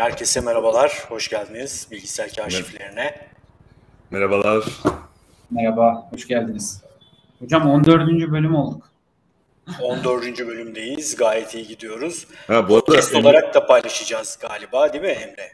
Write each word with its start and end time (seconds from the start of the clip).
Herkese 0.00 0.40
merhabalar, 0.40 1.04
hoş 1.08 1.28
geldiniz 1.28 1.88
bilgisayar 1.90 2.32
kaşiflerine. 2.36 3.28
Merhabalar. 4.10 4.64
Merhaba, 5.50 6.08
hoş 6.10 6.26
geldiniz. 6.26 6.82
Hocam 7.38 7.70
14. 7.70 8.08
bölüm 8.32 8.54
olduk. 8.54 8.90
14. 9.82 10.38
bölümdeyiz, 10.38 11.16
gayet 11.16 11.54
iyi 11.54 11.66
gidiyoruz. 11.66 12.26
Ha, 12.46 12.68
bu 12.68 12.74
arada 12.74 12.84
Podcast 12.84 13.14
Emre- 13.14 13.20
olarak 13.20 13.54
da 13.54 13.66
paylaşacağız 13.66 14.38
galiba 14.40 14.92
değil 14.92 15.04
mi 15.04 15.10
Emre? 15.10 15.52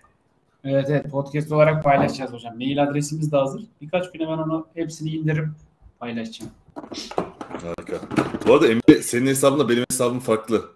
Evet 0.65 0.87
evet 0.91 1.11
podcast 1.11 1.53
olarak 1.53 1.85
paylaşacağız 1.85 2.33
hocam. 2.33 2.57
Mail 2.57 2.83
adresimiz 2.83 3.33
de 3.33 3.37
hazır. 3.37 3.63
Birkaç 3.81 4.13
güne 4.13 4.29
ben 4.29 4.39
onu 4.39 4.67
hepsini 4.75 5.11
indirip 5.11 5.49
paylaşacağım. 5.99 6.53
Harika. 7.49 7.97
Bu 8.47 8.55
arada 8.55 8.69
Emre 8.69 9.03
senin 9.03 9.27
hesabınla 9.27 9.69
benim 9.69 9.85
hesabım 9.91 10.21
farklı. 10.21 10.76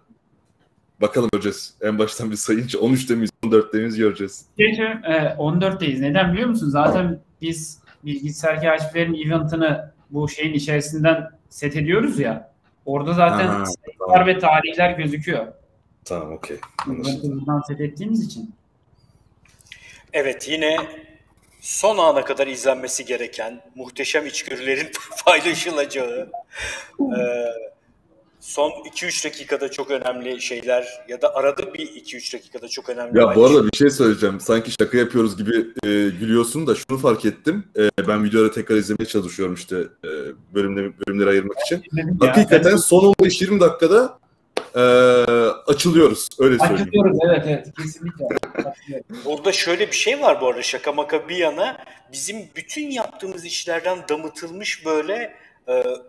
Bakalım 1.01 1.29
göreceğiz. 1.33 1.73
En 1.81 1.99
baştan 1.99 2.31
bir 2.31 2.35
sayınca 2.35 2.79
13'te 2.79 3.15
miyiz, 3.15 3.29
14'te 3.43 3.77
miyiz 3.77 3.97
göreceğiz. 3.97 4.45
Geçen 4.57 5.03
e, 5.03 5.35
14'teyiz. 5.37 6.01
Neden 6.01 6.33
biliyor 6.33 6.49
musun? 6.49 6.69
Zaten 6.69 7.19
biz 7.41 7.79
bilgisayar 8.05 8.61
kaşiflerin 8.61 9.27
eventını 9.27 9.91
bu 10.09 10.29
şeyin 10.29 10.53
içerisinden 10.53 11.29
set 11.49 11.75
ediyoruz 11.75 12.19
ya. 12.19 12.51
Orada 12.85 13.13
zaten 13.13 13.47
Ha, 13.47 13.65
sayılar 13.65 14.07
tamam. 14.09 14.27
ve 14.27 14.39
tarihler 14.39 14.91
gözüküyor. 14.91 15.47
Tamam 16.05 16.33
okey. 16.33 16.57
Anlaşıldı. 16.87 17.39
Buradan 17.39 17.61
set 17.67 17.81
ettiğimiz 17.81 18.25
için. 18.25 18.53
Evet 20.13 20.49
yine 20.49 20.77
son 21.61 21.97
ana 21.97 22.25
kadar 22.25 22.47
izlenmesi 22.47 23.05
gereken 23.05 23.61
muhteşem 23.75 24.25
içgörülerin 24.25 24.87
paylaşılacağı 25.25 26.31
e, 26.99 27.21
son 28.41 28.71
2-3 28.71 29.25
dakikada 29.25 29.71
çok 29.71 29.91
önemli 29.91 30.41
şeyler 30.41 30.87
ya 31.07 31.21
da 31.21 31.35
arada 31.35 31.73
bir 31.73 31.87
2-3 31.87 32.33
dakikada 32.33 32.67
çok 32.67 32.89
önemli 32.89 33.19
Ya 33.19 33.35
bu 33.35 33.45
arada 33.45 33.67
bir 33.67 33.77
şey 33.77 33.89
söyleyeceğim. 33.89 34.39
Sanki 34.39 34.71
şaka 34.71 34.97
yapıyoruz 34.97 35.37
gibi 35.37 35.55
e, 35.83 35.89
gülüyorsun 36.19 36.67
da 36.67 36.75
şunu 36.75 36.97
fark 36.97 37.25
ettim. 37.25 37.63
E, 37.77 38.07
ben 38.07 38.23
videoları 38.23 38.51
tekrar 38.51 38.75
izlemeye 38.75 39.05
çalışıyorum 39.05 39.55
işte 39.55 39.77
e, 39.77 40.09
bölümleri, 40.53 40.93
bölümleri 41.07 41.29
ayırmak 41.29 41.57
için. 41.65 41.83
Ya, 42.21 42.37
Hakikaten 42.37 42.77
son 42.77 43.13
15-20 43.13 43.59
dakikada 43.59 44.19
e, 44.75 44.81
açılıyoruz. 45.71 46.29
Öyle 46.39 46.57
söyleyeyim. 46.59 46.81
Açılıyoruz 46.81 47.17
evet 47.29 47.43
evet 47.47 47.67
kesinlikle. 47.77 48.25
Burada 49.25 49.51
şöyle 49.51 49.87
bir 49.87 49.95
şey 49.95 50.21
var 50.21 50.41
bu 50.41 50.47
arada 50.47 50.61
şaka 50.61 50.91
maka 50.91 51.29
bir 51.29 51.35
yana 51.35 51.77
bizim 52.13 52.37
bütün 52.55 52.89
yaptığımız 52.89 53.45
işlerden 53.45 53.97
damıtılmış 54.09 54.85
böyle 54.85 55.35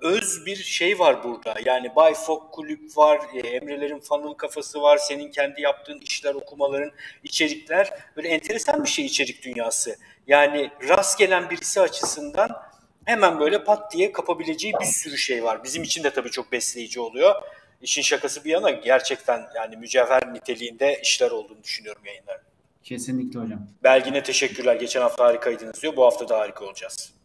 öz 0.02 0.46
bir 0.46 0.56
şey 0.56 0.98
var 0.98 1.24
burada. 1.24 1.54
Yani 1.64 1.96
Bay 1.96 2.14
Fok 2.14 2.52
kulüp 2.52 2.96
var, 2.96 3.20
e, 3.34 3.38
Emre'lerin 3.48 4.00
funnel 4.00 4.34
kafası 4.34 4.82
var, 4.82 4.96
senin 4.96 5.30
kendi 5.30 5.60
yaptığın 5.60 6.00
işler, 6.00 6.34
okumaların, 6.34 6.90
içerikler. 7.22 7.90
Böyle 8.16 8.28
enteresan 8.28 8.84
bir 8.84 8.88
şey 8.88 9.06
içerik 9.06 9.42
dünyası. 9.42 9.96
Yani 10.26 10.70
rast 10.88 11.18
gelen 11.18 11.50
birisi 11.50 11.80
açısından 11.80 12.62
hemen 13.04 13.40
böyle 13.40 13.64
pat 13.64 13.92
diye 13.92 14.12
kapabileceği 14.12 14.74
bir 14.80 14.86
sürü 14.86 15.18
şey 15.18 15.44
var. 15.44 15.64
Bizim 15.64 15.82
için 15.82 16.04
de 16.04 16.10
tabii 16.10 16.30
çok 16.30 16.52
besleyici 16.52 17.00
oluyor. 17.00 17.34
İşin 17.82 18.02
şakası 18.02 18.44
bir 18.44 18.50
yana 18.50 18.70
gerçekten 18.70 19.42
yani 19.56 19.76
mücevher 19.76 20.34
niteliğinde 20.34 21.00
işler 21.02 21.30
olduğunu 21.30 21.62
düşünüyorum 21.62 22.02
yayınların. 22.06 22.42
Kesinlikle 22.82 23.40
hocam. 23.40 23.66
Belgin'e 23.82 24.22
teşekkürler. 24.22 24.76
Geçen 24.76 25.00
hafta 25.00 25.24
harikaydınız 25.24 25.82
diyor. 25.82 25.96
Bu 25.96 26.04
hafta 26.04 26.28
da 26.28 26.38
harika 26.38 26.64
olacağız. 26.64 27.21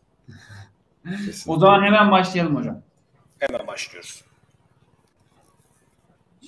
O 1.47 1.59
zaman 1.59 1.83
hemen 1.83 2.11
başlayalım 2.11 2.55
hocam. 2.55 2.81
Hemen 3.39 3.67
başlıyoruz. 3.67 4.23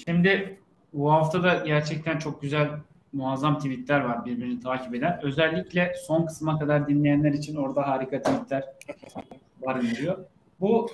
Şimdi 0.05 0.59
bu 0.93 1.11
hafta 1.11 1.43
da 1.43 1.53
gerçekten 1.53 2.19
çok 2.19 2.41
güzel 2.41 2.69
muazzam 3.13 3.57
tweetler 3.57 3.99
var 3.99 4.25
birbirini 4.25 4.59
takip 4.59 4.95
eden. 4.95 5.19
Özellikle 5.23 5.93
son 6.07 6.25
kısma 6.25 6.59
kadar 6.59 6.87
dinleyenler 6.87 7.31
için 7.31 7.55
orada 7.55 7.87
harika 7.87 8.21
tweetler 8.21 8.63
barındırıyor. 9.65 10.17
Bu 10.59 10.89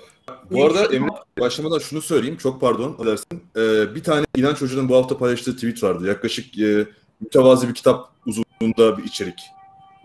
Bu 0.50 0.64
arada 0.64 0.94
Emre 0.94 1.10
başlamadan 1.40 1.78
şunu 1.78 2.02
söyleyeyim. 2.02 2.36
Çok 2.36 2.60
pardon 2.60 2.96
edersin. 3.02 3.42
Ee, 3.56 3.94
bir 3.94 4.02
tane 4.02 4.26
İnanç 4.36 4.62
Hoca'nın 4.62 4.88
bu 4.88 4.96
hafta 4.96 5.18
paylaştığı 5.18 5.54
tweet 5.54 5.82
vardı. 5.82 6.06
Yaklaşık 6.06 6.58
e, 6.58 6.86
mütevazi 7.20 7.68
bir 7.68 7.74
kitap 7.74 8.10
uzunluğunda 8.26 8.98
bir 8.98 9.04
içerik. 9.04 9.40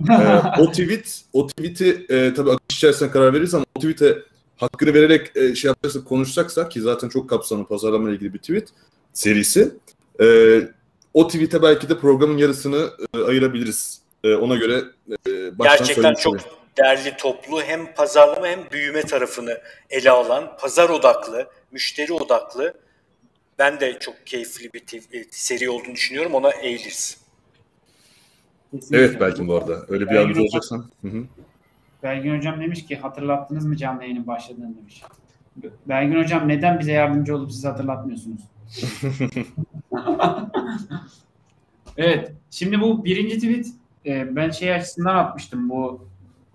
Ee, 0.09 0.41
o 0.59 0.71
tweet, 0.71 1.21
o 1.33 1.47
tweet'i 1.47 2.05
e, 2.09 2.33
tabii 2.33 2.49
içerisinde 2.81 3.11
karar 3.11 3.33
veririz 3.33 3.53
ama 3.53 3.65
o 3.75 3.79
tweet'e 3.79 4.17
hakkını 4.57 4.93
vererek 4.93 5.31
e, 5.35 5.55
şey 5.55 5.69
yapacaksak 5.69 6.05
konuşacaksak 6.05 6.71
ki 6.71 6.81
zaten 6.81 7.09
çok 7.09 7.29
kapsamlı 7.29 7.65
pazarlama 7.65 8.09
ile 8.09 8.15
ilgili 8.15 8.33
bir 8.33 8.39
tweet 8.39 8.69
serisi. 9.13 9.71
E, 10.21 10.25
o 11.13 11.27
tweet'e 11.27 11.61
belki 11.61 11.89
de 11.89 11.99
programın 11.99 12.37
yarısını 12.37 12.89
e, 13.15 13.17
ayırabiliriz. 13.17 14.01
E, 14.23 14.35
ona 14.35 14.55
göre 14.55 14.83
e, 15.27 15.59
baştan 15.59 15.77
Gerçekten 15.77 16.13
çok 16.13 16.37
değerli 16.77 17.17
toplu 17.17 17.61
hem 17.61 17.93
pazarlama 17.93 18.47
hem 18.47 18.59
büyüme 18.71 19.01
tarafını 19.01 19.61
ele 19.89 20.09
alan, 20.09 20.57
pazar 20.57 20.89
odaklı, 20.89 21.47
müşteri 21.71 22.13
odaklı. 22.13 22.73
Ben 23.59 23.79
de 23.79 23.99
çok 23.99 24.27
keyifli 24.27 24.73
bir 24.73 24.81
e, 25.19 25.25
seri 25.31 25.69
olduğunu 25.69 25.95
düşünüyorum. 25.95 26.33
Ona 26.33 26.51
eğiliriz. 26.51 27.17
Kesinlikle. 28.71 28.97
Evet 28.97 29.17
belki 29.19 29.47
bu 29.47 29.55
arada. 29.55 29.85
Öyle 29.89 30.09
bir 30.09 30.15
yardımcı 30.15 30.41
olacaksan. 30.41 30.85
Hı 31.01 31.07
hı. 31.07 31.23
Belgin 32.03 32.37
Hocam 32.37 32.61
demiş 32.61 32.85
ki 32.85 32.97
hatırlattınız 32.97 33.65
mı 33.65 33.77
canlı 33.77 34.03
yayının 34.03 34.27
başladığını 34.27 34.77
demiş. 34.77 35.03
Belgin 35.87 36.23
Hocam 36.23 36.47
neden 36.47 36.79
bize 36.79 36.91
yardımcı 36.91 37.35
olup 37.35 37.51
siz 37.51 37.65
hatırlatmıyorsunuz? 37.65 38.41
evet. 41.97 42.33
Şimdi 42.49 42.81
bu 42.81 43.05
birinci 43.05 43.35
tweet 43.35 43.67
e, 44.05 44.35
ben 44.35 44.49
şey 44.49 44.73
açısından 44.73 45.15
atmıştım. 45.15 45.69
Bu 45.69 46.07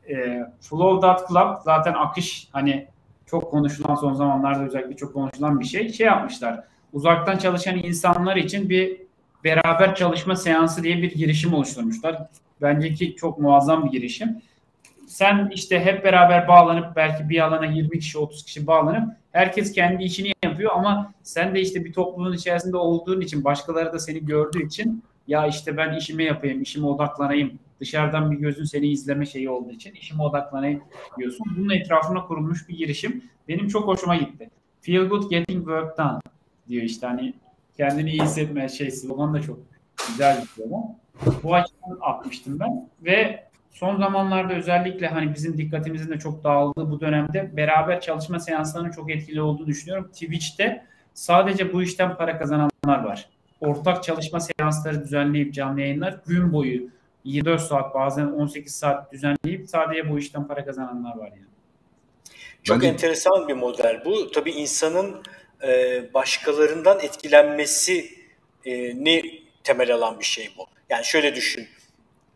e, 0.09 0.43
Flow.club 0.61 1.57
zaten 1.65 1.93
akış 1.93 2.49
hani 2.53 2.89
çok 3.27 3.51
konuşulan 3.51 3.95
son 3.95 4.15
zamanlarda 4.15 4.65
özellikle 4.65 4.97
çok 4.97 5.15
konuşulan 5.15 5.61
bir 5.61 5.65
şey. 5.65 5.89
Şey 5.89 6.07
yapmışlar. 6.07 6.65
Uzaktan 6.93 7.39
çalışan 7.39 7.79
insanlar 7.79 8.37
için 8.37 8.71
bir 8.71 9.01
beraber 9.45 9.95
çalışma 9.95 10.37
seansı 10.37 10.83
diye 10.83 11.03
bir 11.03 11.15
girişim 11.15 11.55
oluşturmuşlar. 11.55 12.23
Bence 12.63 12.95
ki 12.95 13.17
çok 13.17 13.39
muazzam 13.39 13.85
bir 13.85 13.91
girişim 13.91 14.43
sen 15.17 15.51
işte 15.55 15.81
hep 15.81 16.05
beraber 16.05 16.49
bağlanıp 16.49 16.97
belki 16.97 17.29
bir 17.29 17.45
alana 17.45 17.67
20 17.67 17.99
kişi 17.99 18.19
30 18.19 18.45
kişi 18.45 18.67
bağlanıp 18.67 19.17
herkes 19.33 19.73
kendi 19.73 20.05
işini 20.05 20.33
yapıyor 20.45 20.73
ama 20.75 21.15
sen 21.23 21.55
de 21.55 21.61
işte 21.61 21.85
bir 21.85 21.93
topluluğun 21.93 22.33
içerisinde 22.33 22.77
olduğun 22.77 23.21
için 23.21 23.45
başkaları 23.45 23.93
da 23.93 23.99
seni 23.99 24.27
gördüğü 24.27 24.67
için 24.67 25.05
ya 25.27 25.47
işte 25.47 25.77
ben 25.77 25.97
işimi 25.97 26.25
yapayım, 26.25 26.63
işime 26.63 26.87
odaklanayım. 26.87 27.59
Dışarıdan 27.81 28.31
bir 28.31 28.37
gözün 28.37 28.65
seni 28.65 28.87
izleme 28.87 29.27
şeyi 29.27 29.51
olduğu 29.51 29.71
için 29.71 29.93
işime 29.93 30.23
odaklanayım 30.23 30.83
diyorsun. 31.19 31.47
Bunun 31.57 31.71
etrafına 31.71 32.27
kurulmuş 32.27 32.69
bir 32.69 32.77
girişim. 32.77 33.25
Benim 33.49 33.69
çok 33.69 33.87
hoşuma 33.87 34.17
gitti. 34.17 34.51
Feel 34.81 35.05
good 35.05 35.31
getting 35.31 35.59
work 35.59 35.99
done 35.99 36.21
diyor 36.69 36.83
işte 36.83 37.07
hani 37.07 37.35
kendini 37.77 38.11
iyi 38.11 38.23
hissetme 38.23 38.69
şey 38.69 38.91
slogan 38.91 39.35
da 39.35 39.43
çok 39.43 39.59
güzel 40.09 40.43
bir 40.43 40.47
slogan. 40.47 40.99
Bu 41.43 41.55
açıdan 41.55 41.99
atmıştım 42.01 42.61
ben 42.61 42.89
ve 43.05 43.46
son 43.79 43.97
zamanlarda 43.97 44.55
özellikle 44.55 45.07
hani 45.07 45.35
bizim 45.35 45.59
dikkatimizin 45.59 46.11
de 46.13 46.19
çok 46.19 46.45
dağıldığı 46.45 46.91
bu 46.91 47.01
dönemde 47.01 47.57
beraber 47.57 48.01
çalışma 48.01 48.41
seanslarının 48.41 48.91
çok 48.91 49.11
etkili 49.11 49.41
olduğunu 49.41 49.67
düşünüyorum. 49.67 50.11
Twitch'te 50.13 50.87
sadece 51.15 51.73
bu 51.73 51.83
işten 51.83 52.17
para 52.17 52.39
kazananlar 52.39 53.05
var. 53.05 53.29
Ortak 53.61 54.03
çalışma 54.03 54.41
seansları 54.41 55.05
düzenleyip 55.05 55.55
canlı 55.55 55.81
yayınlar 55.81 56.21
gün 56.27 56.53
boyu 56.53 56.89
24 57.25 57.61
saat 57.61 57.95
bazen 57.95 58.27
18 58.27 58.75
saat 58.75 59.13
düzenleyip 59.13 59.69
sadece 59.69 60.11
bu 60.11 60.19
işten 60.19 60.47
para 60.47 60.65
kazananlar 60.65 61.17
var 61.17 61.29
yani. 61.29 61.47
Çok 62.63 62.77
Bence- 62.77 62.89
enteresan 62.89 63.49
bir 63.49 63.55
model 63.55 64.03
bu. 64.05 64.31
Tabii 64.31 64.51
insanın 64.51 65.23
e, 65.67 66.03
başkalarından 66.15 67.01
etkilenmesini 67.01 68.05
temel 69.65 69.95
alan 69.95 70.21
bir 70.21 70.25
şey 70.25 70.51
bu. 70.59 70.67
Yani 70.91 71.05
şöyle 71.05 71.35
düşün. 71.35 71.69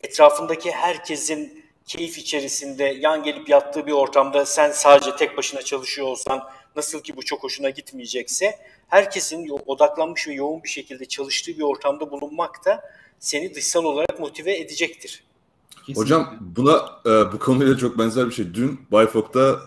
Etrafındaki 0.03 0.71
herkesin 0.71 1.65
keyif 1.87 2.19
içerisinde 2.19 2.85
yan 2.85 3.23
gelip 3.23 3.49
yattığı 3.49 3.87
bir 3.87 3.93
ortamda 3.93 4.47
sen 4.47 4.71
sadece 4.71 5.17
tek 5.17 5.37
başına 5.37 5.63
çalışıyor 5.63 6.07
olsan 6.07 6.43
nasıl 6.77 7.01
ki 7.01 7.17
bu 7.17 7.23
çok 7.23 7.43
hoşuna 7.43 7.71
gitmeyecekse 7.71 8.59
herkesin 8.89 9.49
odaklanmış 9.67 10.29
ve 10.29 10.33
yoğun 10.33 10.63
bir 10.63 10.69
şekilde 10.69 11.05
çalıştığı 11.05 11.53
bir 11.53 11.63
ortamda 11.63 12.11
bulunmak 12.11 12.65
da 12.65 12.83
seni 13.19 13.55
dışsal 13.55 13.85
olarak 13.85 14.21
motive 14.21 14.57
edecektir. 14.57 15.25
Kesinlikle. 15.71 16.01
Hocam 16.01 16.39
buna 16.41 17.01
e, 17.07 17.33
bu 17.33 17.39
konuyla 17.39 17.77
çok 17.77 17.99
benzer 17.99 18.27
bir 18.27 18.33
şey. 18.33 18.55
Dün 18.55 18.81
Bayfok'ta 18.93 19.61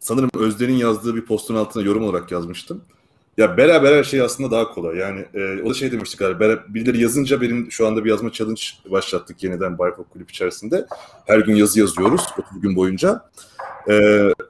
sanırım 0.00 0.30
Özden'in 0.34 0.76
yazdığı 0.76 1.16
bir 1.16 1.24
postun 1.24 1.54
altına 1.54 1.82
yorum 1.82 2.04
olarak 2.04 2.32
yazmıştım. 2.32 2.84
Ya 3.38 3.56
beraber 3.56 3.96
her 3.96 4.04
şey 4.04 4.20
aslında 4.20 4.50
daha 4.50 4.70
kolay. 4.70 4.96
Yani 4.96 5.24
e, 5.34 5.62
o 5.62 5.70
da 5.70 5.74
şey 5.74 5.92
demiştik 5.92 6.18
galiba. 6.18 6.64
Birileri 6.68 7.02
yazınca 7.02 7.40
benim 7.40 7.72
şu 7.72 7.86
anda 7.86 8.04
bir 8.04 8.10
yazma 8.10 8.32
challenge 8.32 8.62
başlattık 8.90 9.42
yeniden 9.42 9.78
Bayfok 9.78 10.10
kulüp 10.10 10.30
içerisinde. 10.30 10.86
Her 11.26 11.38
gün 11.38 11.54
yazı 11.54 11.80
yazıyoruz 11.80 12.22
30 12.38 12.60
gün 12.60 12.76
boyunca. 12.76 13.30
E, 13.88 13.94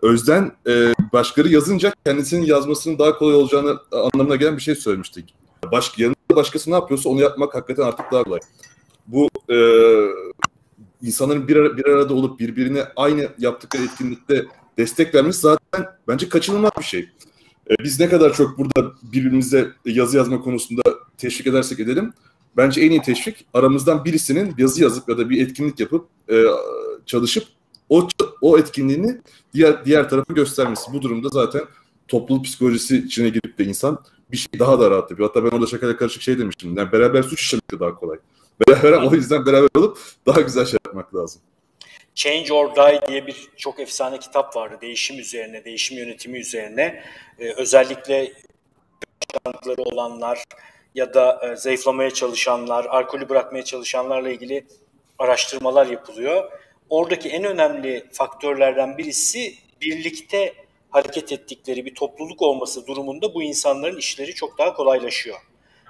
Özden 0.02 0.52
e, 0.68 0.94
başkaları 1.12 1.52
yazınca 1.52 1.92
kendisinin 2.06 2.46
yazmasının 2.46 2.98
daha 2.98 3.18
kolay 3.18 3.34
olacağını 3.34 3.78
anlamına 3.92 4.36
gelen 4.36 4.56
bir 4.56 4.62
şey 4.62 4.74
söylemiştik. 4.74 5.34
Baş, 5.72 5.98
yanında 5.98 6.36
başkası 6.36 6.70
ne 6.70 6.74
yapıyorsa 6.74 7.08
onu 7.08 7.20
yapmak 7.20 7.54
hakikaten 7.54 7.82
artık 7.82 8.12
daha 8.12 8.24
kolay. 8.24 8.40
bu 9.06 9.28
e, 9.50 9.56
insanların 11.02 11.48
bir, 11.48 11.56
ara, 11.56 11.76
bir 11.76 11.86
arada 11.86 12.14
olup 12.14 12.40
birbirine 12.40 12.84
aynı 12.96 13.28
yaptıkları 13.38 13.82
etkinlikte 13.84 14.44
destek 14.78 15.14
vermesi 15.14 15.40
zaten 15.40 15.86
bence 16.08 16.28
kaçınılmaz 16.28 16.72
bir 16.78 16.84
şey. 16.84 17.08
E, 17.70 17.84
biz 17.84 18.00
ne 18.00 18.08
kadar 18.08 18.34
çok 18.34 18.58
burada 18.58 18.92
birbirimize 19.02 19.70
yazı 19.84 20.16
yazma 20.16 20.40
konusunda 20.40 20.82
teşvik 21.18 21.46
edersek 21.46 21.80
edelim, 21.80 22.12
bence 22.56 22.80
en 22.80 22.90
iyi 22.90 23.02
teşvik 23.02 23.46
aramızdan 23.54 24.04
birisinin 24.04 24.54
yazı 24.58 24.82
yazıp 24.82 25.08
ya 25.08 25.18
da 25.18 25.30
bir 25.30 25.46
etkinlik 25.46 25.80
yapıp 25.80 26.06
e, 26.30 26.44
çalışıp 27.06 27.44
o 27.88 28.08
o 28.40 28.58
etkinliğini 28.58 29.20
diğer 29.54 29.84
diğer 29.84 30.08
tarafa 30.08 30.32
göstermesi. 30.32 30.92
Bu 30.92 31.02
durumda 31.02 31.28
zaten 31.28 31.62
topluluk 32.08 32.44
psikolojisi 32.44 32.98
içine 32.98 33.28
girip 33.28 33.58
de 33.58 33.64
insan 33.64 33.98
bir 34.32 34.36
şey 34.36 34.58
daha 34.58 34.80
da 34.80 34.90
rahat 34.90 35.10
yapıyor. 35.10 35.28
Hatta 35.28 35.44
ben 35.44 35.56
orada 35.56 35.66
şakayla 35.66 35.96
karışık 35.96 36.22
şey 36.22 36.38
demiştim. 36.38 36.76
Yani 36.76 36.92
beraber 36.92 37.22
suç 37.22 37.40
işlemek 37.40 37.80
daha 37.80 37.94
kolay. 37.94 38.18
Beraber 38.68 38.92
o 38.92 39.14
yüzden 39.14 39.46
beraber 39.46 39.68
olup 39.74 39.98
daha 40.26 40.40
güzel 40.40 40.64
şey 40.66 40.78
yapmak 40.86 41.14
lazım. 41.14 41.42
Change 42.18 42.54
or 42.54 42.76
Die 42.76 43.00
diye 43.08 43.26
bir 43.26 43.48
çok 43.56 43.80
efsane 43.80 44.18
kitap 44.18 44.56
vardı. 44.56 44.78
Değişim 44.80 45.18
üzerine, 45.18 45.64
değişim 45.64 45.98
yönetimi 45.98 46.38
üzerine. 46.38 47.02
Ee, 47.38 47.52
özellikle 47.52 48.32
başkanlıkları 49.34 49.82
olanlar 49.82 50.44
ya 50.94 51.14
da 51.14 51.40
e, 51.42 51.56
zayıflamaya 51.56 52.10
çalışanlar, 52.10 52.84
alkolü 52.84 53.28
bırakmaya 53.28 53.64
çalışanlarla 53.64 54.30
ilgili 54.30 54.66
araştırmalar 55.18 55.86
yapılıyor. 55.86 56.52
Oradaki 56.90 57.28
en 57.28 57.44
önemli 57.44 58.06
faktörlerden 58.12 58.98
birisi 58.98 59.54
birlikte 59.80 60.54
hareket 60.90 61.32
ettikleri 61.32 61.84
bir 61.84 61.94
topluluk 61.94 62.42
olması 62.42 62.86
durumunda 62.86 63.34
bu 63.34 63.42
insanların 63.42 63.96
işleri 63.96 64.34
çok 64.34 64.58
daha 64.58 64.74
kolaylaşıyor. 64.74 65.38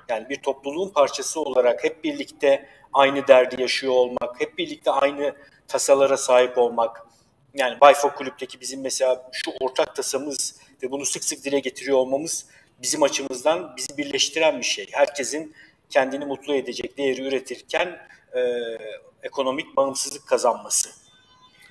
Yani 0.09 0.29
bir 0.29 0.37
topluluğun 0.37 0.89
parçası 0.89 1.41
olarak 1.41 1.85
hep 1.85 2.05
birlikte 2.05 2.69
aynı 2.93 3.29
derdi 3.29 3.63
yaşıyor 3.63 3.93
olmak, 3.93 4.41
hep 4.41 4.59
birlikte 4.59 4.91
aynı 4.91 5.35
tasalara 5.69 6.17
sahip 6.17 6.59
olmak. 6.59 7.07
Yani 7.55 7.81
Bayfok 7.81 8.17
Kulüp'teki 8.17 8.61
bizim 8.61 8.81
mesela 8.81 9.31
şu 9.33 9.51
ortak 9.61 9.97
tasamız 9.97 10.57
ve 10.83 10.91
bunu 10.91 11.07
sık 11.07 11.25
sık 11.25 11.45
dile 11.45 11.61
getiriyor 11.61 11.99
olmamız 11.99 12.47
bizim 12.83 13.03
açımızdan 13.03 13.75
bizi 13.77 13.97
birleştiren 13.99 14.59
bir 14.59 14.65
şey. 14.65 14.89
Herkesin 14.93 15.55
kendini 15.91 16.25
mutlu 16.25 16.55
edecek 16.55 16.99
değeri 16.99 17.29
üretirken 17.29 17.99
e, 18.35 18.41
ekonomik 19.23 19.77
bağımsızlık 19.77 20.27
kazanması. 20.27 20.91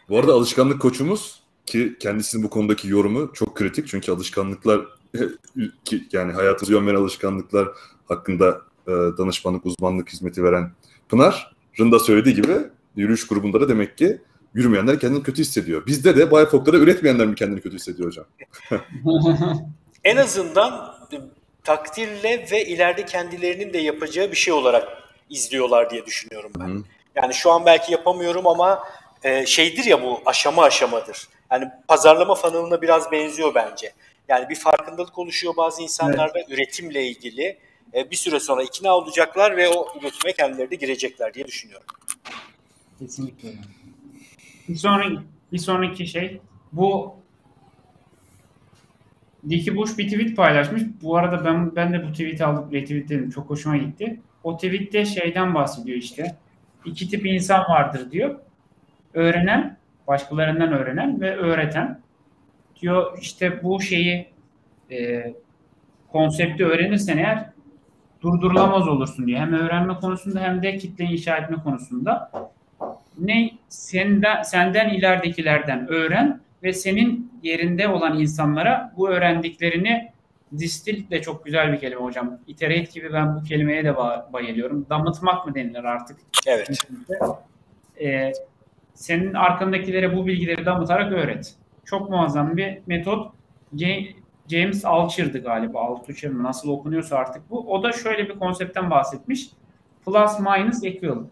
Bu 0.10 0.18
arada 0.18 0.34
alışkanlık 0.34 0.81
koçumuz 0.81 1.44
ki 1.66 1.95
kendisinin 2.00 2.44
bu 2.44 2.50
konudaki 2.50 2.88
yorumu 2.88 3.34
çok 3.34 3.56
kritik 3.56 3.88
çünkü 3.88 4.12
alışkanlıklar 4.12 4.81
yani 6.12 6.34
hayatı 6.34 6.72
yön 6.72 6.88
veren 6.88 6.95
alışkanlıklar 6.95 7.68
hakkında 8.09 8.62
e, 8.88 8.92
danışmanlık, 8.92 9.65
uzmanlık 9.65 10.09
hizmeti 10.09 10.44
veren 10.44 10.71
Pınar'ın 11.09 11.92
da 11.92 12.00
söylediği 12.00 12.36
gibi 12.36 12.54
yürüyüş 12.95 13.27
grubunda 13.27 13.62
da 13.62 13.69
demek 13.69 13.98
ki 13.98 14.21
yürümeyenler 14.54 15.00
kendini 15.00 15.24
kötü 15.24 15.42
hissediyor. 15.42 15.86
Bizde 15.86 16.18
de 16.18 16.31
Bayfok'ta 16.31 16.71
üretmeyenler 16.71 17.27
mi 17.27 17.36
kendini 17.36 17.62
kötü 17.62 17.75
hissediyor 17.75 18.07
hocam? 18.07 18.25
en 20.04 20.18
azından 20.18 20.98
takdirle 21.63 22.48
ve 22.51 22.65
ileride 22.65 23.06
kendilerinin 23.06 23.74
de 23.74 23.77
yapacağı 23.77 24.31
bir 24.31 24.36
şey 24.36 24.53
olarak 24.53 24.88
izliyorlar 25.30 25.89
diye 25.89 26.06
düşünüyorum 26.06 26.51
ben. 26.60 26.68
Hı. 26.68 26.83
Yani 27.15 27.33
şu 27.33 27.51
an 27.51 27.65
belki 27.65 27.92
yapamıyorum 27.92 28.48
ama 28.48 28.83
e, 29.24 29.45
şeydir 29.45 29.86
ya 29.86 30.01
bu 30.01 30.21
aşama 30.25 30.63
aşamadır. 30.63 31.27
Yani 31.51 31.68
pazarlama 31.88 32.36
fanılına 32.36 32.81
biraz 32.81 33.12
benziyor 33.12 33.56
bence. 33.56 33.94
Yani 34.27 34.50
bir 34.50 34.56
farkındalık 34.56 35.18
oluşuyor 35.18 35.53
bazı 35.57 35.81
insanlarda 35.81 36.39
evet. 36.39 36.50
üretimle 36.50 37.07
ilgili. 37.07 37.57
E, 37.97 38.11
bir 38.11 38.15
süre 38.15 38.39
sonra 38.39 38.63
ikna 38.63 38.97
olacaklar 38.97 39.57
ve 39.57 39.69
o 39.69 39.88
üretime 39.99 40.33
kendileri 40.33 40.71
de 40.71 40.75
girecekler 40.75 41.33
diye 41.33 41.47
düşünüyorum. 41.47 41.88
Kesinlikle. 42.99 43.49
Bir 44.69 44.75
sonraki, 44.75 45.19
bir 45.51 45.57
sonraki 45.57 46.07
şey 46.07 46.41
bu 46.71 47.15
Diki 49.49 49.75
Bush 49.75 49.97
bir 49.97 50.09
tweet 50.09 50.35
paylaşmış. 50.35 50.81
Bu 51.01 51.17
arada 51.17 51.45
ben 51.45 51.75
ben 51.75 51.94
de 51.94 52.07
bu 52.07 52.11
tweet'i 52.11 52.45
alıp 52.45 52.73
retweetledim. 52.73 53.29
Çok 53.29 53.49
hoşuma 53.49 53.77
gitti. 53.77 54.19
O 54.43 54.55
tweette 54.55 55.05
şeyden 55.05 55.55
bahsediyor 55.55 55.97
işte. 55.97 56.35
İki 56.85 57.09
tip 57.09 57.25
insan 57.25 57.61
vardır 57.61 58.11
diyor. 58.11 58.39
Öğrenen, 59.13 59.77
başkalarından 60.07 60.73
öğrenen 60.73 61.21
ve 61.21 61.35
öğreten. 61.35 62.01
Diyor 62.81 63.17
işte 63.21 63.63
bu 63.63 63.81
şeyi 63.81 64.27
e, 64.91 65.33
konsepti 66.11 66.65
öğrenirsen 66.65 67.17
eğer 67.17 67.56
durdurulamaz 68.27 68.88
olursun 68.88 69.27
diyor. 69.27 69.39
Hem 69.39 69.53
öğrenme 69.53 69.95
konusunda 69.95 70.39
hem 70.39 70.63
de 70.63 70.77
kitle 70.77 71.06
inşa 71.06 71.38
etme 71.38 71.57
konusunda. 71.63 72.31
Ne 73.19 73.51
senden, 73.69 74.41
senden 74.41 74.89
ileridekilerden 74.89 75.88
öğren 75.88 76.41
ve 76.63 76.74
senin 76.74 77.31
yerinde 77.44 77.88
olan 77.88 78.19
insanlara 78.19 78.94
bu 78.97 79.09
öğrendiklerini 79.09 80.12
distil 80.57 81.09
de 81.09 81.21
çok 81.21 81.45
güzel 81.45 81.74
bir 81.74 81.79
kelime 81.79 82.01
hocam. 82.01 82.39
Iterate 82.47 82.91
gibi 82.94 83.13
ben 83.13 83.35
bu 83.35 83.44
kelimeye 83.44 83.83
de 83.83 83.95
bayılıyorum. 84.33 84.85
Damıtmak 84.89 85.47
mı 85.47 85.56
denilir 85.56 85.83
artık? 85.83 86.18
Evet. 86.47 86.69
Ee, 88.01 88.31
senin 88.94 89.33
arkandakilere 89.33 90.15
bu 90.15 90.27
bilgileri 90.27 90.65
damıtarak 90.65 91.12
öğret. 91.12 91.56
Çok 91.85 92.09
muazzam 92.09 92.57
bir 92.57 92.77
metot. 92.88 93.31
James 94.47 94.85
Altucher'dı 94.85 95.44
galiba. 95.44 95.79
Altucher 95.79 96.31
mi? 96.31 96.44
Nasıl 96.44 96.69
okunuyorsa 96.69 97.17
artık 97.17 97.49
bu. 97.49 97.73
O 97.73 97.83
da 97.83 97.91
şöyle 97.91 98.29
bir 98.29 98.39
konseptten 98.39 98.89
bahsetmiş. 98.91 99.49
Plus 100.05 100.39
minus 100.39 100.83
equal. 100.83 101.23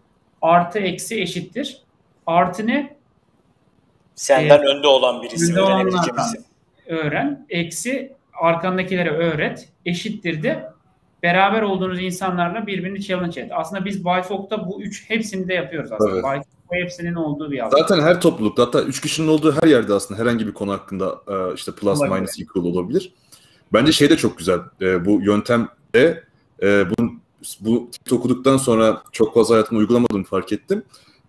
Artı 0.42 0.78
eksi 0.78 1.20
eşittir. 1.20 1.82
Artı 2.26 2.66
ne? 2.66 2.96
Senden 4.14 4.62
ee, 4.62 4.66
önde 4.66 4.86
olan 4.86 5.22
birisi. 5.22 5.52
Önde 5.52 5.60
öğrenebileceğimiz. 5.60 6.36
Öğren. 6.86 7.46
Eksi 7.48 8.12
arkandakilere 8.40 9.10
öğret. 9.10 9.68
Eşittir 9.86 10.42
de 10.42 10.70
beraber 11.22 11.62
olduğunuz 11.62 12.02
insanlarla 12.02 12.66
birbirini 12.66 13.02
challenge 13.02 13.40
et. 13.40 13.50
Aslında 13.54 13.84
biz 13.84 14.04
Bayfok'ta 14.04 14.68
bu 14.68 14.82
üç 14.82 15.10
hepsini 15.10 15.48
de 15.48 15.54
yapıyoruz 15.54 15.92
aslında. 15.92 16.34
Evet. 16.34 16.46
Bayfok 16.70 16.84
hepsinin 16.84 17.14
olduğu 17.14 17.50
bir 17.50 17.58
alan. 17.58 17.70
Zaten 17.70 18.00
her 18.00 18.20
toplulukta 18.20 18.62
hatta 18.62 18.82
üç 18.82 19.00
kişinin 19.00 19.28
olduğu 19.28 19.52
her 19.62 19.68
yerde 19.68 19.94
aslında 19.94 20.20
herhangi 20.20 20.46
bir 20.46 20.52
konu 20.52 20.72
hakkında 20.72 21.20
e, 21.28 21.54
işte 21.54 21.72
plus 21.72 22.00
olabilir. 22.00 22.16
minus 22.16 22.40
equal 22.40 22.64
olabilir. 22.64 23.12
Bence 23.72 23.92
şey 23.92 24.10
de 24.10 24.16
çok 24.16 24.38
güzel. 24.38 24.60
E, 24.80 25.04
bu 25.04 25.20
yöntemde 25.22 26.24
e, 26.62 26.84
bunun 26.90 27.20
bu 27.60 27.90
tip 27.90 28.12
okuduktan 28.12 28.56
sonra 28.56 29.02
çok 29.12 29.34
fazla 29.34 29.54
hayatımda 29.54 29.80
uygulamadığımı 29.80 30.24
fark 30.24 30.52
ettim. 30.52 30.82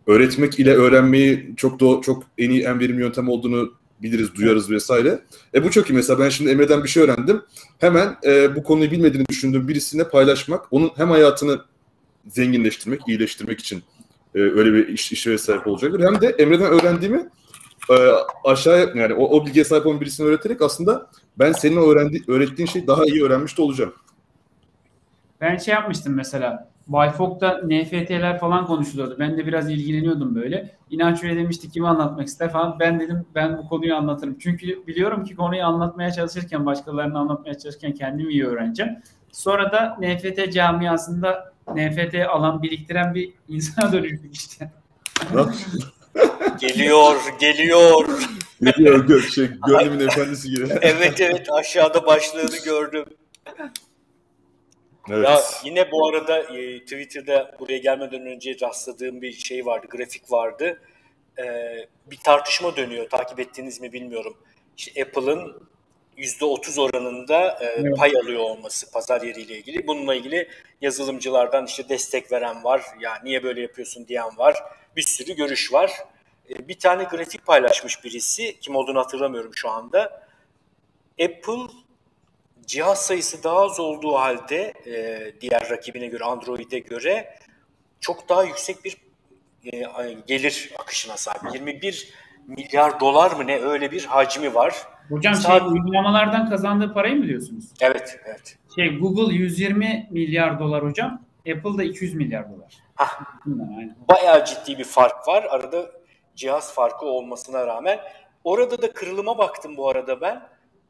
Öğretmek 0.07 0.59
ile 0.59 0.73
öğrenmeyi 0.73 1.53
çok 1.57 1.79
da 1.79 2.01
çok 2.01 2.23
en 2.37 2.49
iyi 2.49 2.63
en 2.63 2.79
verimli 2.79 3.01
yöntem 3.01 3.29
olduğunu 3.29 3.73
biliriz, 4.01 4.35
duyarız 4.35 4.71
vesaire. 4.71 5.19
E 5.53 5.63
bu 5.63 5.71
çok 5.71 5.89
iyi. 5.89 5.93
Mesela 5.93 6.19
ben 6.19 6.29
şimdi 6.29 6.51
Emre'den 6.51 6.83
bir 6.83 6.89
şey 6.89 7.03
öğrendim. 7.03 7.41
Hemen 7.79 8.17
e, 8.23 8.55
bu 8.55 8.63
konuyu 8.63 8.91
bilmediğini 8.91 9.25
düşündüğüm 9.29 9.67
birisine 9.67 10.03
paylaşmak, 10.03 10.65
onun 10.71 10.91
hem 10.95 11.09
hayatını 11.09 11.61
zenginleştirmek, 12.27 13.01
iyileştirmek 13.07 13.59
için 13.59 13.83
e, 14.35 14.39
öyle 14.39 14.73
bir 14.73 14.87
iş, 14.87 15.11
işe 15.11 15.37
sahip 15.37 15.67
olacaktır. 15.67 15.99
Hem 15.99 16.21
de 16.21 16.27
Emre'den 16.27 16.71
öğrendiğimi 16.71 17.29
e, 17.89 17.95
aşağıya 18.43 18.87
yani 18.95 19.13
o, 19.13 19.25
o 19.25 19.45
bilgiye 19.45 19.65
sahip 19.65 19.85
olan 19.85 20.01
birisine 20.01 20.27
öğreterek 20.27 20.61
aslında 20.61 21.09
ben 21.39 21.51
senin 21.51 21.77
öğrendi, 21.77 22.23
öğrettiğin 22.27 22.67
şeyi 22.67 22.87
daha 22.87 23.05
iyi 23.05 23.23
öğrenmiş 23.23 23.57
de 23.57 23.61
olacağım. 23.61 23.93
Ben 25.41 25.57
şey 25.57 25.73
yapmıştım 25.73 26.13
mesela. 26.13 26.69
Bayfok'ta 26.87 27.61
NFT'ler 27.63 28.39
falan 28.39 28.65
konuşuluyordu. 28.65 29.15
Ben 29.19 29.37
de 29.37 29.47
biraz 29.47 29.71
ilgileniyordum 29.71 30.35
böyle. 30.35 30.77
İnanç 30.89 31.23
Bey 31.23 31.35
demişti 31.35 31.71
kimi 31.71 31.87
anlatmak 31.87 32.27
ister 32.27 32.51
falan. 32.51 32.79
Ben 32.79 32.99
dedim 32.99 33.25
ben 33.35 33.57
bu 33.57 33.67
konuyu 33.67 33.95
anlatırım. 33.95 34.37
Çünkü 34.39 34.87
biliyorum 34.87 35.23
ki 35.23 35.35
konuyu 35.35 35.63
anlatmaya 35.63 36.11
çalışırken, 36.11 36.65
başkalarını 36.65 37.19
anlatmaya 37.19 37.57
çalışırken 37.57 37.93
kendim 37.93 38.29
iyi 38.29 38.45
öğreneceğim. 38.45 38.91
Sonra 39.31 39.71
da 39.71 39.97
NFT 39.99 40.53
camiasında 40.53 41.53
NFT 41.75 42.15
alan 42.29 42.63
biriktiren 42.63 43.15
bir 43.15 43.33
insana 43.47 43.91
dönüştük 43.93 44.35
işte. 44.35 44.71
geliyor, 46.59 47.15
geliyor. 47.39 48.07
Geliyor 48.61 49.07
gök 49.07 49.29
şey, 49.29 49.49
gönlümün 49.67 50.07
efendisi 50.07 50.49
gibi. 50.49 50.67
evet 50.81 51.21
evet 51.21 51.47
aşağıda 51.51 52.05
başlığını 52.05 52.63
gördüm. 52.65 53.05
Evet. 55.09 55.27
Ya 55.27 55.41
yine 55.63 55.91
bu 55.91 56.07
arada 56.07 56.39
e, 56.39 56.79
Twitter'da 56.79 57.55
buraya 57.59 57.77
gelmeden 57.77 58.25
önce 58.25 58.57
rastladığım 58.61 59.21
bir 59.21 59.31
şey 59.31 59.65
vardı, 59.65 59.87
grafik 59.89 60.31
vardı. 60.31 60.81
Ee, 61.39 61.87
bir 62.05 62.17
tartışma 62.17 62.75
dönüyor. 62.75 63.09
Takip 63.09 63.39
ettiğiniz 63.39 63.81
mi 63.81 63.93
bilmiyorum. 63.93 64.37
İşte 64.77 65.03
Apple'ın 65.03 65.67
%30 66.17 66.81
oranında 66.81 67.59
e, 67.63 67.91
pay 67.91 68.11
alıyor 68.23 68.39
olması 68.39 68.91
pazar 68.91 69.21
yeriyle 69.21 69.57
ilgili. 69.57 69.87
Bununla 69.87 70.15
ilgili 70.15 70.49
yazılımcılardan 70.81 71.65
işte 71.65 71.89
destek 71.89 72.31
veren 72.31 72.63
var. 72.63 72.81
Ya 72.99 73.19
niye 73.23 73.43
böyle 73.43 73.61
yapıyorsun 73.61 74.07
diyen 74.07 74.37
var. 74.37 74.55
Bir 74.95 75.01
sürü 75.01 75.35
görüş 75.35 75.73
var. 75.73 75.91
E, 76.49 76.67
bir 76.67 76.79
tane 76.79 77.03
grafik 77.03 77.45
paylaşmış 77.45 78.03
birisi. 78.03 78.59
Kim 78.59 78.75
olduğunu 78.75 78.99
hatırlamıyorum 78.99 79.51
şu 79.55 79.69
anda. 79.69 80.27
Apple 81.21 81.73
cihaz 82.65 83.05
sayısı 83.05 83.43
daha 83.43 83.59
az 83.59 83.79
olduğu 83.79 84.13
halde 84.13 84.73
e, 84.85 85.33
diğer 85.41 85.69
rakibine 85.69 86.07
göre 86.07 86.23
Android'e 86.23 86.79
göre 86.79 87.39
çok 87.99 88.29
daha 88.29 88.43
yüksek 88.43 88.85
bir 88.85 88.97
e, 89.73 90.13
gelir 90.27 90.73
akışına 90.79 91.17
sahip. 91.17 91.41
21 91.53 92.13
milyar 92.47 92.99
dolar 92.99 93.31
mı 93.31 93.47
ne 93.47 93.59
öyle 93.59 93.91
bir 93.91 94.05
hacmi 94.05 94.53
var. 94.53 94.96
Hocam 95.09 95.35
Sadece... 95.35 95.65
şey 95.65 95.73
uygulamalardan 95.73 96.49
kazandığı 96.49 96.93
parayı 96.93 97.15
mı 97.15 97.27
diyorsunuz? 97.27 97.65
Evet, 97.81 98.19
evet. 98.25 98.57
Şey 98.75 98.97
Google 98.97 99.33
120 99.33 100.07
milyar 100.11 100.59
dolar 100.59 100.83
hocam. 100.83 101.21
Apple 101.39 101.77
da 101.77 101.83
200 101.83 102.13
milyar 102.13 102.49
dolar. 102.51 102.73
Hah. 102.95 103.19
Bayağı 104.09 104.45
ciddi 104.45 104.77
bir 104.77 104.83
fark 104.83 105.27
var. 105.27 105.43
Arada 105.49 105.91
cihaz 106.35 106.73
farkı 106.73 107.05
olmasına 107.05 107.67
rağmen. 107.67 107.99
Orada 108.43 108.81
da 108.81 108.93
kırılıma 108.93 109.37
baktım 109.37 109.77
bu 109.77 109.89
arada 109.89 110.21
ben. 110.21 110.41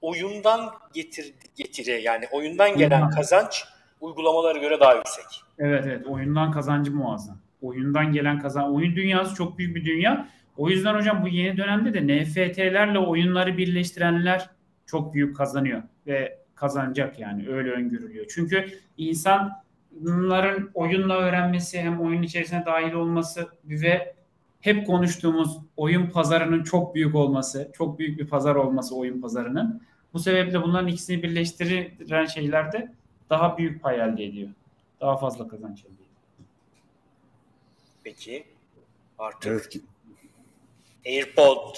Oyundan 0.02 0.72
getir, 0.94 1.34
getire 1.56 2.02
yani 2.02 2.26
oyundan 2.32 2.78
gelen 2.78 3.10
kazanç 3.10 3.66
uygulamalara 4.02 4.58
göre 4.58 4.80
daha 4.80 4.96
yüksek. 4.96 5.26
Evet 5.60 5.84
evet 5.88 6.08
oyundan 6.08 6.52
kazancı 6.52 6.96
muazzam. 6.96 7.38
Oyundan 7.62 8.12
gelen 8.12 8.40
kazan 8.40 8.76
oyun 8.76 8.96
dünyası 8.96 9.36
çok 9.36 9.58
büyük 9.58 9.76
bir 9.76 9.86
dünya. 9.86 10.28
O 10.58 10.70
yüzden 10.70 10.96
hocam 10.96 11.24
bu 11.24 11.28
yeni 11.28 11.58
dönemde 11.58 11.94
de 11.94 12.24
NFT'lerle 12.24 13.00
oyunları 13.00 13.58
birleştirenler 13.58 14.50
çok 14.86 15.14
büyük 15.14 15.38
kazanıyor 15.38 15.84
ve 16.08 16.40
kazanacak 16.56 17.20
yani 17.20 17.50
öyle 17.50 17.72
öngörülüyor. 17.72 18.26
Çünkü 18.30 18.66
insanların 18.98 20.72
oyunla 20.74 21.18
öğrenmesi 21.18 21.80
hem 21.80 22.02
oyun 22.02 22.22
içerisine 22.22 22.66
dahil 22.66 22.94
olması 22.94 23.48
ve 23.66 24.16
hep 24.62 24.88
konuştuğumuz 24.88 25.58
oyun 25.78 26.08
pazarının 26.08 26.64
çok 26.64 26.96
büyük 26.96 27.16
olması, 27.16 27.72
çok 27.74 28.00
büyük 28.00 28.20
bir 28.20 28.28
pazar 28.28 28.56
olması 28.56 28.96
oyun 28.96 29.22
pazarının. 29.22 29.82
Bu 30.14 30.20
sebeple 30.20 30.62
bunların 30.62 30.88
ikisini 30.88 31.24
birleştiren 31.24 32.26
şeylerde 32.26 32.94
daha 33.30 33.58
büyük 33.58 33.82
pay 33.82 34.00
elde 34.00 34.24
ediyor. 34.24 34.50
Daha 35.02 35.18
fazla 35.18 35.48
kazanç 35.48 35.80
elde 35.80 35.94
ediyor. 35.94 36.10
Peki 38.04 38.46
artık 39.20 39.52
evet. 39.52 39.78
AirPod. 41.08 41.76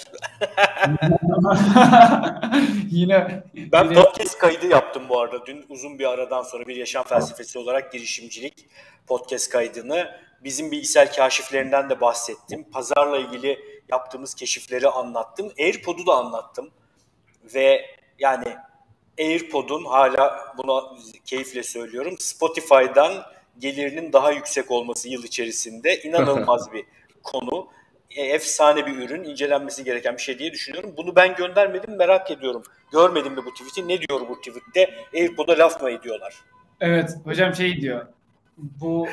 yine 2.90 3.44
ben 3.56 3.84
yine... 3.84 3.94
podcast 3.94 4.38
kaydı 4.38 4.66
yaptım 4.66 5.02
bu 5.08 5.20
arada. 5.20 5.46
Dün 5.46 5.66
uzun 5.68 5.98
bir 5.98 6.10
aradan 6.10 6.42
sonra 6.42 6.66
bir 6.66 6.76
yaşam 6.76 7.04
felsefesi 7.04 7.58
olarak 7.58 7.92
girişimcilik 7.92 8.68
podcast 9.06 9.50
kaydını 9.50 10.10
bizim 10.44 10.70
bilgisayar 10.70 11.12
kaşiflerinden 11.12 11.90
de 11.90 12.00
bahsettim. 12.00 12.70
Pazarla 12.72 13.18
ilgili 13.18 13.58
yaptığımız 13.88 14.34
keşifleri 14.34 14.88
anlattım. 14.88 15.52
AirPod'u 15.58 16.06
da 16.06 16.14
anlattım. 16.14 16.70
Ve 17.54 17.86
yani 18.18 18.56
AirPod'un 19.20 19.84
hala 19.84 20.54
buna 20.58 20.82
keyifle 21.24 21.62
söylüyorum. 21.62 22.16
Spotify'dan 22.18 23.22
gelirinin 23.58 24.12
daha 24.12 24.32
yüksek 24.32 24.70
olması 24.70 25.08
yıl 25.08 25.24
içerisinde 25.24 26.02
inanılmaz 26.02 26.72
bir 26.72 26.84
konu. 27.22 27.68
E, 28.10 28.22
efsane 28.22 28.86
bir 28.86 28.96
ürün, 28.98 29.24
incelenmesi 29.24 29.84
gereken 29.84 30.16
bir 30.16 30.22
şey 30.22 30.38
diye 30.38 30.52
düşünüyorum. 30.52 30.94
Bunu 30.96 31.16
ben 31.16 31.34
göndermedim, 31.34 31.96
merak 31.96 32.30
ediyorum. 32.30 32.62
Görmedim 32.92 33.36
de 33.36 33.44
bu 33.44 33.52
tweet'i. 33.52 33.88
Ne 33.88 34.00
diyor 34.00 34.20
bu 34.28 34.40
tweet'te? 34.40 34.94
AirPod'a 35.14 35.58
laf 35.58 35.82
mı 35.82 35.90
ediyorlar? 35.90 36.34
Evet, 36.80 37.10
hocam 37.24 37.54
şey 37.54 37.80
diyor. 37.80 38.06
Bu 38.58 39.08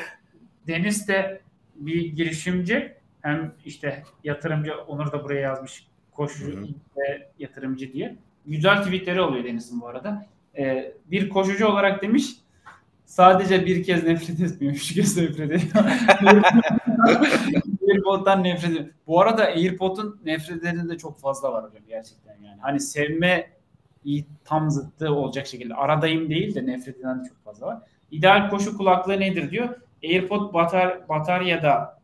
Deniz 0.66 1.08
de 1.08 1.40
bir 1.74 2.06
girişimci 2.06 2.94
hem 3.22 3.54
işte 3.64 4.02
yatırımcı 4.24 4.74
Onur 4.74 5.12
da 5.12 5.24
buraya 5.24 5.40
yazmış 5.40 5.86
koşucu 6.12 6.68
ve 6.96 7.28
yatırımcı 7.38 7.92
diye. 7.92 8.16
Güzel 8.46 8.82
tweetleri 8.82 9.20
oluyor 9.20 9.44
Deniz'in 9.44 9.80
bu 9.80 9.88
arada. 9.88 10.26
Ee, 10.58 10.92
bir 11.06 11.28
koşucu 11.28 11.66
olarak 11.66 12.02
demiş 12.02 12.30
sadece 13.04 13.66
bir 13.66 13.84
kez 13.84 14.04
nefret 14.04 14.40
etmiyor. 14.40 14.74
Üç 14.74 14.94
kez 14.94 15.16
nefret 15.16 15.50
ediyor. 15.50 15.84
AirPod'dan 17.90 18.44
nefret 18.44 18.70
ediyor. 18.70 18.94
Bu 19.06 19.20
arada 19.20 19.44
AirPod'un 19.44 20.20
nefretleri 20.24 20.88
de 20.88 20.98
çok 20.98 21.20
fazla 21.20 21.52
var 21.52 21.64
hocam 21.64 21.82
gerçekten 21.88 22.36
yani. 22.42 22.60
Hani 22.60 22.80
sevme 22.80 23.50
tam 24.44 24.70
zıttı 24.70 25.12
olacak 25.12 25.46
şekilde. 25.46 25.74
Aradayım 25.74 26.30
değil 26.30 26.54
de 26.54 26.66
nefret 26.66 26.98
eden 26.98 27.24
de 27.24 27.28
çok 27.28 27.44
fazla 27.44 27.66
var. 27.66 27.78
İdeal 28.10 28.50
koşu 28.50 28.76
kulaklığı 28.76 29.20
nedir 29.20 29.50
diyor. 29.50 29.68
AirPod 30.04 30.54
batar, 30.54 31.08
bataryada 31.08 32.00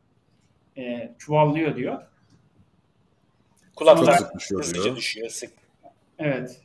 e, 0.77 1.15
çuvallıyor 1.19 1.77
diyor. 1.77 2.03
Kulaklar 3.77 4.21
hızlıca 4.51 4.85
diyor. 4.85 4.97
düşüyor. 4.97 5.29
Sık. 5.29 5.51
Evet. 6.19 6.61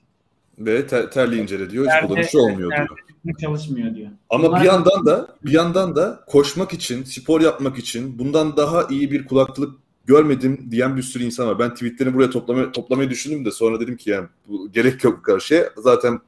Ve 0.59 0.88
ter, 0.88 1.11
terleyince 1.11 1.59
de 1.59 1.69
diyor 1.69 1.85
hiç 1.85 2.07
kullanışı 2.07 2.39
olmuyor 2.39 2.71
diyor. 2.71 2.99
Çalışmıyor 3.41 3.95
diyor. 3.95 4.09
Ama 4.29 4.47
Bunlar... 4.47 4.61
bir 4.61 4.65
yandan 4.65 5.05
da 5.05 5.35
bir 5.45 5.51
yandan 5.51 5.95
da 5.95 6.23
koşmak 6.27 6.73
için, 6.73 7.03
spor 7.03 7.41
yapmak 7.41 7.77
için 7.77 8.19
bundan 8.19 8.57
daha 8.57 8.88
iyi 8.89 9.11
bir 9.11 9.25
kulaklık 9.25 9.79
görmedim 10.05 10.67
diyen 10.71 10.97
bir 10.97 11.01
sürü 11.01 11.23
insan 11.23 11.47
var. 11.47 11.59
Ben 11.59 11.73
tweetlerini 11.73 12.13
buraya 12.13 12.29
toplamayı, 12.29 12.71
toplamayı 12.71 13.09
düşündüm 13.09 13.45
de 13.45 13.51
sonra 13.51 13.79
dedim 13.79 13.97
ki 13.97 14.09
yani 14.09 14.27
bu 14.47 14.71
gerek 14.71 15.03
yok 15.03 15.25
karşıya. 15.25 15.69
Zaten 15.77 16.19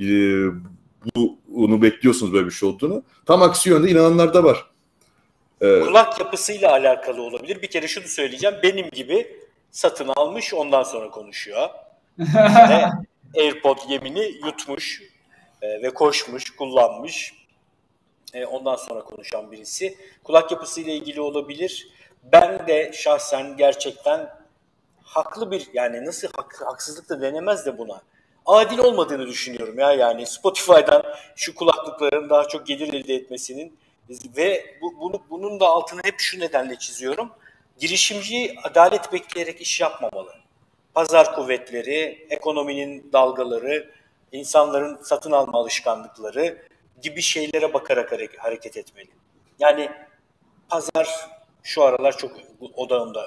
e, 0.00 0.06
bu, 1.16 1.38
bunu 1.48 1.82
bekliyorsunuz 1.82 2.32
böyle 2.32 2.46
bir 2.46 2.50
şey 2.50 2.68
olduğunu. 2.68 3.02
Tam 3.26 3.42
aksi 3.42 3.70
yönde 3.70 3.90
inananlar 3.90 4.34
da 4.34 4.44
var. 4.44 4.66
Ee, 5.60 5.80
Kulak 5.80 6.20
yapısıyla 6.20 6.70
alakalı 6.72 7.22
olabilir. 7.22 7.62
Bir 7.62 7.70
kere 7.70 7.88
şunu 7.88 8.04
söyleyeceğim. 8.04 8.56
Benim 8.62 8.90
gibi 8.90 9.36
satın 9.70 10.08
almış 10.16 10.54
ondan 10.54 10.82
sonra 10.82 11.10
konuşuyor. 11.10 11.68
AirPod 13.36 13.78
yemini 13.88 14.24
yutmuş 14.46 15.02
e, 15.64 15.82
ve 15.82 15.94
koşmuş, 15.94 16.56
kullanmış. 16.56 17.34
E, 18.34 18.46
ondan 18.46 18.76
sonra 18.76 19.00
konuşan 19.00 19.52
birisi. 19.52 19.98
Kulak 20.24 20.50
yapısıyla 20.50 20.92
ilgili 20.92 21.20
olabilir. 21.20 21.88
Ben 22.22 22.66
de 22.66 22.92
şahsen 22.94 23.56
gerçekten 23.56 24.30
haklı 25.02 25.50
bir 25.50 25.68
yani 25.74 26.06
nasıl 26.06 26.28
hak, 26.36 26.62
haksızlık 26.66 27.08
da 27.08 27.20
denemez 27.20 27.66
de 27.66 27.78
buna 27.78 28.02
adil 28.46 28.78
olmadığını 28.78 29.26
düşünüyorum 29.26 29.78
ya 29.78 29.92
yani 29.92 30.26
Spotify'dan 30.26 31.02
şu 31.36 31.54
kulaklıkların 31.54 32.30
daha 32.30 32.48
çok 32.48 32.66
gelir 32.66 32.92
elde 32.92 33.14
etmesinin 33.14 33.78
ve 34.36 34.76
bu, 34.82 35.00
bunu, 35.00 35.22
bunun 35.30 35.60
da 35.60 35.66
altını 35.66 36.00
hep 36.04 36.14
şu 36.18 36.40
nedenle 36.40 36.76
çiziyorum. 36.76 37.30
Girişimci 37.78 38.54
adalet 38.62 39.12
bekleyerek 39.12 39.60
iş 39.60 39.80
yapmamalı. 39.80 40.32
Pazar 40.94 41.34
kuvvetleri, 41.34 42.26
ekonominin 42.30 43.12
dalgaları, 43.12 43.90
insanların 44.38 44.98
satın 45.02 45.32
alma 45.32 45.58
alışkanlıkları 45.58 46.58
gibi 47.02 47.22
şeylere 47.22 47.74
bakarak 47.74 48.12
hareket 48.38 48.76
etmeli. 48.76 49.08
Yani 49.58 49.90
pazar 50.68 51.08
şu 51.62 51.82
aralar 51.82 52.18
çok 52.18 52.32
odağımda 52.74 53.26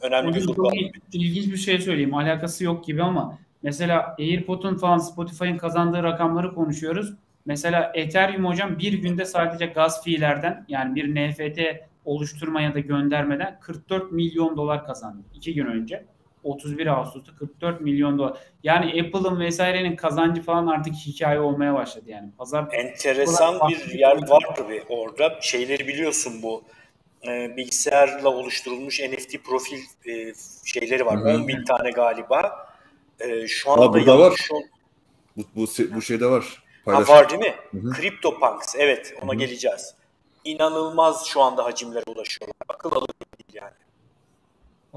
önemli 0.00 0.34
bir 0.34 0.48
durum. 0.48 0.72
İlginç 1.12 1.52
bir 1.52 1.56
şey 1.56 1.78
söyleyeyim. 1.80 2.14
Alakası 2.14 2.64
yok 2.64 2.84
gibi 2.84 3.02
ama 3.02 3.38
Mesela 3.62 4.16
AirPod'un 4.18 4.76
falan 4.76 4.98
Spotify'ın 4.98 5.58
kazandığı 5.58 6.02
rakamları 6.02 6.54
konuşuyoruz. 6.54 7.14
Mesela 7.46 7.92
Ethereum 7.94 8.44
hocam 8.44 8.78
bir 8.78 8.92
günde 8.92 9.24
sadece 9.24 9.66
gaz 9.66 10.04
fiillerden 10.04 10.64
yani 10.68 10.94
bir 10.94 11.14
NFT 11.14 11.60
oluşturma 12.04 12.60
ya 12.60 12.74
da 12.74 12.80
göndermeden 12.80 13.58
44 13.60 14.12
milyon 14.12 14.56
dolar 14.56 14.86
kazandı. 14.86 15.22
iki 15.34 15.54
gün 15.54 15.66
önce. 15.66 16.06
31 16.42 16.86
Ağustos'ta 16.86 17.36
44 17.36 17.80
milyon 17.80 18.18
dolar. 18.18 18.38
Yani 18.62 19.02
Apple'ın 19.02 19.40
vesairenin 19.40 19.96
kazancı 19.96 20.42
falan 20.42 20.66
artık 20.66 20.94
hikaye 20.94 21.40
olmaya 21.40 21.74
başladı 21.74 22.04
yani. 22.06 22.30
Pazar 22.38 22.68
enteresan 22.72 23.68
bir 23.68 23.98
yer 23.98 24.28
var 24.28 24.42
tabii 24.56 24.82
orada. 24.88 25.38
Şeyleri 25.40 25.88
biliyorsun 25.88 26.42
bu 26.42 26.64
e, 27.26 27.56
bilgisayarla 27.56 28.28
oluşturulmuş 28.28 29.00
NFT 29.00 29.44
profil 29.44 29.78
e, 30.06 30.32
şeyleri 30.64 31.06
var. 31.06 31.20
Hı-hı. 31.20 31.36
10 31.36 31.48
bin 31.48 31.64
tane 31.64 31.90
galiba 31.90 32.68
e, 33.20 33.48
şu 33.48 33.70
anda 33.70 33.82
Aa, 33.84 33.92
burada 33.92 34.18
var. 34.18 34.48
Ol... 34.52 34.62
Bu, 35.36 35.42
bu, 35.56 35.66
bu 35.94 36.02
şeyde 36.02 36.26
var. 36.26 36.62
Ha, 36.84 37.08
var 37.08 37.30
değil 37.30 37.40
mi? 37.40 37.54
Hı-hı. 37.70 37.92
CryptoPunks 38.00 38.74
evet 38.78 39.14
ona 39.22 39.30
Hı-hı. 39.30 39.38
geleceğiz. 39.38 39.94
İnanılmaz 40.44 41.26
şu 41.26 41.40
anda 41.40 41.64
hacimlere 41.64 42.04
ulaşıyorlar. 42.06 42.54
Akıl 42.68 42.92
alır 42.92 43.08
değil 43.08 43.62
yani. 43.62 43.87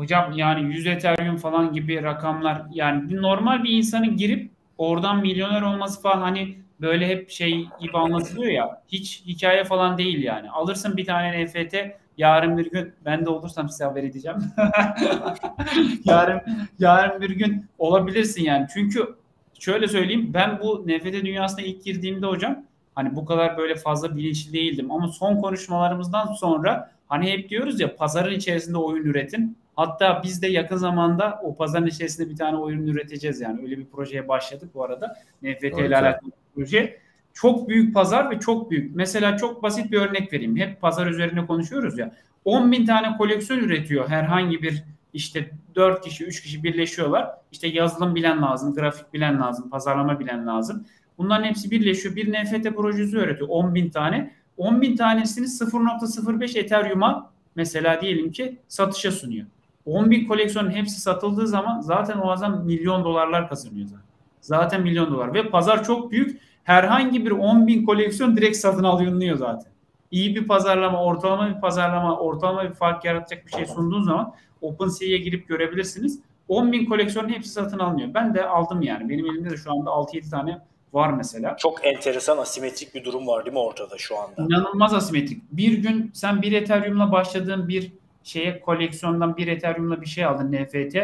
Hocam 0.01 0.33
yani 0.35 0.73
100 0.73 0.87
Ethereum 0.87 1.37
falan 1.37 1.73
gibi 1.73 2.03
rakamlar 2.03 2.61
yani 2.73 3.21
normal 3.21 3.63
bir 3.63 3.69
insanın 3.69 4.17
girip 4.17 4.51
oradan 4.77 5.21
milyoner 5.21 5.61
olması 5.61 6.01
falan 6.01 6.21
hani 6.21 6.57
böyle 6.81 7.07
hep 7.07 7.29
şey 7.29 7.67
gibi 7.79 7.97
anlatılıyor 7.97 8.51
ya 8.51 8.81
hiç 8.87 9.23
hikaye 9.25 9.63
falan 9.63 9.97
değil 9.97 10.23
yani. 10.23 10.49
Alırsın 10.49 10.97
bir 10.97 11.05
tane 11.05 11.45
NFT 11.45 11.75
yarın 12.17 12.57
bir 12.57 12.71
gün 12.71 12.93
ben 13.05 13.25
de 13.25 13.29
olursam 13.29 13.69
size 13.69 13.83
haber 13.83 14.03
edeceğim. 14.03 14.37
yarın 16.05 16.41
yarın 16.79 17.21
bir 17.21 17.29
gün 17.29 17.65
olabilirsin 17.79 18.43
yani. 18.43 18.67
Çünkü 18.73 19.15
şöyle 19.59 19.87
söyleyeyim 19.87 20.31
ben 20.33 20.59
bu 20.59 20.87
NFT 20.87 21.13
dünyasına 21.13 21.61
ilk 21.61 21.83
girdiğimde 21.83 22.25
hocam 22.25 22.63
hani 22.95 23.15
bu 23.15 23.25
kadar 23.25 23.57
böyle 23.57 23.75
fazla 23.75 24.17
bilinçli 24.17 24.53
değildim 24.53 24.91
ama 24.91 25.07
son 25.07 25.41
konuşmalarımızdan 25.41 26.33
sonra 26.33 26.91
hani 27.07 27.31
hep 27.31 27.49
diyoruz 27.49 27.79
ya 27.79 27.95
pazarın 27.95 28.33
içerisinde 28.33 28.77
oyun 28.77 29.05
üretin. 29.05 29.60
Hatta 29.81 30.21
biz 30.23 30.41
de 30.41 30.47
yakın 30.47 30.77
zamanda 30.77 31.39
o 31.43 31.55
pazarın 31.55 31.85
içerisinde 31.85 32.29
bir 32.29 32.35
tane 32.35 32.57
oyun 32.57 32.87
üreteceğiz 32.87 33.41
yani. 33.41 33.61
Öyle 33.61 33.77
bir 33.77 33.85
projeye 33.85 34.27
başladık 34.27 34.69
bu 34.73 34.83
arada. 34.83 35.15
NFT 35.41 35.63
ile 35.63 35.97
alakalı 35.97 36.31
bir 36.31 36.33
proje. 36.55 36.99
çok 37.33 37.69
büyük 37.69 37.93
pazar 37.93 38.31
ve 38.31 38.39
çok 38.39 38.71
büyük. 38.71 38.95
Mesela 38.95 39.37
çok 39.37 39.63
basit 39.63 39.91
bir 39.91 39.97
örnek 39.97 40.33
vereyim. 40.33 40.57
Hep 40.57 40.81
pazar 40.81 41.07
üzerine 41.07 41.45
konuşuyoruz 41.45 41.97
ya. 41.97 42.11
10 42.45 42.71
bin 42.71 42.85
tane 42.85 43.17
koleksiyon 43.17 43.59
üretiyor 43.59 44.09
herhangi 44.09 44.61
bir 44.61 44.83
işte 45.13 45.49
4 45.75 46.03
kişi 46.03 46.25
3 46.25 46.41
kişi 46.41 46.63
birleşiyorlar. 46.63 47.29
İşte 47.51 47.67
yazılım 47.67 48.15
bilen 48.15 48.41
lazım, 48.41 48.75
grafik 48.75 49.13
bilen 49.13 49.41
lazım, 49.41 49.69
pazarlama 49.69 50.19
bilen 50.19 50.47
lazım. 50.47 50.85
Bunların 51.17 51.43
hepsi 51.43 51.71
birleşiyor. 51.71 52.15
Bir 52.15 52.33
NFT 52.33 52.75
projesi 52.75 53.17
üretiyor 53.17 53.49
10 53.49 53.75
bin 53.75 53.89
tane. 53.89 54.31
10 54.57 54.81
bin 54.81 54.95
tanesini 54.95 55.45
0.05 55.45 56.59
Ethereum'a 56.59 57.31
mesela 57.55 58.01
diyelim 58.01 58.31
ki 58.31 58.57
satışa 58.67 59.11
sunuyor. 59.11 59.47
10 59.85 60.11
bin 60.11 60.27
koleksiyonun 60.27 60.71
hepsi 60.71 61.01
satıldığı 61.01 61.47
zaman 61.47 61.81
zaten 61.81 62.17
o 62.17 62.31
adam 62.31 62.65
milyon 62.65 63.03
dolarlar 63.03 63.49
kazanıyor 63.49 63.85
zaten. 63.87 64.05
Zaten 64.41 64.81
milyon 64.81 65.13
dolar 65.13 65.33
ve 65.33 65.49
pazar 65.49 65.83
çok 65.83 66.11
büyük. 66.11 66.41
Herhangi 66.63 67.25
bir 67.25 67.31
10 67.31 67.67
bin 67.67 67.85
koleksiyon 67.85 68.37
direkt 68.37 68.57
satın 68.57 68.83
alınıyor 68.83 69.37
zaten. 69.37 69.71
İyi 70.11 70.35
bir 70.35 70.47
pazarlama, 70.47 71.03
ortalama 71.03 71.55
bir 71.55 71.61
pazarlama, 71.61 72.19
ortalama 72.19 72.63
bir 72.63 72.73
fark 72.73 73.05
yaratacak 73.05 73.45
bir 73.47 73.51
şey 73.51 73.65
sunduğun 73.65 74.03
zaman 74.03 74.33
OpenSea'ya 74.61 75.17
girip 75.17 75.47
görebilirsiniz. 75.47 76.19
10 76.47 76.71
bin 76.71 76.85
koleksiyonun 76.85 77.29
hepsi 77.29 77.49
satın 77.49 77.79
alınıyor. 77.79 78.13
Ben 78.13 78.33
de 78.33 78.45
aldım 78.45 78.81
yani. 78.81 79.09
Benim 79.09 79.25
elimde 79.25 79.49
de 79.49 79.57
şu 79.57 79.71
anda 79.71 79.89
6-7 79.89 80.29
tane 80.29 80.61
var 80.93 81.13
mesela. 81.13 81.57
Çok 81.57 81.85
enteresan 81.85 82.37
asimetrik 82.37 82.95
bir 82.95 83.03
durum 83.03 83.27
var 83.27 83.45
değil 83.45 83.53
mi 83.53 83.59
ortada 83.59 83.97
şu 83.97 84.19
anda? 84.19 84.41
İnanılmaz 84.41 84.93
asimetrik. 84.93 85.41
Bir 85.51 85.77
gün 85.77 86.11
sen 86.13 86.41
bir 86.41 86.51
Ethereum'la 86.51 87.11
başladığın 87.11 87.67
bir 87.67 87.91
şeye 88.23 88.59
koleksiyondan 88.59 89.37
bir 89.37 89.47
Ethereum'la 89.47 90.01
bir 90.01 90.05
şey 90.05 90.25
aldın 90.25 90.51
NFT. 90.51 90.97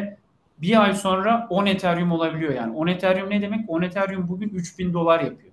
Bir 0.62 0.83
ay 0.83 0.93
sonra 0.93 1.47
10 1.50 1.65
Ethereum 1.65 2.12
olabiliyor 2.12 2.53
yani. 2.53 2.75
10 2.75 2.88
Ethereum 2.88 3.29
ne 3.29 3.41
demek? 3.41 3.69
10 3.69 3.81
Ethereum 3.81 4.27
bugün 4.27 4.50
3000 4.50 4.93
dolar 4.93 5.19
yapıyor. 5.19 5.51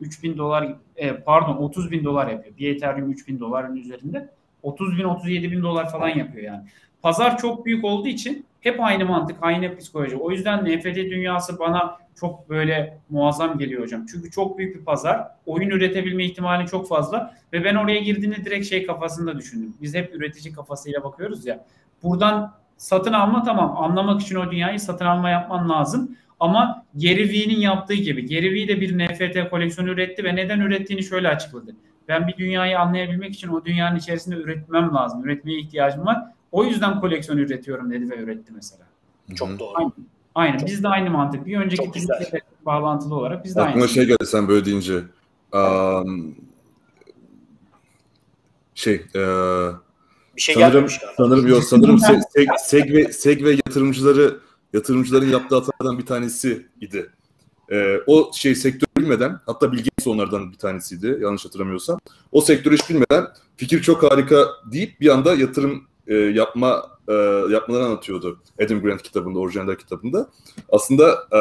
3000 0.00 0.38
dolar 0.38 0.74
e, 0.96 1.16
pardon 1.16 1.56
30 1.56 1.90
bin 1.90 2.04
dolar 2.04 2.26
yapıyor. 2.26 2.56
Bir 2.58 2.76
Ethereum 2.76 3.10
3000 3.10 3.40
doların 3.40 3.76
üzerinde. 3.76 4.28
30 4.62 4.98
bin 4.98 5.04
37 5.04 5.52
bin 5.52 5.62
dolar 5.62 5.92
falan 5.92 6.08
yapıyor 6.08 6.44
yani. 6.44 6.62
Pazar 7.02 7.38
çok 7.38 7.66
büyük 7.66 7.84
olduğu 7.84 8.08
için 8.08 8.46
hep 8.64 8.80
aynı 8.80 9.06
mantık, 9.06 9.36
aynı 9.40 9.76
psikoloji. 9.76 10.16
O 10.16 10.30
yüzden 10.30 10.64
NFT 10.64 10.84
dünyası 10.84 11.58
bana 11.58 11.98
çok 12.20 12.48
böyle 12.48 12.98
muazzam 13.10 13.58
geliyor 13.58 13.82
hocam. 13.82 14.06
Çünkü 14.06 14.30
çok 14.30 14.58
büyük 14.58 14.76
bir 14.76 14.84
pazar. 14.84 15.28
Oyun 15.46 15.70
üretebilme 15.70 16.24
ihtimali 16.24 16.66
çok 16.66 16.88
fazla. 16.88 17.34
Ve 17.52 17.64
ben 17.64 17.74
oraya 17.74 17.98
girdiğinde 17.98 18.44
direkt 18.44 18.66
şey 18.66 18.86
kafasında 18.86 19.38
düşündüm. 19.38 19.74
Biz 19.82 19.94
hep 19.94 20.14
üretici 20.14 20.54
kafasıyla 20.54 21.04
bakıyoruz 21.04 21.46
ya. 21.46 21.64
Buradan 22.02 22.54
satın 22.76 23.12
alma 23.12 23.42
tamam. 23.42 23.76
Anlamak 23.78 24.20
için 24.20 24.36
o 24.36 24.50
dünyayı 24.50 24.80
satın 24.80 25.04
alma 25.04 25.30
yapman 25.30 25.68
lazım. 25.68 26.16
Ama 26.40 26.84
Gary 26.94 27.28
Vee'nin 27.28 27.60
yaptığı 27.60 27.94
gibi. 27.94 28.26
Gary 28.26 28.54
Vee 28.54 28.68
de 28.68 28.80
bir 28.80 28.98
NFT 28.98 29.50
koleksiyonu 29.50 29.90
üretti 29.90 30.24
ve 30.24 30.36
neden 30.36 30.60
ürettiğini 30.60 31.02
şöyle 31.02 31.28
açıkladı. 31.28 31.76
Ben 32.08 32.28
bir 32.28 32.36
dünyayı 32.36 32.80
anlayabilmek 32.80 33.34
için 33.34 33.48
o 33.48 33.64
dünyanın 33.64 33.96
içerisinde 33.96 34.36
üretmem 34.36 34.94
lazım. 34.94 35.24
Üretmeye 35.24 35.58
ihtiyacım 35.58 36.06
var. 36.06 36.22
O 36.54 36.64
yüzden 36.64 37.00
koleksiyon 37.00 37.38
üretiyorum 37.38 37.90
dedi 37.90 38.10
ve 38.10 38.16
üretti 38.16 38.52
mesela. 38.54 38.86
Çok 39.34 39.58
doğru. 39.58 39.72
Aynen. 39.74 39.92
Aynen. 40.34 40.66
Biz 40.66 40.82
de 40.82 40.88
aynı 40.88 41.10
mantık. 41.10 41.46
Bir 41.46 41.58
önceki 41.58 41.90
tweetle 41.90 42.40
bağlantılı 42.66 43.14
olarak 43.14 43.44
biz 43.44 43.56
de 43.56 43.60
Aklıma 43.62 43.80
aynı. 43.84 43.88
şey 43.88 44.06
geldi 44.06 44.26
sen 44.26 44.48
böyle 44.48 44.64
deyince. 44.64 45.02
Um, 45.52 46.34
şey, 48.74 48.94
e, 48.94 49.20
Bir 50.36 50.40
şey 50.42 50.54
sanırım 50.54 50.86
sanırım 51.16 51.46
yok 51.46 51.64
sanırım 51.64 51.98
se, 51.98 52.20
seg, 52.36 52.48
segve 52.58 53.12
segve 53.12 53.50
yatırımcıları 53.50 54.40
yatırımcıların 54.72 55.28
yaptığı 55.28 55.54
hatalardan 55.54 55.98
bir 55.98 56.06
tanesi 56.06 56.66
idi. 56.80 57.10
E, 57.72 57.98
o 58.06 58.30
şey 58.34 58.54
sektör 58.54 58.88
bilmeden 58.98 59.40
hatta 59.46 59.72
Bill 59.72 59.78
Gates 59.78 60.06
onlardan 60.06 60.52
bir 60.52 60.58
tanesiydi 60.58 61.18
yanlış 61.20 61.44
hatırlamıyorsam. 61.44 61.98
O 62.32 62.40
sektörü 62.40 62.74
hiç 62.74 62.90
bilmeden 62.90 63.26
fikir 63.56 63.82
çok 63.82 64.10
harika 64.10 64.46
deyip 64.72 65.00
bir 65.00 65.08
anda 65.08 65.34
yatırım 65.34 65.84
e, 66.06 66.14
yapma 66.14 66.82
e, 67.08 67.12
yapmaları 67.50 67.84
anlatıyordu. 67.84 68.38
Adam 68.64 68.80
Grant 68.80 69.02
kitabında, 69.02 69.38
orijinal 69.38 69.74
kitabında. 69.74 70.30
Aslında 70.68 71.12
e, 71.32 71.38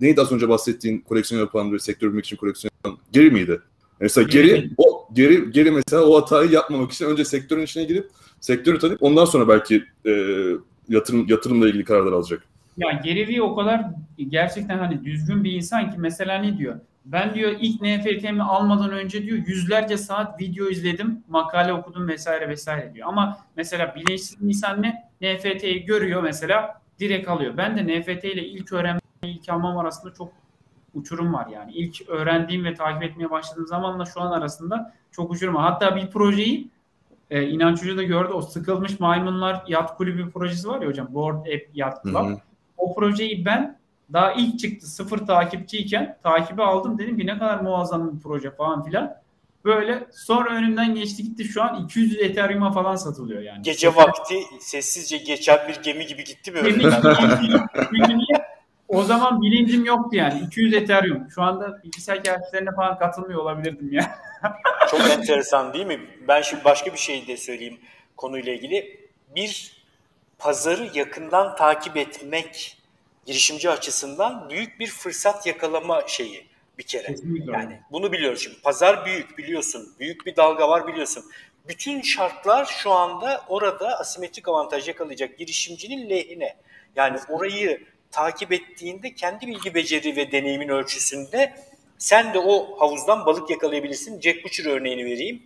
neydi 0.00 0.20
az 0.20 0.32
önce 0.32 0.48
bahsettiğin 0.48 0.98
koleksiyon 0.98 1.40
yapan 1.40 1.72
ve 1.72 1.78
sektör 1.78 2.08
bilmek 2.08 2.24
için 2.24 2.36
koleksiyon 2.36 2.70
yapan 2.84 2.98
Geri 3.12 3.30
miydi? 3.30 3.60
Mesela 4.00 4.28
Geri. 4.28 4.46
geri, 4.46 4.70
o 4.76 5.08
geri 5.12 5.50
geri 5.50 5.70
mesela 5.70 6.02
o 6.02 6.22
hatayı 6.22 6.50
yapmamak 6.50 6.92
için 6.92 7.06
önce 7.06 7.24
sektörün 7.24 7.62
içine 7.62 7.84
girip 7.84 8.10
sektörü 8.40 8.78
tanıyıp 8.78 9.02
ondan 9.02 9.24
sonra 9.24 9.48
belki 9.48 9.84
e, 10.06 10.12
yatırım 10.88 11.26
yatırımla 11.28 11.68
ilgili 11.68 11.84
kararlar 11.84 12.12
alacak. 12.12 12.42
Ya 12.76 13.00
Gary 13.04 13.28
Vee 13.28 13.42
o 13.42 13.56
kadar 13.56 13.84
gerçekten 14.28 14.78
hani 14.78 15.04
düzgün 15.04 15.44
bir 15.44 15.52
insan 15.52 15.90
ki 15.90 15.96
mesela 15.98 16.38
ne 16.38 16.58
diyor? 16.58 16.80
Ben 17.06 17.34
diyor 17.34 17.52
ilk 17.60 17.82
NFT'mi 17.82 18.42
almadan 18.42 18.90
önce 18.90 19.22
diyor 19.22 19.38
yüzlerce 19.46 19.96
saat 19.96 20.40
video 20.40 20.68
izledim, 20.68 21.24
makale 21.28 21.72
okudum 21.72 22.08
vesaire 22.08 22.48
vesaire 22.48 22.94
diyor. 22.94 23.08
Ama 23.08 23.38
mesela 23.56 23.94
bilinçsiz 23.94 24.36
insan 24.42 24.82
ne? 24.82 25.10
NFT'yi 25.20 25.84
görüyor 25.84 26.22
mesela 26.22 26.80
direkt 26.98 27.28
alıyor. 27.28 27.56
Ben 27.56 27.76
de 27.76 28.00
NFT 28.00 28.24
ile 28.24 28.44
ilk 28.44 28.72
öğrenme, 28.72 29.00
ilk 29.22 29.48
almam 29.48 29.78
arasında 29.78 30.14
çok 30.14 30.32
uçurum 30.94 31.34
var 31.34 31.46
yani. 31.46 31.72
İlk 31.72 32.08
öğrendiğim 32.08 32.64
ve 32.64 32.74
takip 32.74 33.02
etmeye 33.02 33.30
başladığım 33.30 33.66
zamanla 33.66 34.04
şu 34.04 34.20
an 34.20 34.32
arasında 34.32 34.94
çok 35.10 35.30
uçurum 35.30 35.54
var. 35.54 35.62
Hatta 35.62 35.96
bir 35.96 36.10
projeyi 36.10 36.70
e, 37.30 37.42
İnanç 37.42 37.82
Hoca 37.82 37.96
da 37.96 38.02
gördü. 38.02 38.32
O 38.32 38.42
sıkılmış 38.42 39.00
maymunlar 39.00 39.64
yat 39.68 39.96
kulübü 39.96 40.30
projesi 40.30 40.68
var 40.68 40.82
ya 40.82 40.88
hocam. 40.88 41.14
Board 41.14 41.38
App 41.38 41.68
Yacht 41.74 42.02
Club. 42.02 42.14
Hı 42.14 42.32
hı. 42.32 42.38
O 42.76 42.94
projeyi 42.94 43.44
ben 43.44 43.78
daha 44.12 44.32
ilk 44.32 44.58
çıktı 44.58 44.86
sıfır 44.86 45.18
takipçiyken 45.18 46.18
takibi 46.22 46.62
aldım. 46.62 46.98
Dedim 46.98 47.18
ki 47.18 47.26
ne 47.26 47.38
kadar 47.38 47.60
muazzam 47.60 48.16
bir 48.16 48.22
proje 48.22 48.50
falan 48.50 48.84
filan. 48.84 49.16
Böyle 49.64 50.06
sonra 50.12 50.50
önümden 50.50 50.94
geçti 50.94 51.22
gitti 51.22 51.44
şu 51.44 51.62
an 51.62 51.84
200 51.84 52.18
Ethereum'a 52.18 52.72
falan 52.72 52.96
satılıyor 52.96 53.42
yani. 53.42 53.62
Gece 53.62 53.96
vakti 53.96 54.34
sessizce 54.60 55.16
geçen 55.16 55.68
bir 55.68 55.82
gemi 55.82 56.06
gibi 56.06 56.24
gitti 56.24 56.50
mi 56.50 56.62
niye? 58.18 58.46
O 58.88 59.02
zaman 59.02 59.42
bilincim 59.42 59.84
yoktu 59.84 60.16
yani. 60.16 60.40
200 60.40 60.74
Ethereum. 60.74 61.30
Şu 61.30 61.42
anda 61.42 61.82
bilgisayar 61.82 62.24
kerpislerine 62.24 62.70
falan 62.70 62.98
katılmıyor 62.98 63.40
olabilirdim 63.42 63.92
ya. 63.92 64.18
Çok 64.90 65.00
enteresan 65.00 65.74
değil 65.74 65.86
mi? 65.86 66.00
Ben 66.28 66.42
şimdi 66.42 66.64
başka 66.64 66.92
bir 66.92 66.98
şey 66.98 67.26
de 67.26 67.36
söyleyeyim 67.36 67.78
konuyla 68.16 68.52
ilgili. 68.52 69.00
Bir 69.36 69.82
pazarı 70.38 70.90
yakından 70.94 71.56
takip 71.56 71.96
etmek 71.96 72.75
girişimci 73.26 73.70
açısından 73.70 74.50
büyük 74.50 74.80
bir 74.80 74.86
fırsat 74.86 75.46
yakalama 75.46 76.08
şeyi 76.08 76.46
bir 76.78 76.82
kere. 76.82 77.06
Kesinlikle. 77.06 77.52
Yani 77.52 77.80
bunu 77.92 78.12
biliyoruz 78.12 78.40
şimdi. 78.42 78.60
Pazar 78.60 79.06
büyük 79.06 79.38
biliyorsun. 79.38 79.94
Büyük 80.00 80.26
bir 80.26 80.36
dalga 80.36 80.68
var 80.68 80.86
biliyorsun. 80.86 81.24
Bütün 81.68 82.02
şartlar 82.02 82.64
şu 82.64 82.90
anda 82.90 83.44
orada 83.48 83.98
asimetrik 83.98 84.48
avantaj 84.48 84.88
yakalayacak 84.88 85.38
girişimcinin 85.38 86.10
lehine. 86.10 86.56
Yani 86.96 87.18
orayı 87.28 87.86
takip 88.10 88.52
ettiğinde 88.52 89.14
kendi 89.14 89.46
bilgi 89.46 89.74
beceri 89.74 90.16
ve 90.16 90.32
deneyimin 90.32 90.68
ölçüsünde 90.68 91.54
sen 91.98 92.34
de 92.34 92.38
o 92.38 92.80
havuzdan 92.80 93.26
balık 93.26 93.50
yakalayabilirsin. 93.50 94.20
Jack 94.20 94.44
Butcher 94.44 94.64
örneğini 94.64 95.04
vereyim. 95.04 95.42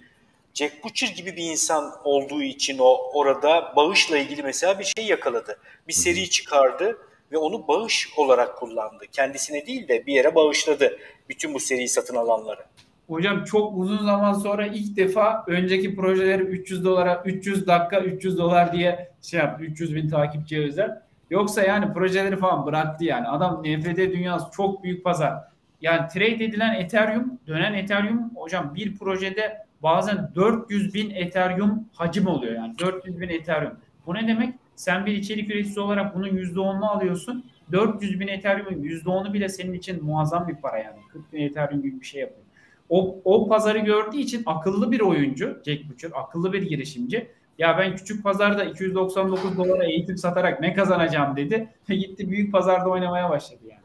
Jack 0.55 0.85
Butcher 0.85 1.09
gibi 1.09 1.37
bir 1.37 1.45
insan 1.45 1.95
olduğu 2.05 2.43
için 2.43 2.79
o 2.79 3.11
orada 3.13 3.73
bağışla 3.77 4.19
ilgili 4.19 4.43
mesela 4.43 4.79
bir 4.79 4.85
şey 4.85 5.07
yakaladı. 5.07 5.59
Bir 5.89 5.93
seri 5.93 6.31
çıkardı 6.31 6.99
ve 7.33 7.39
onu 7.39 7.69
bağış 7.69 8.09
olarak 8.17 8.59
kullandı. 8.59 9.05
Kendisine 9.13 9.67
değil 9.67 9.89
de 9.89 10.07
bir 10.07 10.15
yere 10.15 10.35
bağışladı 10.35 10.99
bütün 11.29 11.55
bu 11.55 11.61
seriyi 11.61 11.89
satın 11.89 12.17
alanları. 12.17 12.61
Hocam 13.09 13.45
çok 13.45 13.79
uzun 13.79 14.05
zaman 14.05 14.33
sonra 14.33 14.67
ilk 14.67 14.97
defa 14.97 15.45
önceki 15.47 15.97
projeleri 15.97 16.43
300 16.43 16.85
dolara 16.85 17.23
300 17.25 17.67
dakika 17.67 18.01
300 18.01 18.39
dolar 18.39 18.73
diye 18.73 19.11
şey 19.23 19.41
yaptı. 19.41 19.65
300 19.65 19.95
bin 19.95 20.09
takipçiye 20.09 20.67
özel. 20.67 21.03
Yoksa 21.31 21.63
yani 21.63 21.93
projeleri 21.93 22.37
falan 22.37 22.67
bıraktı 22.67 23.05
yani. 23.05 23.29
Adam 23.29 23.63
NFT 23.63 23.97
dünyası 23.97 24.47
çok 24.53 24.83
büyük 24.83 25.05
pazar. 25.05 25.35
Yani 25.81 26.09
trade 26.09 26.45
edilen 26.45 26.75
Ethereum, 26.75 27.39
dönen 27.47 27.75
Ethereum 27.75 28.31
hocam 28.35 28.75
bir 28.75 28.99
projede 28.99 29.67
bazen 29.83 30.31
400 30.35 30.95
bin 30.95 31.11
Ethereum 31.11 31.85
hacim 31.93 32.27
oluyor 32.27 32.55
yani. 32.55 32.79
400 32.79 33.21
bin 33.21 33.29
Ethereum. 33.29 33.73
Bu 34.07 34.15
ne 34.15 34.29
demek? 34.29 34.55
Sen 34.81 35.07
bir 35.07 35.13
içerik 35.13 35.51
üreticisi 35.51 35.81
olarak 35.81 36.15
bunun 36.15 36.29
%10'unu 36.29 36.87
alıyorsun. 36.87 37.51
400 37.73 38.21
bin 38.21 38.29
Ethereum'un 38.29 38.83
%10'u 38.83 39.33
bile 39.33 39.49
senin 39.49 39.73
için 39.73 40.05
muazzam 40.05 40.49
bir 40.49 40.55
para 40.55 40.79
yani. 40.79 40.99
40 41.13 41.33
bin 41.33 41.43
Ethereum 41.43 41.83
gibi 41.83 42.01
bir 42.01 42.07
şey 42.07 42.21
yapıyor. 42.21 42.41
O, 42.89 43.21
o 43.25 43.49
pazarı 43.49 43.79
gördüğü 43.79 44.17
için 44.17 44.43
akıllı 44.47 44.93
bir 44.93 45.01
oyuncu 45.01 45.63
Jack 45.67 45.89
Butcher, 45.89 46.11
akıllı 46.15 46.53
bir 46.53 46.63
girişimci. 46.63 47.31
Ya 47.59 47.79
ben 47.79 47.97
küçük 47.97 48.25
pazarda 48.25 48.65
299 48.65 49.57
dolara 49.57 49.85
eğitim 49.85 50.19
satarak 50.19 50.61
ne 50.61 50.75
kazanacağım 50.75 51.37
dedi. 51.37 51.69
Ve 51.91 51.95
gitti 51.95 52.31
büyük 52.31 52.53
pazarda 52.53 52.89
oynamaya 52.89 53.31
başladı 53.31 53.61
yani. 53.71 53.83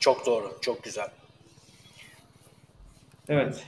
Çok 0.00 0.26
doğru, 0.26 0.52
çok 0.60 0.84
güzel. 0.84 1.08
Evet. 3.28 3.66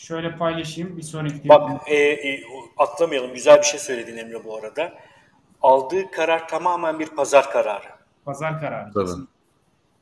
Şöyle 0.00 0.36
paylaşayım 0.36 0.96
bir 0.96 1.02
sonraki 1.02 1.48
Bak 1.48 1.70
e, 1.86 1.94
e, 1.96 2.42
atlamayalım. 2.76 3.34
Güzel 3.34 3.58
bir 3.58 3.62
şey 3.62 3.80
söyledin 3.80 4.16
Emre 4.16 4.44
bu 4.44 4.56
arada. 4.56 4.92
Aldığı 5.62 6.10
karar 6.10 6.48
tamamen 6.48 6.98
bir 6.98 7.06
pazar 7.06 7.50
kararı. 7.50 7.86
pazar 8.24 8.60
kararı. 8.60 8.92
Tabii. 8.92 9.10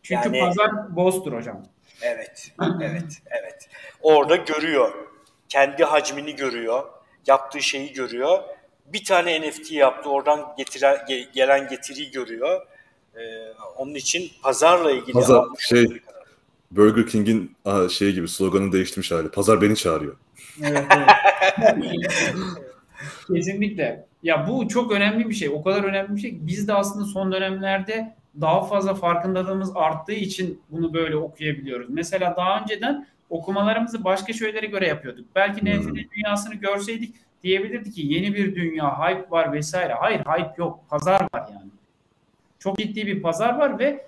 Çünkü 0.03 0.37
Yani- 0.37 0.41
pazar 0.41 0.97
boss'tur 0.97 1.33
hocam. 1.33 1.63
Evet, 2.03 2.53
evet, 2.83 3.23
evet. 3.27 3.69
Orada 4.03 4.37
görüyor. 4.37 4.93
Kendi 5.49 5.85
hacmini 5.85 6.37
görüyor. 6.37 6.83
Yaptığı 7.27 7.63
şeyi 7.63 7.93
görüyor. 7.93 8.39
Bir 8.87 9.05
tane 9.05 9.41
NFT 9.41 9.73
yaptı. 9.73 10.11
Oradan 10.11 10.55
getiren, 10.59 10.97
ge- 10.97 11.33
gelen 11.33 11.69
getiriyi 11.69 12.11
görüyor. 12.11 12.67
Ee, 13.17 13.21
onun 13.77 13.95
için 13.95 14.33
pazarla 14.43 14.91
ilgili 14.91 15.13
Pazar, 15.13 15.45
şey-. 15.59 16.03
Burger 16.71 17.07
King'in 17.07 17.57
aa, 17.65 17.89
şeyi 17.89 18.15
gibi 18.15 18.29
sloganı 18.29 18.73
değiştirmiş 18.73 19.11
hali. 19.11 19.29
Pazar 19.29 19.63
beni 19.63 19.77
çağırıyor. 19.77 20.17
Evet, 20.63 20.85
evet. 20.97 21.09
Kesinlikle. 23.35 24.07
Ya 24.23 24.49
bu 24.49 24.69
çok 24.69 24.93
önemli 24.93 25.29
bir 25.29 25.35
şey. 25.35 25.49
O 25.49 25.63
kadar 25.63 25.85
önemli 25.85 26.17
bir 26.17 26.21
şey. 26.21 26.31
ki 26.31 26.39
Biz 26.41 26.69
de 26.69 26.75
aslında 26.75 27.05
son 27.05 27.33
dönemlerde 27.33 28.15
daha 28.41 28.63
fazla 28.63 28.95
farkındalığımız 28.95 29.73
arttığı 29.75 30.13
için 30.13 30.63
bunu 30.71 30.95
böyle 30.95 31.17
okuyabiliyoruz. 31.17 31.87
Mesela 31.91 32.35
daha 32.37 32.63
önceden 32.63 33.07
okumalarımızı 33.31 34.05
başka 34.05 34.33
şeylere 34.33 34.67
göre 34.67 34.87
yapıyorduk. 34.87 35.27
Belki 35.35 35.61
Hmm. 35.61 35.81
NFT 35.81 36.11
dünyasını 36.17 36.55
görseydik 36.55 37.15
diyebilirdik 37.43 37.95
ki 37.95 38.03
yeni 38.07 38.35
bir 38.35 38.55
dünya, 38.55 38.99
hype 38.99 39.31
var 39.31 39.53
vesaire. 39.53 39.93
Hayır, 39.93 40.19
hype 40.21 40.55
yok. 40.59 40.85
Pazar 40.91 41.21
var 41.21 41.49
yani. 41.53 41.71
Çok 42.59 42.79
ciddi 42.79 43.07
bir 43.07 43.23
pazar 43.23 43.59
var 43.59 43.79
ve 43.79 44.08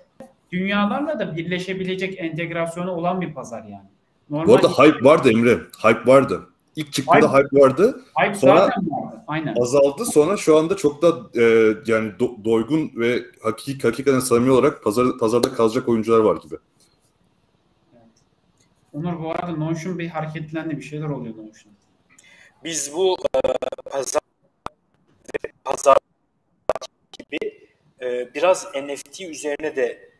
dünyalarla 0.51 1.19
da 1.19 1.37
birleşebilecek 1.37 2.19
entegrasyonu 2.19 2.91
olan 2.91 3.21
bir 3.21 3.33
pazar 3.33 3.63
yani. 3.63 3.89
Normal 4.29 4.47
Bu 4.47 4.55
arada 4.55 4.69
hype 4.69 5.05
vardı 5.05 5.31
Emre. 5.31 5.59
Hype 5.83 6.11
vardı. 6.11 6.47
İlk 6.75 6.93
çıktığında 6.93 7.33
hype, 7.33 7.59
vardı. 7.61 8.03
hype 8.23 8.35
sonra- 8.35 8.57
zaten 8.57 8.89
vardı. 8.91 9.23
Aynen. 9.27 9.55
Azaldı. 9.61 10.05
Sonra 10.05 10.37
şu 10.37 10.57
anda 10.57 10.75
çok 10.77 11.01
da 11.01 11.07
e, 11.35 11.43
yani 11.85 12.11
do- 12.19 12.45
doygun 12.45 12.91
ve 12.95 13.23
hakiki, 13.43 13.87
hakikaten 13.87 14.19
samimi 14.19 14.51
olarak 14.51 14.83
pazar, 14.83 15.17
pazarda 15.19 15.53
kalacak 15.53 15.89
oyuncular 15.89 16.19
var 16.19 16.35
gibi. 16.35 16.55
Onur 18.93 19.19
bu 19.19 19.31
arada 19.31 19.51
Notion 19.51 19.99
bir 19.99 20.07
hareketlendi 20.07 20.77
bir 20.77 20.81
şeyler 20.81 21.05
oluyor 21.09 21.35
Notion. 21.37 21.73
Biz 22.63 22.93
bu 22.93 23.17
e, 23.35 23.39
pazar 23.91 24.21
pazar 25.63 25.97
gibi 27.19 27.67
e, 28.01 28.33
biraz 28.33 28.67
NFT 28.75 29.21
üzerine 29.21 29.75
de 29.75 30.10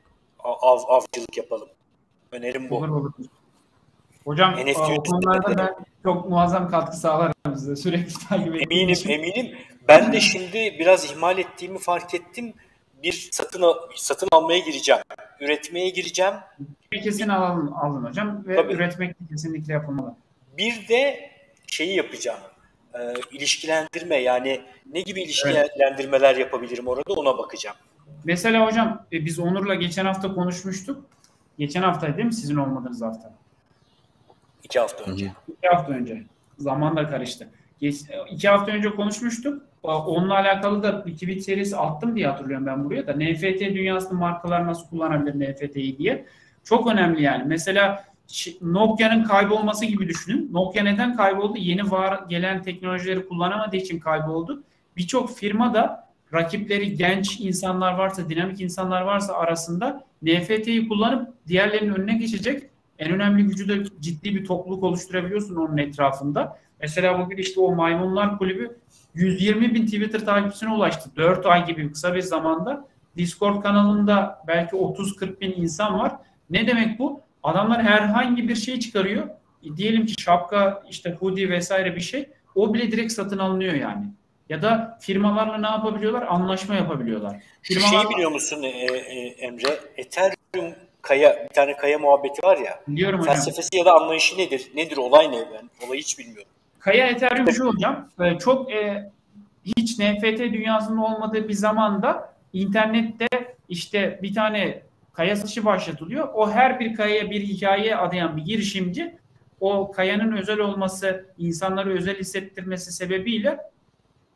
av, 0.43 0.80
avcılık 0.88 1.38
yapalım. 1.38 1.69
Önerim 2.32 2.69
bu. 2.69 2.77
Olur 2.77 2.89
olur. 2.89 3.12
Hocam 4.25 4.56
NFT 4.56 4.80
o 4.80 5.04
konularda 5.04 5.58
ben 5.58 5.75
çok 6.04 6.30
muazzam 6.30 6.69
katkı 6.69 6.97
sağlarım 6.97 7.56
size. 7.56 7.75
Sürekli 7.75 8.13
takip 8.30 8.56
ettiğim 8.56 8.71
Eminim, 8.71 8.89
için. 8.89 9.10
eminim. 9.10 9.58
Ben 9.88 10.13
de 10.13 10.19
şimdi 10.19 10.75
biraz 10.80 11.12
ihmal 11.12 11.38
ettiğimi 11.38 11.80
fark 11.80 12.13
ettim. 12.13 12.54
Bir 13.04 13.30
satın 13.32 13.63
satın 13.95 14.27
almaya 14.32 14.60
gireceğim. 14.60 15.01
Üretmeye 15.39 15.89
gireceğim. 15.89 16.34
Kesin 17.04 17.30
alalım, 17.30 17.73
alın 17.73 18.04
hocam 18.04 18.47
ve 18.47 18.56
Tabii. 18.56 18.73
üretmek 18.73 19.15
kesinlikle 19.30 19.73
yapılmalı. 19.73 20.15
Bir 20.58 20.88
de 20.88 21.32
şeyi 21.67 21.95
yapacağım. 21.95 22.39
E, 22.93 23.13
ilişkilendirme 23.32 24.15
yani 24.15 24.62
ne 24.93 25.01
gibi 25.01 25.21
ilişkilendirmeler 25.21 26.36
yapabilirim 26.36 26.88
orada 26.88 27.13
ona 27.13 27.38
bakacağım. 27.38 27.77
Mesela 28.23 28.65
hocam 28.65 29.05
e, 29.13 29.25
biz 29.25 29.39
Onur'la 29.39 29.75
geçen 29.75 30.05
hafta 30.05 30.34
konuşmuştuk. 30.34 31.05
Geçen 31.57 31.81
haftaydı 31.81 32.17
değil 32.17 32.25
mi 32.25 32.34
sizin 32.34 32.55
olmadığınız 32.55 33.01
hafta? 33.01 33.34
İki 34.63 34.79
hafta 34.79 35.03
önce. 35.03 35.31
İki 35.47 35.67
hafta 35.67 35.93
önce. 35.93 36.23
Zaman 36.57 36.95
da 36.95 37.10
karıştı. 37.10 37.49
Geç, 37.79 38.01
iki 38.31 38.49
hafta 38.49 38.71
önce 38.71 38.89
konuşmuştuk. 38.89 39.63
Onunla 39.84 40.34
alakalı 40.34 40.84
da 40.84 41.05
bir 41.05 41.13
tweet 41.13 41.43
serisi 41.43 41.77
attım 41.77 42.15
diye 42.15 42.27
hatırlıyorum 42.27 42.65
ben 42.65 42.86
buraya 42.86 43.07
da. 43.07 43.13
NFT 43.13 43.60
dünyasında 43.60 44.13
markalar 44.13 44.67
nasıl 44.67 44.89
kullanabilir 44.89 45.51
NFT'yi 45.51 45.97
diye. 45.97 46.25
Çok 46.63 46.88
önemli 46.88 47.23
yani. 47.23 47.43
Mesela 47.47 48.05
Nokia'nın 48.62 49.23
kaybolması 49.23 49.86
gibi 49.86 50.07
düşünün. 50.07 50.49
Nokia 50.53 50.84
neden 50.84 51.17
kayboldu? 51.17 51.57
Yeni 51.57 51.91
var 51.91 52.23
gelen 52.29 52.62
teknolojileri 52.62 53.27
kullanamadığı 53.27 53.75
için 53.75 53.99
kayboldu. 53.99 54.63
Birçok 54.97 55.38
firma 55.38 55.73
da 55.73 56.11
rakipleri 56.34 56.96
genç 56.96 57.39
insanlar 57.39 57.94
varsa, 57.94 58.30
dinamik 58.30 58.62
insanlar 58.62 59.02
varsa 59.02 59.34
arasında 59.34 60.04
NFT'yi 60.22 60.88
kullanıp 60.88 61.30
diğerlerinin 61.48 61.94
önüne 61.94 62.17
geçecek 62.17 62.63
en 63.00 63.12
önemli 63.12 63.44
gücü 63.44 63.70
de 63.70 63.84
ciddi 64.00 64.36
bir 64.36 64.46
topluluk 64.46 64.84
oluşturabiliyorsun 64.84 65.56
onun 65.56 65.78
etrafında. 65.78 66.60
Mesela 66.82 67.20
bugün 67.20 67.38
işte 67.38 67.60
o 67.60 67.76
Maymunlar 67.76 68.38
Kulübü 68.38 68.78
120 69.13 69.74
bin 69.74 69.86
Twitter 69.86 70.26
takipçisine 70.26 70.74
ulaştı. 70.74 71.10
4 71.15 71.46
ay 71.46 71.65
gibi 71.65 71.91
kısa 71.91 72.15
bir 72.15 72.22
zamanda. 72.22 72.88
Discord 73.17 73.63
kanalında 73.63 74.44
belki 74.48 74.76
30-40 74.76 75.39
bin 75.39 75.52
insan 75.52 76.00
var. 76.00 76.15
Ne 76.50 76.67
demek 76.67 77.00
bu? 77.00 77.22
Adamlar 77.44 77.84
herhangi 77.84 78.50
bir 78.50 78.56
şey 78.56 78.80
çıkarıyor. 78.80 79.28
Diyelim 79.78 80.06
ki 80.06 80.22
şapka, 80.22 80.84
işte 80.89 81.17
hoodie 81.20 81.50
vesaire 81.50 81.96
bir 81.96 82.02
şey. 82.02 82.30
O 82.56 82.74
bile 82.74 82.91
direkt 82.91 83.12
satın 83.12 83.38
alınıyor 83.38 83.74
yani. 83.74 84.06
Ya 84.52 84.62
da 84.62 84.98
firmalarla 85.02 85.58
ne 85.58 85.68
yapabiliyorlar? 85.68 86.26
Anlaşma 86.30 86.76
yapabiliyorlar. 86.76 87.44
Şu 87.62 87.74
Firmalar- 87.74 87.90
şeyi 87.90 88.10
biliyor 88.10 88.32
musun 88.32 88.64
e, 88.64 88.68
e, 88.68 89.28
Emre? 89.28 89.80
Ethereum 89.98 90.76
kaya, 91.02 91.48
bir 91.50 91.54
tane 91.54 91.78
kaya 91.78 92.00
muhabbeti 92.00 92.44
var 92.44 92.58
ya. 92.58 92.80
Biliyorum 92.88 93.20
hocam. 93.20 93.36
Felsefesi 93.36 93.78
ya 93.78 93.86
da 93.86 93.94
anlayışı 93.94 94.38
nedir? 94.38 94.72
Nedir 94.76 94.98
olay 94.98 95.32
ne? 95.32 95.38
Ben 95.38 95.88
olayı 95.88 96.02
hiç 96.02 96.20
bilmiyorum. 96.20 96.52
Kaya 96.80 97.08
Ethereum 97.08 97.52
şu 97.52 97.66
hocam, 97.66 98.10
e, 98.22 98.38
çok 98.38 98.72
e, 98.72 99.12
hiç 99.66 100.00
NFT 100.00 100.40
dünyasında 100.40 101.02
olmadığı 101.02 101.48
bir 101.48 101.54
zamanda 101.54 102.34
internette 102.54 103.28
işte 103.70 104.20
bir 104.22 104.34
tane 104.34 104.82
kaya 105.14 105.36
satışı 105.36 105.66
başlatılıyor. 105.66 106.30
O 106.34 106.52
her 106.52 106.80
bir 106.80 106.96
kayaya 106.96 107.32
bir 107.32 107.42
hikaye 107.42 107.96
adayan 107.96 108.38
bir 108.38 108.42
girişimci 108.42 109.16
o 109.60 109.92
kayanın 109.92 110.38
özel 110.38 110.60
olması, 110.60 111.26
insanları 111.38 111.94
özel 111.94 112.20
hissettirmesi 112.20 112.92
sebebiyle 112.92 113.70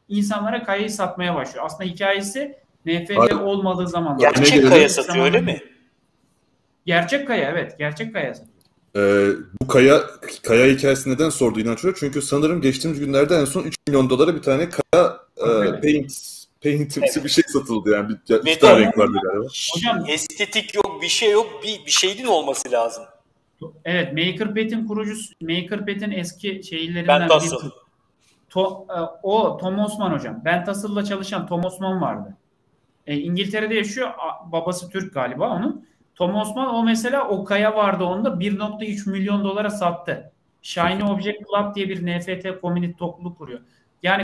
insanlara 0.09 0.63
kayayı 0.63 0.89
satmaya 0.89 1.35
başlıyor. 1.35 1.65
Aslında 1.65 1.83
hikayesi 1.83 2.57
NFT 2.85 3.33
olmadığı 3.41 3.87
zaman. 3.87 4.17
Gerçek 4.17 4.67
kaya 4.67 4.89
satıyor 4.89 5.25
öyle 5.25 5.41
mi? 5.41 5.63
Gerçek 6.85 7.27
kaya 7.27 7.49
evet. 7.49 7.77
Gerçek 7.77 8.13
kaya 8.13 8.33
satıyor. 8.33 8.55
Ee, 8.97 9.35
bu 9.61 9.67
kaya 9.67 10.01
kaya 10.43 10.65
hikayesi 10.67 11.09
neden 11.09 11.29
sordu 11.29 11.59
Hoca? 11.59 11.97
Çünkü 11.99 12.21
sanırım 12.21 12.61
geçtiğimiz 12.61 12.99
günlerde 12.99 13.35
en 13.35 13.45
son 13.45 13.63
3 13.63 13.75
milyon 13.87 14.09
dolara 14.09 14.35
bir 14.35 14.41
tane 14.41 14.69
kaya 14.69 15.17
e, 15.37 15.81
paint 15.81 16.11
paintimsi 16.63 17.11
Evet. 17.15 17.23
bir 17.23 17.29
şey 17.29 17.43
satıldı 17.47 17.89
yani. 17.89 18.09
Bir, 18.09 18.33
ya, 18.33 18.39
iki 18.39 18.59
tane 18.59 18.79
renk 18.79 18.97
vardı 18.97 19.17
galiba. 19.23 19.45
Hocam- 19.45 20.09
Estetik 20.09 20.75
yok, 20.75 21.01
bir 21.01 21.07
şey 21.07 21.31
yok. 21.31 21.63
Bir, 21.63 21.85
bir 21.85 21.91
şeyin 21.91 22.25
olması 22.25 22.71
lazım. 22.71 23.03
Evet, 23.85 24.13
MakerPad'in 24.13 24.87
kurucusu, 24.87 25.33
MakerPad'in 25.41 26.11
eski 26.11 26.63
şeylerinden 26.63 27.29
birisi. 27.29 27.55
To, 28.55 28.87
e, 28.89 28.99
o 29.23 29.57
Tom 29.57 29.79
Osman 29.79 30.11
hocam. 30.11 30.41
Ben 30.45 30.65
Tassel'la 30.65 31.03
çalışan 31.03 31.47
Tom 31.47 31.65
Osman 31.65 32.01
vardı. 32.01 32.37
E, 33.07 33.17
İngiltere'de 33.17 33.75
yaşıyor. 33.75 34.11
Babası 34.45 34.89
Türk 34.89 35.13
galiba 35.13 35.49
onun. 35.49 35.85
Tom 36.15 36.35
Osman 36.35 36.75
o 36.75 36.83
mesela 36.83 37.27
o 37.27 37.43
kaya 37.43 37.75
vardı 37.75 38.03
onda 38.03 38.29
1.3 38.29 39.11
milyon 39.11 39.43
dolara 39.43 39.69
sattı. 39.69 40.31
Shiny 40.61 41.03
Object 41.03 41.39
Club 41.49 41.75
diye 41.75 41.89
bir 41.89 42.05
NFT 42.05 42.61
community 42.61 42.97
topluluk 42.97 43.37
kuruyor. 43.37 43.59
Yani 44.03 44.23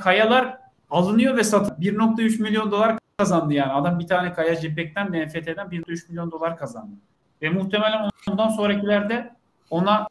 kayalar 0.00 0.58
alınıyor 0.90 1.36
ve 1.36 1.44
satılıyor. 1.44 1.94
1.3 1.94 2.42
milyon 2.42 2.70
dolar 2.70 2.98
kazandı 3.16 3.54
yani. 3.54 3.72
Adam 3.72 3.98
bir 3.98 4.06
tane 4.06 4.32
kaya 4.32 4.54
JPEG'den 4.54 5.06
NFT'den 5.06 5.66
1.3 5.66 6.08
milyon 6.08 6.30
dolar 6.30 6.56
kazandı. 6.56 6.96
Ve 7.42 7.50
muhtemelen 7.50 8.10
ondan 8.30 8.48
sonrakilerde 8.48 9.34
ona 9.70 10.06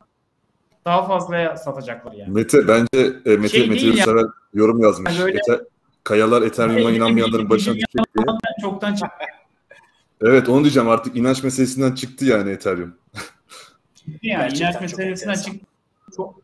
daha 0.85 1.05
fazlaya 1.07 1.57
satacaklar 1.57 2.11
yani. 2.13 2.31
Mete 2.31 2.67
bence 2.67 3.13
e, 3.25 3.29
Mete 3.37 3.47
Şey 3.49 3.69
Mete 3.69 3.81
değil 3.81 3.97
ya. 3.97 4.05
sever 4.05 4.25
yorum 4.53 4.81
yazmış. 4.81 5.11
Yani 5.13 5.23
öyle- 5.23 5.37
Ete- 5.37 5.63
kayalar 6.03 6.41
Ethereum'a 6.41 6.91
inanmayanların 6.91 7.49
başına 7.49 7.73
dikecek 7.73 8.15
diye. 8.17 8.25
Çoktan 8.61 8.95
çıktı 8.95 9.25
Evet 10.21 10.49
onu 10.49 10.63
diyeceğim 10.63 10.89
artık 10.89 11.15
inanç 11.15 11.43
meselesinden 11.43 11.91
çıktı 11.91 12.25
yani 12.25 12.51
Ethereum. 12.51 12.95
yani. 14.07 14.17
Gerçekten 14.21 14.69
İnanç 14.71 14.81
meselesinden 14.81 15.33
çıktı. 15.33 15.65
Çok, 16.15 16.35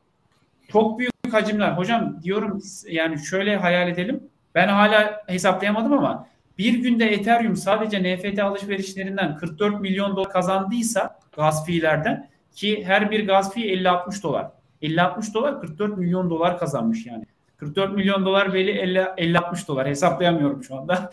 çok 0.72 1.00
büyük 1.00 1.12
hacimler. 1.32 1.72
Hocam 1.72 2.20
diyorum 2.24 2.62
yani 2.88 3.26
şöyle 3.26 3.58
hayal 3.58 3.90
edelim. 3.90 4.24
Ben 4.56 4.68
hala 4.68 5.24
hesaplayamadım 5.28 5.94
ama 5.94 6.28
bir 6.58 6.74
günde 6.74 7.06
Ethereum 7.14 7.56
sadece 7.56 8.04
NFT 8.04 8.40
alışverişlerinden 8.40 9.38
44 9.38 9.82
milyon 9.82 10.16
dolar 10.16 10.30
kazandıysa 10.32 11.20
gaz 11.36 11.66
fiillerden 11.66 12.30
ki 12.60 12.86
her 12.86 13.12
bir 13.12 13.28
gaz 13.28 13.54
fee 13.54 13.62
50-60 13.62 14.24
dolar. 14.24 14.52
50-60 14.82 15.34
dolar 15.34 15.62
44 15.62 15.98
milyon 15.98 16.30
dolar 16.30 16.60
kazanmış 16.60 17.06
yani. 17.06 17.26
44 17.58 17.94
milyon 17.94 18.26
dolar 18.26 18.54
beli 18.54 18.72
50-60 18.72 19.68
dolar 19.68 19.88
hesaplayamıyorum 19.88 20.64
şu 20.64 20.76
anda. 20.76 21.12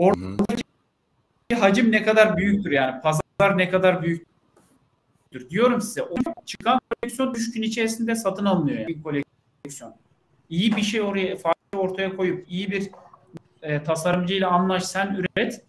Hı. 0.00 0.36
hacim 1.60 1.92
ne 1.92 2.02
kadar 2.02 2.36
büyüktür 2.36 2.70
yani 2.70 3.00
pazar 3.00 3.58
ne 3.58 3.70
kadar 3.70 4.02
büyüktür 4.02 5.50
diyorum 5.50 5.80
size. 5.80 6.02
O 6.02 6.16
çıkan 6.46 6.80
koleksiyon 6.90 7.34
3 7.34 7.52
gün 7.52 7.62
içerisinde 7.62 8.14
satın 8.14 8.44
alınıyor 8.44 8.78
yani 8.78 8.88
bir 8.88 9.02
koleksiyon. 9.02 9.94
İyi 10.48 10.76
bir 10.76 10.82
şey 10.82 11.00
oraya 11.00 11.36
ortaya 11.76 12.16
koyup 12.16 12.46
iyi 12.50 12.70
bir 12.70 12.90
e, 13.62 13.82
tasarımcıyla 13.82 14.50
anlaş 14.50 14.84
sen 14.84 15.14
üret. 15.14 15.64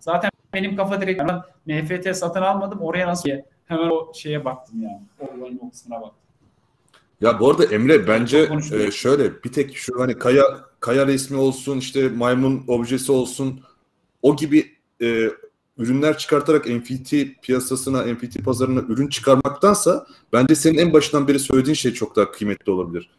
Zaten 0.00 0.31
benim 0.54 0.76
kafa 0.76 1.00
direkt 1.00 1.22
NFT 1.66 2.16
satın 2.16 2.42
almadım. 2.42 2.80
Oraya 2.80 3.08
nasıl 3.08 3.24
diye 3.24 3.44
hemen 3.66 3.90
o 3.90 4.12
şeye 4.14 4.44
baktım 4.44 4.82
yani. 4.82 5.02
O 5.20 5.38
olayın 5.38 5.60
o 5.62 5.70
kısmına 5.70 6.00
baktım. 6.00 6.18
Ya 7.20 7.40
bu 7.40 7.50
arada 7.50 7.64
Emre 7.64 8.08
bence 8.08 8.48
e, 8.72 8.90
şöyle 8.90 9.44
bir 9.44 9.52
tek 9.52 9.76
şu 9.76 10.00
hani 10.00 10.18
kaya 10.18 10.44
kaya 10.80 11.06
resmi 11.06 11.36
olsun 11.36 11.78
işte 11.78 12.08
maymun 12.08 12.64
objesi 12.68 13.12
olsun 13.12 13.60
o 14.22 14.36
gibi 14.36 14.72
e, 15.02 15.30
ürünler 15.78 16.18
çıkartarak 16.18 16.66
NFT 16.66 17.14
piyasasına, 17.42 18.02
NFT 18.02 18.44
pazarına 18.44 18.80
ürün 18.80 19.08
çıkarmaktansa 19.08 20.06
bence 20.32 20.54
senin 20.54 20.78
en 20.78 20.92
başından 20.92 21.28
beri 21.28 21.38
söylediğin 21.38 21.74
şey 21.74 21.92
çok 21.92 22.16
daha 22.16 22.30
kıymetli 22.30 22.72
olabilir. 22.72 23.10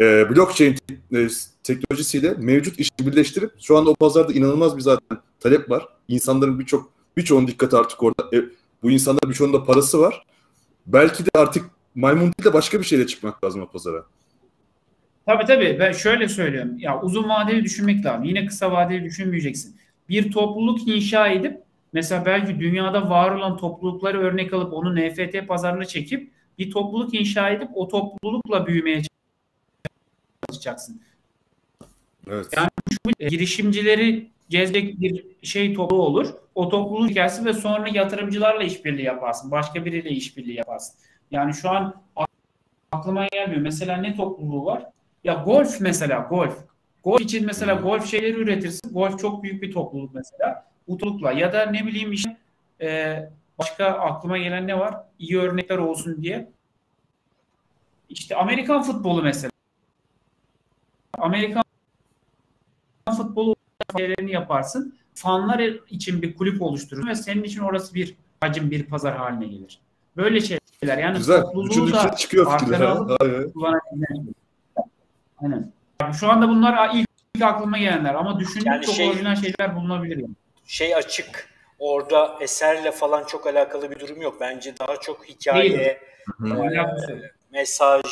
E, 0.00 0.30
blockchain 0.30 0.76
e, 1.14 1.28
teknolojisiyle 1.62 2.34
mevcut 2.38 2.78
işi 2.78 2.90
birleştirip 3.00 3.50
şu 3.60 3.76
anda 3.76 3.90
o 3.90 3.94
pazarda 3.94 4.32
inanılmaz 4.32 4.76
bir 4.76 4.82
zaten 4.82 5.18
talep 5.40 5.70
var. 5.70 5.88
İnsanların 6.08 6.58
birçok 6.58 6.92
birçoğunun 7.16 7.46
dikkati 7.46 7.76
artık 7.76 8.02
orada. 8.02 8.36
E, 8.36 8.44
bu 8.82 8.90
insanların 8.90 9.30
birçoğunun 9.30 9.52
da 9.52 9.64
parası 9.64 10.00
var. 10.00 10.26
Belki 10.86 11.24
de 11.24 11.28
artık 11.34 11.64
maymun 11.94 12.22
değil 12.22 12.44
de 12.44 12.52
başka 12.52 12.80
bir 12.80 12.84
şeyle 12.84 13.06
çıkmak 13.06 13.44
lazım 13.44 13.62
o 13.62 13.66
pazara. 13.66 14.04
Tabii 15.26 15.44
tabii 15.44 15.76
ben 15.80 15.92
şöyle 15.92 16.28
söylüyorum. 16.28 16.78
Ya 16.78 17.00
uzun 17.02 17.28
vadeli 17.28 17.64
düşünmek 17.64 18.04
lazım. 18.04 18.24
Yine 18.24 18.46
kısa 18.46 18.72
vadeli 18.72 19.04
düşünmeyeceksin. 19.04 19.76
Bir 20.08 20.32
topluluk 20.32 20.88
inşa 20.88 21.28
edip 21.28 21.60
mesela 21.92 22.26
belki 22.26 22.60
dünyada 22.60 23.10
var 23.10 23.30
olan 23.30 23.56
toplulukları 23.56 24.20
örnek 24.20 24.52
alıp 24.52 24.72
onu 24.72 24.96
NFT 24.96 25.48
pazarına 25.48 25.84
çekip 25.84 26.30
bir 26.58 26.70
topluluk 26.70 27.14
inşa 27.14 27.50
edip 27.50 27.68
o 27.74 27.88
toplulukla 27.88 28.66
büyümeye 28.66 29.02
çalışacaksın. 30.46 31.00
Evet. 32.30 32.46
Yani 32.56 32.68
E, 33.20 33.28
girişimcileri 33.28 34.30
gezecek 34.48 35.00
bir 35.00 35.24
şey 35.42 35.74
topluluğu 35.74 36.02
olur. 36.02 36.34
O 36.54 36.68
topluluğun 36.68 37.08
gelsin 37.08 37.44
ve 37.44 37.52
sonra 37.52 37.88
yatırımcılarla 37.88 38.62
işbirliği 38.62 39.02
yaparsın. 39.04 39.50
Başka 39.50 39.84
biriyle 39.84 40.10
işbirliği 40.10 40.56
yaparsın. 40.56 40.94
Yani 41.30 41.54
şu 41.54 41.70
an 41.70 42.02
aklıma 42.92 43.26
gelmiyor. 43.26 43.60
Mesela 43.60 43.96
ne 43.96 44.16
topluluğu 44.16 44.64
var? 44.64 44.86
Ya 45.24 45.34
golf 45.34 45.80
mesela 45.80 46.18
golf. 46.30 46.58
Golf 47.04 47.20
için 47.20 47.46
mesela 47.46 47.74
golf 47.74 48.06
şeyleri 48.06 48.32
üretirsin. 48.40 48.92
Golf 48.92 49.18
çok 49.18 49.42
büyük 49.42 49.62
bir 49.62 49.72
topluluk 49.72 50.14
mesela. 50.14 50.66
Utlukla 50.86 51.32
ya 51.32 51.52
da 51.52 51.66
ne 51.66 51.86
bileyim 51.86 52.12
işte 52.12 52.36
e, 52.80 53.18
başka 53.58 53.86
aklıma 53.86 54.38
gelen 54.38 54.66
ne 54.66 54.78
var? 54.78 54.94
İyi 55.18 55.38
örnekler 55.38 55.78
olsun 55.78 56.22
diye. 56.22 56.48
İşte 58.08 58.36
Amerikan 58.36 58.82
futbolu 58.82 59.22
mesela. 59.22 59.50
Amerikan 61.18 61.62
futbolu 63.16 63.56
şeylerini 63.98 64.32
yaparsın. 64.32 64.98
Fanlar 65.14 65.58
için 65.88 66.22
bir 66.22 66.36
kulüp 66.36 66.62
oluşturursun 66.62 67.08
ve 67.08 67.14
senin 67.14 67.42
için 67.42 67.60
orası 67.60 67.94
bir 67.94 68.14
hacim 68.40 68.70
bir 68.70 68.86
pazar 68.86 69.16
haline 69.16 69.46
gelir. 69.46 69.80
Böyle 70.16 70.40
şeyler 70.40 70.98
yani 70.98 71.16
Güzel. 71.18 71.42
topluluğu 71.42 71.92
da 71.92 72.16
çıkıyor 72.16 72.58
fikirler. 72.58 72.80
alıp 72.80 73.20
Aynen. 75.42 75.72
Yani 76.00 76.14
şu 76.14 76.28
anda 76.30 76.48
bunlar 76.48 76.90
ilk, 76.94 77.08
ilk 77.34 77.42
aklıma 77.42 77.78
gelenler 77.78 78.14
ama 78.14 78.40
düşündük 78.40 78.66
Yani 78.66 78.86
çok 78.86 78.94
şey- 78.94 79.08
orijinal 79.10 79.36
şeyler 79.36 79.76
bulunabilir 79.76 80.16
yani. 80.16 80.30
şey 80.66 80.94
açık. 80.94 81.48
Orada 81.78 82.36
eserle 82.40 82.92
falan 82.92 83.24
çok 83.24 83.46
alakalı 83.46 83.90
bir 83.90 84.00
durum 84.00 84.22
yok. 84.22 84.36
Bence 84.40 84.74
daha 84.78 84.96
çok 85.00 85.24
hikaye, 85.28 85.76
e, 85.76 86.00
mesaj, 87.52 88.04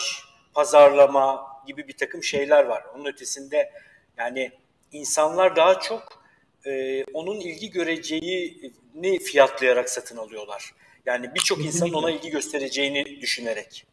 pazarlama 0.55 1.47
gibi 1.66 1.88
bir 1.88 1.96
takım 1.96 2.22
şeyler 2.22 2.64
var. 2.64 2.83
Onun 2.94 3.05
ötesinde 3.05 3.70
yani 4.18 4.53
insanlar 4.92 5.57
daha 5.57 5.81
çok 5.81 6.24
e, 6.66 7.05
onun 7.05 7.40
ilgi 7.40 7.70
göreceğini 7.70 9.18
fiyatlayarak 9.18 9.90
satın 9.90 10.16
alıyorlar. 10.16 10.74
Yani 11.07 11.35
birçok 11.35 11.64
insanın 11.64 11.92
ona 11.92 12.11
ilgi 12.11 12.31
göstereceğini 12.31 13.20
düşünerek. 13.20 13.87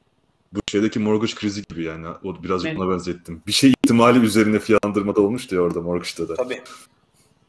Bu 0.54 0.60
şeydeki 0.72 1.00
mortgage 1.00 1.34
krizi 1.36 1.64
gibi 1.64 1.84
yani. 1.84 2.08
O 2.24 2.44
birazcık 2.44 2.68
Evet. 2.68 2.78
buna 2.78 2.92
benzettim. 2.92 3.44
Bir 3.48 3.52
şey 3.52 3.70
ihtimali 3.70 4.20
üzerine 4.20 4.60
fiyatlandırmada 4.60 5.22
olmuştu 5.22 5.56
ya 5.56 5.62
orada 5.62 5.82
mortgage'da 5.82 6.30
da. 6.30 6.36
Tabii. 6.36 6.62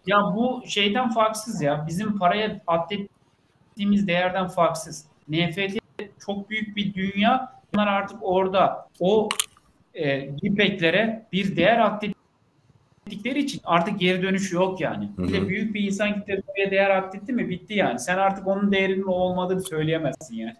Ya 0.06 0.18
bu 0.37 0.62
şeyden 0.68 1.11
farksız 1.11 1.62
ya. 1.62 1.85
Bizim 1.88 2.18
paraya 2.18 2.62
atlettiğimiz 2.66 4.06
değerden 4.06 4.48
farksız. 4.48 5.04
NFT 5.28 5.58
çok 6.26 6.50
büyük 6.50 6.76
bir 6.76 6.94
dünya. 6.94 7.62
Bunlar 7.72 7.87
artık 7.87 8.18
orada 8.22 8.88
o 9.00 9.28
e, 9.94 10.18
gipeklere 10.20 11.26
bir 11.33 11.57
değer 11.57 11.78
atlettikleri 11.78 13.38
için 13.38 13.61
artık 13.64 14.00
geri 14.00 14.22
dönüşü 14.22 14.55
yok 14.55 14.81
yani. 14.81 15.11
Bir 15.18 15.28
Hı 15.28 15.33
de 15.33 15.38
hı. 15.40 15.48
büyük 15.48 15.74
bir 15.74 15.81
insan 15.81 16.20
kitlesi 16.20 16.42
oraya 16.46 16.70
değer 16.70 16.90
atletti 16.90 17.33
mi 17.33 17.48
bitti 17.48 17.74
yani. 17.74 18.00
Sen 18.00 18.18
artık 18.18 18.46
onun 18.46 18.72
değerinin 18.72 19.02
o 19.02 19.12
olmadığını 19.12 19.62
söyleyemezsin 19.62 20.37
yani. 20.37 20.57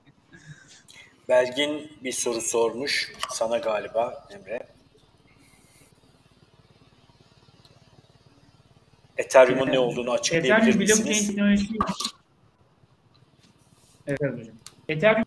Belgin 1.29 1.92
bir 2.05 2.12
soru 2.12 2.40
sormuş 2.40 3.12
sana 3.29 3.59
galiba 3.59 4.27
Emre. 4.31 4.61
Ethereum'un 9.16 9.73
ne 9.73 9.79
olduğunu 9.79 10.11
açıklayabilir 10.11 10.53
Ethereum 10.55 10.81
blockchain 10.81 11.09
misiniz? 11.09 11.27
teknolojisi 11.27 11.75
Evet 14.07 14.18
evet 14.23 14.40
hocam. 14.40 14.55
Ethereum 14.88 15.25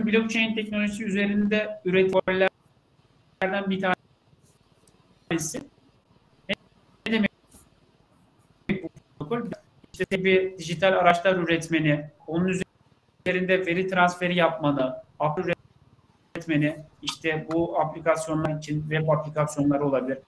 blockchain 0.00 0.54
teknolojisi 0.54 1.04
üzerinde 1.04 1.80
üreticilerden 3.42 3.70
bir 3.70 3.94
tanesi. 5.30 5.60
Ne 7.06 7.12
demek 7.12 7.30
bu 8.82 8.88
protokol? 9.18 9.50
İşte 9.92 10.24
bir 10.24 10.58
dijital 10.58 10.92
araçlar 10.92 11.36
üretmeni, 11.36 12.10
onun 12.26 12.62
üzerinde 13.26 13.66
veri 13.66 13.86
transferi 13.86 14.36
yapmanı, 14.36 14.96
app 15.18 15.40
üretmeni, 16.36 16.76
işte 17.02 17.46
bu 17.52 17.80
aplikasyonlar 17.80 18.58
için 18.58 18.80
web 18.80 19.08
aplikasyonları 19.08 19.84
olabilir. 19.84 20.18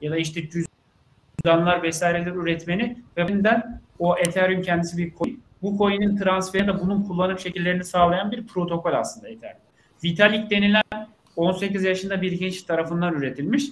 Ya 0.00 0.10
da 0.10 0.16
işte 0.16 0.42
cüzdanlar 0.50 1.82
vesaireler 1.82 2.32
üretmeni 2.32 2.98
ve 3.16 3.28
bundan 3.28 3.80
o 3.98 4.18
Ethereum 4.18 4.62
kendisi 4.62 4.98
bir 4.98 5.14
coin. 5.14 5.42
Bu 5.62 5.78
coin'in 5.78 6.16
transferinde 6.16 6.80
bunun 6.80 7.02
kullanım 7.02 7.38
şekillerini 7.38 7.84
sağlayan 7.84 8.30
bir 8.30 8.46
protokol 8.46 8.92
aslında 8.92 9.28
Ethereum. 9.28 9.58
Vitalik 10.04 10.50
denilen 10.50 10.82
18 11.38 11.84
yaşında 11.84 12.22
bir 12.22 12.32
genç 12.32 12.62
tarafından 12.62 13.14
üretilmiş. 13.14 13.64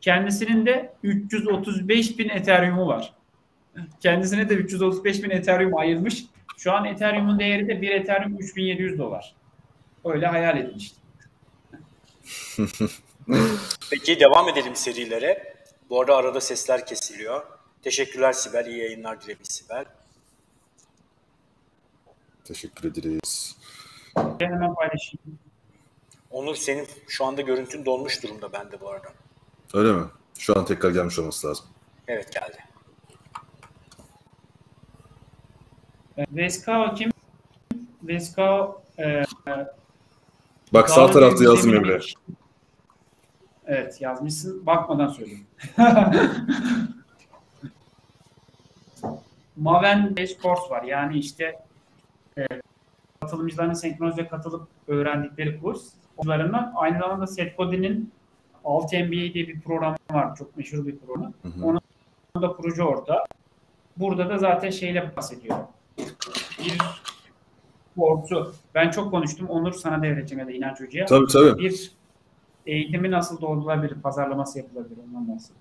Kendisinin 0.00 0.66
de 0.66 0.94
335 1.02 2.18
bin 2.18 2.28
Ethereum'u 2.28 2.86
var. 2.86 3.14
Kendisine 4.00 4.48
de 4.48 4.54
335 4.54 5.22
bin 5.22 5.30
Ethereum 5.30 5.76
ayırmış. 5.76 6.24
Şu 6.56 6.72
an 6.72 6.84
Ethereum'un 6.84 7.38
değeri 7.38 7.68
de 7.68 7.82
bir 7.82 7.90
Ethereum 7.90 8.38
3700 8.38 8.98
dolar. 8.98 9.34
Öyle 10.04 10.26
hayal 10.26 10.56
etmiştim. 10.56 11.02
Peki 13.90 14.20
devam 14.20 14.48
edelim 14.48 14.76
serilere. 14.76 15.54
Bu 15.90 16.00
arada 16.00 16.16
arada 16.16 16.40
sesler 16.40 16.86
kesiliyor. 16.86 17.42
Teşekkürler 17.82 18.32
Sibel. 18.32 18.66
İyi 18.66 18.78
yayınlar 18.78 19.22
dilemiş 19.22 19.48
Sibel. 19.48 19.84
Teşekkür 22.44 22.90
ederiz. 22.90 23.56
Ben 24.16 24.46
hemen 24.46 24.74
paylaşayım. 24.74 25.43
Onur 26.34 26.54
senin 26.54 26.86
şu 27.08 27.24
anda 27.24 27.40
görüntün 27.40 27.84
donmuş 27.84 28.22
durumda 28.22 28.52
bende 28.52 28.80
bu 28.80 28.90
arada. 28.90 29.08
Öyle 29.74 29.92
mi? 29.92 30.04
Şu 30.38 30.58
an 30.58 30.64
tekrar 30.64 30.90
gelmiş 30.90 31.18
olması 31.18 31.46
lazım. 31.46 31.66
Evet 32.08 32.32
geldi. 32.32 32.58
Veskao 36.18 36.94
kim? 36.94 37.10
Veskao 38.02 38.82
e, 38.98 39.22
Bak 40.72 40.90
sağ 40.90 41.10
tarafta 41.10 41.44
yazdım 41.44 41.74
Emre. 41.74 42.00
Evet 43.66 44.00
yazmışsın. 44.00 44.66
Bakmadan 44.66 45.08
söyleyeyim. 45.08 45.46
Maven 49.56 50.16
Base 50.16 50.38
Course 50.42 50.70
var. 50.70 50.82
Yani 50.82 51.18
işte 51.18 51.58
e, 52.38 52.46
katılımcıların 53.20 53.72
senkronize 53.72 54.28
katılıp 54.28 54.68
öğrendikleri 54.88 55.60
kurs. 55.60 55.94
Onlarından 56.16 56.72
aynı 56.76 56.98
zamanda 56.98 57.26
Seth 57.26 57.56
Godin'in 57.56 58.12
6 58.64 58.96
MBA 58.96 59.10
diye 59.10 59.34
bir 59.34 59.60
program 59.60 59.96
var. 60.10 60.36
Çok 60.36 60.56
meşhur 60.56 60.86
bir 60.86 60.96
program. 60.98 61.32
Hı 61.42 61.48
hı. 61.48 61.64
Onun 61.64 61.80
da 62.42 62.48
kurucu 62.48 62.82
orada. 62.82 63.24
Burada 63.96 64.28
da 64.28 64.38
zaten 64.38 64.70
şeyle 64.70 65.16
bahsediyor. 65.16 65.56
Bir 66.58 66.78
korku. 67.96 68.52
Ben 68.74 68.90
çok 68.90 69.10
konuştum. 69.10 69.46
Onur 69.48 69.72
sana 69.72 70.02
devredeceğim 70.02 70.40
ya 70.40 70.46
da 70.46 70.52
İnanç 70.52 70.80
Hoca'ya. 70.80 71.06
Tabii 71.06 71.26
tabii. 71.26 71.58
Bir 71.58 71.90
eğitimi 72.66 73.10
nasıl 73.10 73.40
doğrulabilir, 73.40 73.94
pazarlaması 74.02 74.58
yapılabilir 74.58 74.98
ondan 75.08 75.28
bahsediyor. 75.28 75.58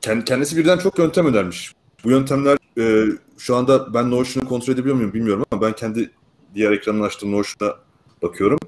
Kend- 0.00 0.24
Kendisi 0.24 0.56
birden 0.56 0.78
çok 0.78 0.98
yöntem 0.98 1.26
önermiş. 1.26 1.72
Bu 2.04 2.10
yöntemler 2.10 2.58
e, 2.78 3.06
şu 3.38 3.56
anda 3.56 3.94
ben 3.94 4.10
Notion'u 4.10 4.48
kontrol 4.48 4.74
edebiliyor 4.74 4.96
muyum 4.96 5.12
bilmiyorum 5.12 5.44
ama 5.50 5.62
ben 5.62 5.72
kendi 5.72 6.10
diğer 6.54 6.70
ekranını 6.72 7.04
açtığım 7.04 7.32
Notion'a 7.32 7.74
bakıyorum. 8.22 8.58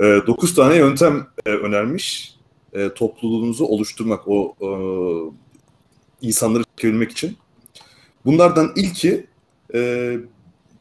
9 0.00 0.54
tane 0.54 0.76
yöntem 0.76 1.26
e, 1.46 1.50
önermiş. 1.50 2.34
E, 2.72 2.94
topluluğunuzu 2.94 3.64
oluşturmak, 3.64 4.28
o 4.28 4.54
e, 4.60 4.68
insanları 6.26 6.64
çekebilmek 6.76 7.10
için. 7.10 7.36
Bunlardan 8.24 8.72
ilki 8.76 9.26
e, 9.74 10.12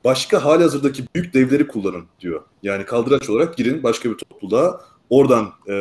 başka 0.04 0.46
hali 0.46 0.64
hazırdaki 0.64 1.04
büyük 1.16 1.34
devleri 1.34 1.68
kullanın 1.68 2.06
diyor. 2.20 2.42
Yani 2.64 2.86
kaldıraç 2.86 3.30
olarak 3.30 3.58
girin 3.58 3.84
başka 3.84 4.10
bir 4.10 4.16
topluluğa 4.16 4.82
oradan 5.10 5.54
e, 5.68 5.74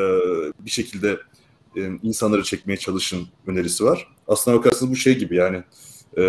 bir 0.59 0.71
şekilde 0.71 1.19
e, 1.77 1.81
insanları 2.03 2.43
çekmeye 2.43 2.77
çalışın 2.77 3.29
önerisi 3.47 3.85
var. 3.85 4.09
Aslına 4.29 4.57
bakarsanız 4.57 4.93
bu 4.93 4.97
şey 4.97 5.19
gibi 5.19 5.37
yani 5.37 5.57
e, 6.17 6.23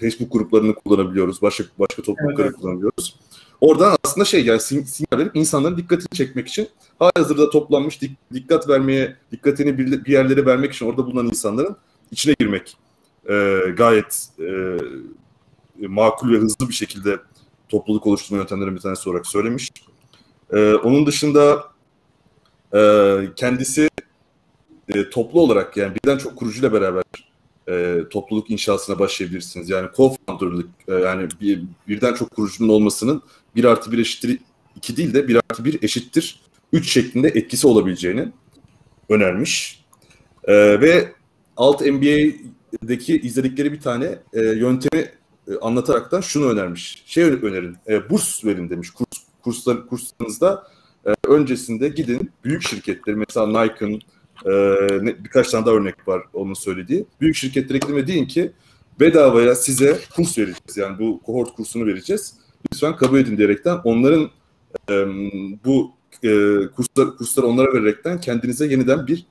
Facebook 0.00 0.32
gruplarını 0.32 0.74
kullanabiliyoruz, 0.74 1.42
başka 1.42 1.64
başka 1.78 2.02
toplulukları 2.02 2.46
evet. 2.48 2.56
kullanabiliyoruz. 2.56 3.16
Oradan 3.60 3.96
aslında 4.04 4.24
şey 4.24 4.44
yani 4.44 4.60
sinyal 4.60 5.18
verip 5.18 5.36
insanların 5.36 5.76
dikkatini 5.76 6.16
çekmek 6.16 6.48
için 6.48 6.68
hazırda 6.98 7.50
toplanmış 7.50 8.02
dik, 8.02 8.18
dikkat 8.32 8.68
vermeye, 8.68 9.16
dikkatini 9.32 9.78
bir, 9.78 10.04
bir 10.04 10.12
yerlere 10.12 10.46
vermek 10.46 10.72
için 10.72 10.86
orada 10.86 11.06
bulunan 11.06 11.26
insanların 11.26 11.76
içine 12.10 12.34
girmek 12.38 12.76
e, 13.28 13.58
gayet 13.76 14.28
e, 14.40 14.76
makul 15.86 16.32
ve 16.32 16.36
hızlı 16.36 16.68
bir 16.68 16.74
şekilde 16.74 17.18
topluluk 17.68 18.06
oluşturma 18.06 18.40
yöntemlerinden 18.40 18.76
bir 18.76 18.80
tanesi 18.80 19.10
olarak 19.10 19.26
söylemiş. 19.26 19.70
E, 20.52 20.74
onun 20.74 21.06
dışında 21.06 21.64
e, 22.74 22.80
kendisi 23.36 23.90
e, 24.88 25.10
toplu 25.10 25.40
olarak 25.40 25.76
yani 25.76 25.94
birden 25.94 26.18
çok 26.18 26.36
kurucuyla 26.36 26.72
beraber 26.72 27.02
e, 27.68 28.04
topluluk 28.10 28.50
inşasına 28.50 28.98
başlayabilirsiniz. 28.98 29.70
Yani 29.70 29.86
co-founder'lık 29.86 30.68
e, 30.88 30.94
yani 30.94 31.28
bir, 31.40 31.62
birden 31.88 32.14
çok 32.14 32.30
kurucunun 32.30 32.68
olmasının 32.68 33.22
bir 33.56 33.64
artı 33.64 33.92
bir 33.92 33.98
eşittir 33.98 34.38
iki 34.76 34.96
değil 34.96 35.14
de 35.14 35.28
bir 35.28 35.36
artı 35.36 35.64
bir 35.64 35.82
eşittir 35.82 36.40
üç 36.72 36.92
şeklinde 36.92 37.28
etkisi 37.28 37.66
olabileceğini 37.66 38.28
önermiş. 39.08 39.84
E, 40.44 40.80
ve 40.80 41.12
alt 41.56 41.80
MBA'deki 41.80 43.20
izledikleri 43.20 43.72
bir 43.72 43.80
tane 43.80 44.18
e, 44.32 44.40
yöntemi 44.40 45.02
e, 45.48 45.56
anlataraktan 45.60 46.20
şunu 46.20 46.50
önermiş. 46.50 47.02
Şey 47.06 47.24
önerin, 47.24 47.76
e, 47.88 48.10
burs 48.10 48.44
verin 48.44 48.70
demiş. 48.70 48.90
Kurs, 48.90 49.18
kurslar, 49.42 49.86
kurslarınızda 49.86 50.66
e, 51.06 51.14
öncesinde 51.26 51.88
gidin 51.88 52.30
büyük 52.44 52.62
şirketler 52.62 53.14
mesela 53.14 53.46
Nike'ın 53.46 54.00
e, 54.46 55.24
birkaç 55.24 55.50
tane 55.50 55.66
daha 55.66 55.74
örnek 55.74 56.08
var 56.08 56.22
onun 56.32 56.54
söylediği. 56.54 57.06
Büyük 57.20 57.36
şirketlere 57.36 57.78
gidin 57.78 57.96
ve 57.96 58.06
deyin 58.06 58.26
ki 58.26 58.52
bedavaya 59.00 59.54
size 59.54 59.98
kurs 60.16 60.38
vereceğiz. 60.38 60.76
Yani 60.76 60.98
bu 60.98 61.22
kohort 61.22 61.54
kursunu 61.56 61.86
vereceğiz. 61.86 62.34
Lütfen 62.72 62.96
kabul 62.96 63.18
edin 63.18 63.38
diyerekten 63.38 63.78
onların 63.84 64.30
e, 64.90 65.06
bu 65.64 65.92
e, 66.22 66.30
kurslar, 66.76 67.16
kursları 67.16 67.46
onlara 67.46 67.72
vererekten 67.72 68.20
kendinize 68.20 68.66
yeniden 68.66 69.06
bir 69.06 69.26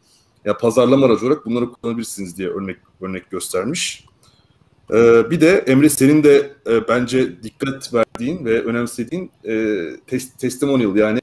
ya 0.46 0.58
pazarlama 0.58 1.06
aracı 1.06 1.26
olarak 1.26 1.46
bunları 1.46 1.72
kullanabilirsiniz 1.72 2.38
diye 2.38 2.50
örnek 2.50 2.78
örnek 3.02 3.32
göstermiş. 3.32 4.06
Ee, 4.93 5.32
bir 5.32 5.41
de 5.41 5.63
Emre 5.67 5.89
senin 5.89 6.24
de 6.24 6.52
e, 6.70 6.88
bence 6.88 7.43
dikkat 7.43 7.93
verdiğin 7.93 8.46
ve 8.46 8.63
önemsediğin 8.63 9.32
e, 9.43 9.52
tes- 10.08 10.38
testimonial 10.38 10.96
yani 10.96 11.20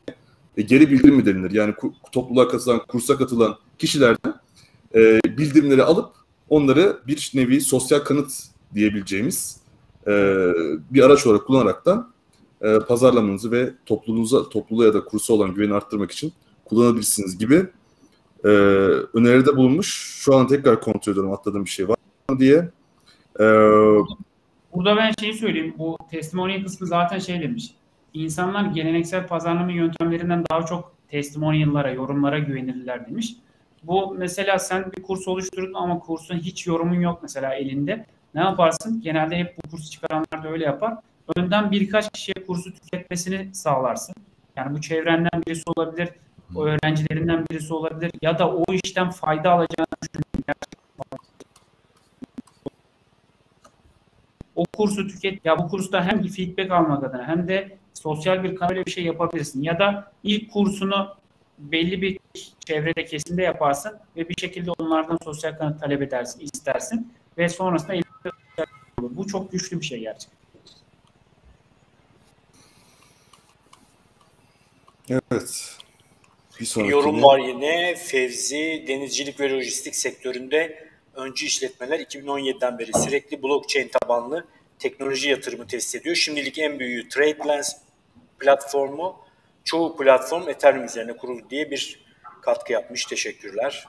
e, 0.57 0.63
geri 0.63 0.91
bildirim 0.91 1.15
mi 1.15 1.27
denilir? 1.27 1.51
Yani 1.51 1.75
topluluğa 2.13 2.49
katılan, 2.49 2.81
kursa 2.89 3.17
katılan 3.17 3.57
kişilerden 3.79 4.35
e, 4.95 5.21
bildirimleri 5.25 5.83
alıp 5.83 6.13
onları 6.49 6.99
bir 7.07 7.33
nevi 7.35 7.61
sosyal 7.61 7.99
kanıt 8.01 8.33
diyebileceğimiz 8.75 9.61
e, 10.07 10.11
bir 10.91 11.03
araç 11.03 11.27
olarak 11.27 11.47
kullanaraktan 11.47 12.13
e, 12.63 12.79
pazarlamanızı 12.79 13.53
ve 13.53 13.71
topluluğunuza, 13.87 14.49
topluluğa 14.49 14.87
ya 14.87 14.95
da 14.95 15.05
kursa 15.05 15.33
olan 15.35 15.55
güveni 15.55 15.75
arttırmak 15.75 16.11
için 16.11 16.33
kullanabilirsiniz 16.65 17.39
gibi 17.39 17.67
e, 18.45 18.49
öneride 19.15 19.57
bulunmuş. 19.57 20.15
Şu 20.19 20.37
an 20.37 20.47
tekrar 20.47 20.81
kontrol 20.81 21.13
ediyorum 21.13 21.33
atladığım 21.33 21.65
bir 21.65 21.71
şey 21.71 21.89
var 21.89 21.97
mı 22.31 22.39
diye. 22.39 22.71
Ee, 23.41 23.45
Burada 24.75 24.97
ben 24.97 25.13
şeyi 25.21 25.35
söyleyeyim. 25.35 25.75
Bu 25.79 25.99
testimonial 26.11 26.63
kısmı 26.63 26.87
zaten 26.87 27.19
şey 27.19 27.41
demiş. 27.41 27.75
İnsanlar 28.15 28.65
geleneksel 28.65 29.27
pazarlama 29.27 29.73
yöntemlerinden 29.73 30.45
daha 30.51 30.67
çok 30.67 30.93
testimonial'lara, 31.09 31.91
yorumlara 31.91 32.39
güvenirler 32.39 33.07
demiş. 33.07 33.37
Bu 33.83 34.15
mesela 34.19 34.59
sen 34.59 34.93
bir 34.93 35.03
kurs 35.03 35.29
oluşturdun 35.29 35.75
ama 35.75 35.99
kursun 35.99 36.39
hiç 36.39 36.67
yorumun 36.67 37.01
yok 37.01 37.19
mesela 37.23 37.55
elinde. 37.55 38.07
Ne 38.35 38.41
yaparsın? 38.41 39.01
Genelde 39.03 39.37
hep 39.37 39.57
bu 39.57 39.71
kursu 39.71 39.91
çıkaranlar 39.91 40.45
da 40.45 40.49
öyle 40.49 40.65
yapar. 40.65 40.95
Önden 41.37 41.71
birkaç 41.71 42.13
kişiye 42.13 42.47
kursu 42.47 42.75
tüketmesini 42.75 43.55
sağlarsın. 43.55 44.15
Yani 44.57 44.77
bu 44.77 44.81
çevrenden 44.81 45.43
birisi 45.47 45.65
olabilir, 45.77 46.09
o 46.55 46.65
öğrencilerinden 46.65 47.45
birisi 47.51 47.75
olabilir 47.75 48.13
ya 48.23 48.39
da 48.39 48.51
o 48.55 48.65
işten 48.73 49.11
fayda 49.11 49.51
alacağını 49.51 49.87
düşündüğün 50.03 50.45
o 54.57 54.65
kursu 54.77 55.09
tüket 55.09 55.45
ya 55.45 55.59
bu 55.59 55.69
kursta 55.69 56.05
hem 56.05 56.23
feedback 56.23 56.71
almak 56.71 57.05
adına 57.05 57.29
hem 57.29 57.49
de 57.49 57.79
sosyal 57.95 58.45
bir 58.45 58.57
kanalda 58.57 58.87
bir 58.87 58.91
şey 58.91 59.05
yapabilirsin 59.05 59.63
ya 59.63 59.79
da 59.79 60.13
ilk 60.23 60.53
kursunu 60.53 61.17
belli 61.59 62.03
bir 62.03 62.19
çevrede 62.67 63.05
kesimde 63.05 63.43
yaparsın 63.43 63.99
ve 64.17 64.29
bir 64.29 64.35
şekilde 64.41 64.71
onlardan 64.71 65.19
sosyal 65.25 65.59
kanıt 65.59 65.81
talep 65.81 66.03
edersin, 66.03 66.41
istersin 66.41 67.13
ve 67.39 67.49
sonrasında 67.49 67.95
olur. 68.99 69.17
Bu 69.17 69.27
çok 69.27 69.53
güçlü 69.53 69.81
bir 69.81 69.87
şey 69.87 70.01
gerçekten. 70.01 70.39
Evet. 75.11 75.79
Bir 76.61 76.65
sonraki 76.65 76.93
yorum 76.93 77.23
var 77.23 77.39
yine. 77.39 77.95
Fevzi 77.95 78.85
denizcilik 78.89 79.41
ve 79.41 79.51
lojistik 79.51 79.97
sektöründe 79.97 80.89
öncü 81.15 81.47
işletmeler 81.47 82.01
2017'den 82.01 82.79
beri 82.79 82.91
sürekli 83.05 83.43
blockchain 83.43 83.91
tabanlı 84.01 84.47
teknoloji 84.79 85.29
yatırımı 85.29 85.67
test 85.67 85.95
ediyor. 85.95 86.17
Şimdilik 86.17 86.59
en 86.59 86.79
büyüğü 86.79 87.09
TradeLens 87.09 87.77
platformu. 88.45 89.17
Çoğu 89.65 89.97
platform 89.97 90.49
Ethereum 90.49 90.85
üzerine 90.85 91.17
kuruldu 91.17 91.43
diye 91.51 91.71
bir 91.71 92.05
katkı 92.43 92.73
yapmış. 92.73 93.05
Teşekkürler. 93.05 93.89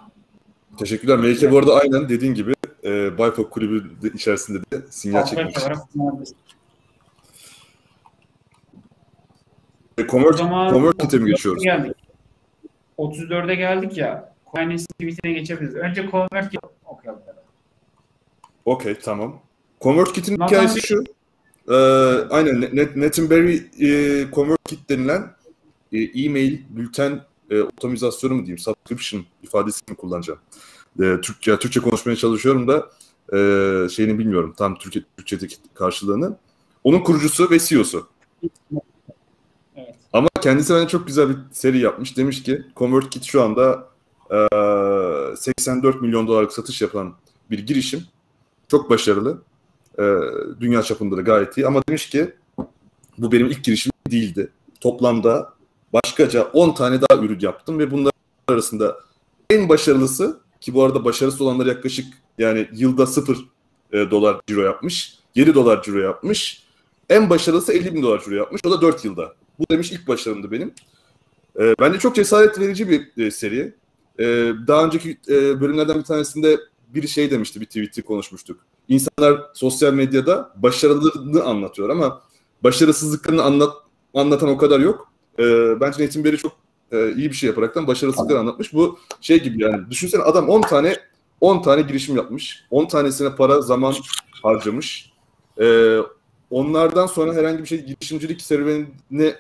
Teşekkürler. 0.79 1.17
Melike 1.17 1.51
bu 1.51 1.57
arada 1.57 1.75
aynen 1.75 2.09
dediğin 2.09 2.33
gibi 2.33 2.53
e, 2.83 3.17
Bayfok 3.17 3.51
kulübü 3.51 4.01
de 4.01 4.07
içerisinde 4.07 4.59
de 4.71 4.81
sinyal 4.89 5.25
çekmiş. 5.25 5.55
E, 9.97 10.07
Convert, 10.07 10.37
ConvertKit'e 10.37 11.17
mi 11.17 11.29
geçiyoruz? 11.29 11.63
Geldik. 11.63 11.95
34'e 12.97 13.55
geldik 13.55 13.97
ya. 13.97 14.33
Coinbase 14.55 14.85
tweetine 14.85 15.31
geçebiliriz. 15.31 15.75
Önce 15.75 16.09
ConvertKit 16.11 16.59
okuyalım. 16.85 17.21
Okey 18.65 18.99
tamam. 18.99 19.39
ConvertKit'in 19.81 20.33
hikayesi 20.33 20.81
şu. 20.81 21.03
E, 21.69 21.75
aynen 22.29 22.61
Net, 22.61 22.95
Netenberry 22.95 23.69
e, 23.79 24.27
ConvertKit 24.31 24.89
denilen 24.89 25.35
e, 25.91 25.97
e-mail 26.03 26.59
bülten 26.69 27.21
e, 27.49 27.61
otomizasyonu 27.61 28.33
mu 28.33 28.39
diyeyim, 28.39 28.57
subscription 28.57 29.25
ifadesini 29.43 29.95
kullanacağım. 29.95 30.39
E, 30.99 31.21
Türkçe, 31.21 31.59
Türkçe 31.59 31.79
konuşmaya 31.79 32.15
çalışıyorum 32.15 32.67
da 32.67 32.89
e, 33.33 33.89
şeyini 33.89 34.19
bilmiyorum 34.19 34.53
tam 34.57 34.77
Türkçe, 34.77 35.03
Türkçedeki 35.17 35.55
karşılığını. 35.73 36.37
Onun 36.83 36.99
kurucusu 36.99 37.49
ve 37.49 37.59
CEO'su. 37.59 38.07
Evet. 39.75 39.95
Ama 40.13 40.27
kendisi 40.41 40.73
bence 40.73 40.87
çok 40.87 41.07
güzel 41.07 41.29
bir 41.29 41.37
seri 41.51 41.77
yapmış. 41.77 42.17
Demiş 42.17 42.43
ki 42.43 42.61
ConvertKit 42.75 43.23
şu 43.23 43.41
anda 43.41 43.89
e, 44.31 45.35
84 45.37 46.01
milyon 46.01 46.27
dolarlık 46.27 46.53
satış 46.53 46.81
yapan 46.81 47.13
bir 47.51 47.59
girişim. 47.59 48.03
Çok 48.67 48.89
başarılı. 48.89 49.41
E, 49.99 50.03
dünya 50.59 50.83
çapında 50.83 51.17
da 51.17 51.21
gayet 51.21 51.57
iyi. 51.57 51.67
Ama 51.67 51.81
demiş 51.89 52.09
ki 52.09 52.33
bu 53.17 53.31
benim 53.31 53.47
ilk 53.47 53.63
girişim 53.63 53.91
değildi. 54.11 54.49
Toplamda 54.81 55.53
başkaca 55.93 56.43
10 56.43 56.73
tane 56.73 56.99
daha 57.01 57.19
ürün 57.21 57.39
yaptım 57.39 57.79
ve 57.79 57.91
bunlar 57.91 58.13
arasında 58.47 58.99
en 59.49 59.69
başarılısı 59.69 60.39
ki 60.61 60.73
bu 60.73 60.83
arada 60.83 61.05
başarısız 61.05 61.41
olanlar 61.41 61.65
yaklaşık 61.65 62.05
yani 62.37 62.67
yılda 62.73 63.07
0 63.07 63.37
e, 63.91 64.11
dolar 64.11 64.41
ciro 64.47 64.61
yapmış. 64.61 65.19
7 65.35 65.55
dolar 65.55 65.83
ciro 65.83 65.99
yapmış. 65.99 66.63
En 67.09 67.29
başarılısı 67.29 67.73
50 67.73 67.95
bin 67.95 68.03
dolar 68.03 68.23
ciro 68.23 68.35
yapmış. 68.35 68.61
O 68.65 68.71
da 68.71 68.81
4 68.81 69.05
yılda. 69.05 69.33
Bu 69.59 69.65
demiş 69.71 69.91
ilk 69.91 70.07
başarımdı 70.07 70.51
benim. 70.51 70.73
E, 71.59 71.75
bence 71.79 71.99
çok 71.99 72.15
cesaret 72.15 72.59
verici 72.59 72.89
bir 72.89 73.25
e, 73.25 73.31
seri. 73.31 73.73
E, 74.19 74.25
daha 74.67 74.85
önceki 74.85 75.17
e, 75.29 75.61
bölümlerden 75.61 75.97
bir 75.99 76.03
tanesinde 76.03 76.59
bir 76.87 77.07
şey 77.07 77.31
demişti, 77.31 77.61
bir 77.61 77.65
tweet'i 77.65 78.01
konuşmuştuk. 78.01 78.65
İnsanlar 78.89 79.41
sosyal 79.53 79.93
medyada 79.93 80.53
başarılarını 80.55 81.43
anlatıyor 81.43 81.89
ama 81.89 82.21
başarısızlıklarını 82.63 83.43
anlat, 83.43 83.73
anlatan 84.13 84.49
o 84.49 84.57
kadar 84.57 84.79
yok. 84.79 85.11
E, 85.39 85.43
bence 85.81 86.03
Netin 86.03 86.23
Beri 86.23 86.37
çok 86.37 86.51
e, 86.91 87.11
iyi 87.11 87.29
bir 87.29 87.35
şey 87.35 87.47
yaparaktan 87.47 87.87
başarısızlıkları 87.87 88.39
anlatmış. 88.39 88.73
Bu 88.73 88.99
şey 89.21 89.43
gibi 89.43 89.63
yani 89.63 89.89
düşünsene 89.89 90.21
adam 90.21 90.49
10 90.49 90.61
tane 90.61 90.95
10 91.41 91.61
tane 91.61 91.81
girişim 91.81 92.15
yapmış. 92.15 92.65
10 92.71 92.85
tanesine 92.85 93.35
para, 93.35 93.61
zaman 93.61 93.93
harcamış. 94.43 95.11
E, 95.61 95.97
onlardan 96.49 97.05
sonra 97.07 97.33
herhangi 97.33 97.59
bir 97.59 97.67
şey 97.67 97.85
girişimcilik 97.85 98.41
serüvenini 98.41 99.35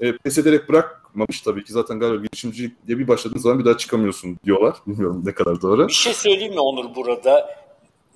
e, 0.00 0.16
pes 0.16 0.38
ederek 0.38 0.68
bırakmamış 0.68 1.40
tabii 1.40 1.64
ki. 1.64 1.72
Zaten 1.72 2.00
galiba 2.00 2.22
girişimcilik 2.22 2.86
diye 2.86 2.98
bir 2.98 3.08
başladığın 3.08 3.38
zaman 3.38 3.58
bir 3.58 3.64
daha 3.64 3.76
çıkamıyorsun 3.76 4.38
diyorlar. 4.44 4.76
Bilmiyorum 4.86 5.22
ne 5.24 5.32
kadar 5.32 5.62
doğru. 5.62 5.88
Bir 5.88 5.92
şey 5.92 6.14
söyleyeyim 6.14 6.54
mi 6.54 6.60
Onur 6.60 6.94
burada? 6.94 7.58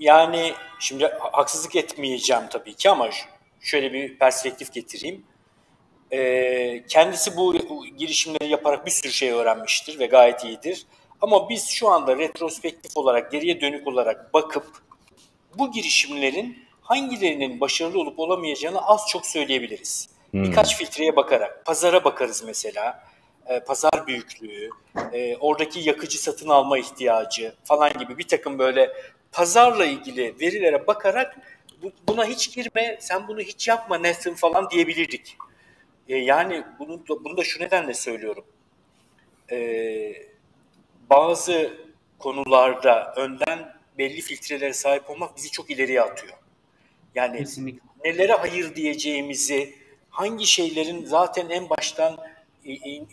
Yani 0.03 0.53
şimdi 0.79 1.07
haksızlık 1.33 1.77
etmeyeceğim 1.77 2.43
tabii 2.51 2.75
ki 2.75 2.91
ama 2.91 3.11
şöyle 3.61 3.93
bir 3.93 4.19
perspektif 4.19 4.73
getireyim. 4.73 5.25
Ee, 6.13 6.85
kendisi 6.89 7.37
bu, 7.37 7.57
girişimleri 7.99 8.49
yaparak 8.49 8.87
bir 8.87 8.91
sürü 8.91 9.13
şey 9.13 9.31
öğrenmiştir 9.31 9.99
ve 9.99 10.07
gayet 10.07 10.45
iyidir. 10.45 10.87
Ama 11.21 11.49
biz 11.49 11.69
şu 11.69 11.89
anda 11.89 12.19
retrospektif 12.19 12.97
olarak, 12.97 13.33
geriye 13.33 13.61
dönük 13.61 13.87
olarak 13.87 14.35
bakıp 14.35 14.67
bu 15.59 15.73
girişimlerin 15.73 16.59
hangilerinin 16.81 17.61
başarılı 17.61 18.01
olup 18.01 18.19
olamayacağını 18.19 18.87
az 18.87 19.07
çok 19.09 19.27
söyleyebiliriz. 19.27 20.09
Hmm. 20.31 20.45
Birkaç 20.45 20.77
filtreye 20.77 21.17
bakarak, 21.17 21.67
pazara 21.67 22.05
bakarız 22.05 22.43
mesela, 22.47 23.05
e, 23.47 23.61
pazar 23.61 24.07
büyüklüğü, 24.07 24.71
e, 25.13 25.37
oradaki 25.37 25.81
yakıcı 25.81 26.23
satın 26.23 26.49
alma 26.49 26.79
ihtiyacı 26.79 27.55
falan 27.65 27.93
gibi 27.93 28.19
bir 28.19 28.29
takım 28.29 28.59
böyle 28.59 28.93
pazarla 29.33 29.85
ilgili 29.85 30.35
verilere 30.41 30.87
bakarak 30.87 31.37
bu, 31.83 31.93
buna 32.09 32.25
hiç 32.25 32.55
girme, 32.55 32.99
sen 33.01 33.29
bunu 33.29 33.41
hiç 33.41 33.69
yapma 33.69 34.03
Nathan 34.03 34.35
falan 34.35 34.71
diyebilirdik. 34.71 35.37
E, 36.09 36.17
yani 36.17 36.65
bunu 36.79 37.09
da, 37.09 37.25
bunu 37.25 37.37
da 37.37 37.45
şu 37.45 37.61
nedenle 37.61 37.95
söylüyorum. 37.95 38.45
E, 39.51 39.59
bazı 41.11 41.71
konularda 42.19 43.15
önden 43.17 43.75
belli 43.99 44.21
filtrelere 44.21 44.73
sahip 44.73 45.11
olmak 45.11 45.37
bizi 45.37 45.51
çok 45.51 45.71
ileriye 45.71 46.03
atıyor. 46.03 46.35
Yani 47.15 47.39
Kesinlikle. 47.39 47.81
nelere 48.05 48.33
hayır 48.33 48.75
diyeceğimizi, 48.75 49.75
hangi 50.11 50.47
şeylerin 50.47 51.05
zaten 51.05 51.49
en 51.51 51.71
baştan 51.71 52.17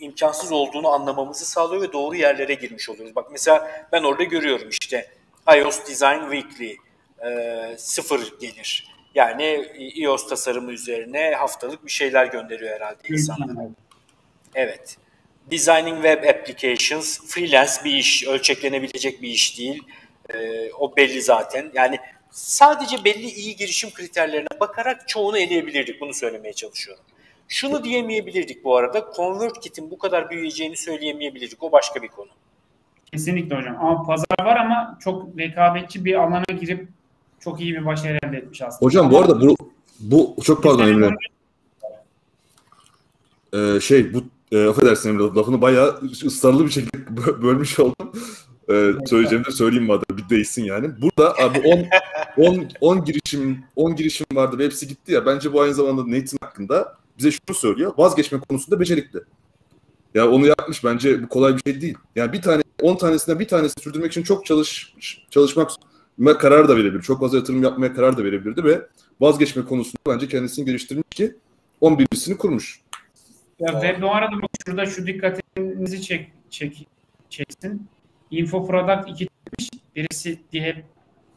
imkansız 0.00 0.52
olduğunu 0.52 0.88
anlamamızı 0.88 1.46
sağlıyor 1.46 1.82
ve 1.82 1.92
doğru 1.92 2.16
yerlere 2.16 2.54
girmiş 2.54 2.88
oluyoruz. 2.88 3.16
Bak 3.16 3.28
mesela 3.32 3.86
ben 3.92 4.02
orada 4.02 4.24
görüyorum 4.24 4.68
işte 4.68 5.08
iOS 5.56 5.88
Design 5.88 6.30
Weekly 6.30 6.76
e, 7.24 7.78
sıfır 7.78 8.38
gelir. 8.40 8.90
Yani 9.14 9.44
iOS 9.94 10.28
tasarımı 10.28 10.72
üzerine 10.72 11.30
haftalık 11.30 11.86
bir 11.86 11.90
şeyler 11.90 12.26
gönderiyor 12.26 12.74
herhalde 12.74 12.98
insanlar. 13.08 13.66
Evet. 14.54 14.96
Designing 15.50 15.96
Web 16.02 16.24
Applications 16.24 17.20
freelance 17.26 17.72
bir 17.84 17.92
iş, 17.92 18.26
ölçeklenebilecek 18.26 19.22
bir 19.22 19.28
iş 19.28 19.58
değil. 19.58 19.82
E, 20.34 20.70
o 20.72 20.96
belli 20.96 21.22
zaten. 21.22 21.70
Yani 21.74 21.98
sadece 22.30 23.04
belli 23.04 23.30
iyi 23.30 23.56
girişim 23.56 23.90
kriterlerine 23.90 24.60
bakarak 24.60 25.08
çoğunu 25.08 25.38
eleyebilirdik. 25.38 26.00
Bunu 26.00 26.14
söylemeye 26.14 26.52
çalışıyorum. 26.52 27.04
Şunu 27.48 27.84
diyemeyebilirdik 27.84 28.64
bu 28.64 28.76
arada. 28.76 29.12
ConvertKit'in 29.16 29.90
bu 29.90 29.98
kadar 29.98 30.30
büyüyeceğini 30.30 30.76
söyleyemeyebilirdik. 30.76 31.62
O 31.62 31.72
başka 31.72 32.02
bir 32.02 32.08
konu. 32.08 32.30
Kesinlikle 33.12 33.56
hocam. 33.56 33.76
Ama 33.80 34.02
pazar 34.02 34.44
var 34.44 34.56
ama 34.56 34.98
çok 35.04 35.38
rekabetçi 35.38 36.04
bir 36.04 36.14
alana 36.14 36.44
girip 36.60 36.88
çok 37.40 37.60
iyi 37.60 37.74
bir 37.74 37.86
başarı 37.86 38.18
elde 38.22 38.36
etmiş 38.36 38.62
aslında. 38.62 38.86
Hocam 38.86 39.10
bu 39.10 39.18
arada 39.18 39.40
bu 39.40 39.56
bu 40.00 40.36
çok 40.44 40.62
pardon 40.62 40.88
Emre. 40.88 41.16
Ee, 43.54 43.80
şey 43.80 44.14
bu 44.14 44.24
e, 44.52 44.66
affedersin 44.66 45.08
Emre 45.08 45.22
lafını 45.22 45.62
bayağı 45.62 46.00
ısrarlı 46.24 46.64
bir 46.64 46.70
şekilde 46.70 47.16
bölmüş 47.42 47.80
oldum. 47.80 48.12
Ee, 48.70 48.92
söyleyeceğimi 49.06 49.46
de 49.46 49.50
söyleyeyim 49.50 49.86
madem 49.86 50.16
bir 50.16 50.28
değilsin 50.28 50.64
yani. 50.64 50.90
Burada 51.02 51.34
abi 51.36 51.58
10 52.36 52.46
10 52.46 52.68
10 52.80 53.04
girişim 53.04 53.64
10 53.76 53.96
girişim 53.96 54.26
vardı 54.34 54.58
ve 54.58 54.64
hepsi 54.64 54.88
gitti 54.88 55.12
ya. 55.12 55.26
Bence 55.26 55.52
bu 55.52 55.60
aynı 55.60 55.74
zamanda 55.74 56.02
Nathan 56.02 56.38
hakkında 56.40 56.96
bize 57.18 57.30
şunu 57.30 57.56
söylüyor. 57.56 57.92
Vazgeçme 57.98 58.40
konusunda 58.48 58.80
becerikli. 58.80 59.20
Ya 60.14 60.30
onu 60.30 60.46
yapmış 60.46 60.84
bence 60.84 61.22
bu 61.22 61.28
kolay 61.28 61.56
bir 61.56 61.72
şey 61.72 61.80
değil. 61.80 61.98
Yani 62.16 62.32
bir 62.32 62.42
tane 62.42 62.62
10 62.82 62.96
tanesinden 62.96 63.40
bir 63.40 63.48
tanesi 63.48 63.74
sürdürmek 63.80 64.10
için 64.12 64.22
çok 64.22 64.46
çalış 64.46 64.94
çalışmak 65.30 65.70
karar 66.38 66.68
da 66.68 66.76
verebilir. 66.76 67.02
Çok 67.02 67.20
fazla 67.20 67.38
yatırım 67.38 67.62
yapmaya 67.62 67.94
karar 67.94 68.16
da 68.16 68.24
verebilirdi 68.24 68.64
ve 68.64 68.86
vazgeçme 69.20 69.64
konusunda 69.64 69.98
bence 70.06 70.28
kendisini 70.28 70.64
geliştirmiş 70.64 71.04
ki 71.10 71.34
11'lisini 71.82 72.36
kurmuş. 72.36 72.80
Ya 73.58 73.82
ve 73.82 74.02
bu 74.02 74.14
arada 74.14 74.32
şurada 74.66 74.86
şu 74.86 75.06
dikkatinizi 75.06 76.02
çek, 76.02 76.32
çek, 76.50 76.86
çeksin. 77.30 77.88
Info 78.30 78.66
Product 78.66 79.08
2 79.08 79.28
demiş. 79.28 79.70
Birisi 79.96 80.40
diye 80.52 80.84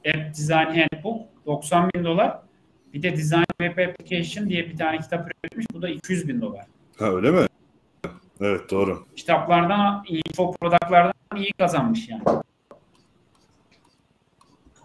App 0.07 0.29
Design 0.37 0.55
Handbook 0.55 1.21
90 1.45 1.89
bin 1.95 2.03
dolar. 2.03 2.39
Bir 2.93 3.01
de 3.01 3.11
Design 3.11 3.43
Web 3.61 3.89
Application 3.89 4.49
diye 4.49 4.69
bir 4.69 4.77
tane 4.77 4.99
kitap 4.99 5.27
üretmiş. 5.27 5.65
Bu 5.73 5.81
da 5.81 5.89
200 5.89 6.27
bin 6.27 6.41
dolar. 6.41 6.65
Ha 6.97 7.15
öyle 7.15 7.31
mi? 7.31 7.47
Evet 8.41 8.71
doğru. 8.71 9.05
Kitaplardan, 9.15 10.05
info 10.07 10.51
productlardan 10.51 11.13
iyi 11.35 11.53
kazanmış 11.53 12.09
yani. 12.09 12.23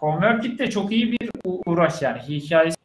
ConvertKit 0.00 0.58
de 0.58 0.70
çok 0.70 0.92
iyi 0.92 1.12
bir 1.12 1.30
uğraş 1.44 2.02
yani. 2.02 2.18
Hikayesi 2.18 2.76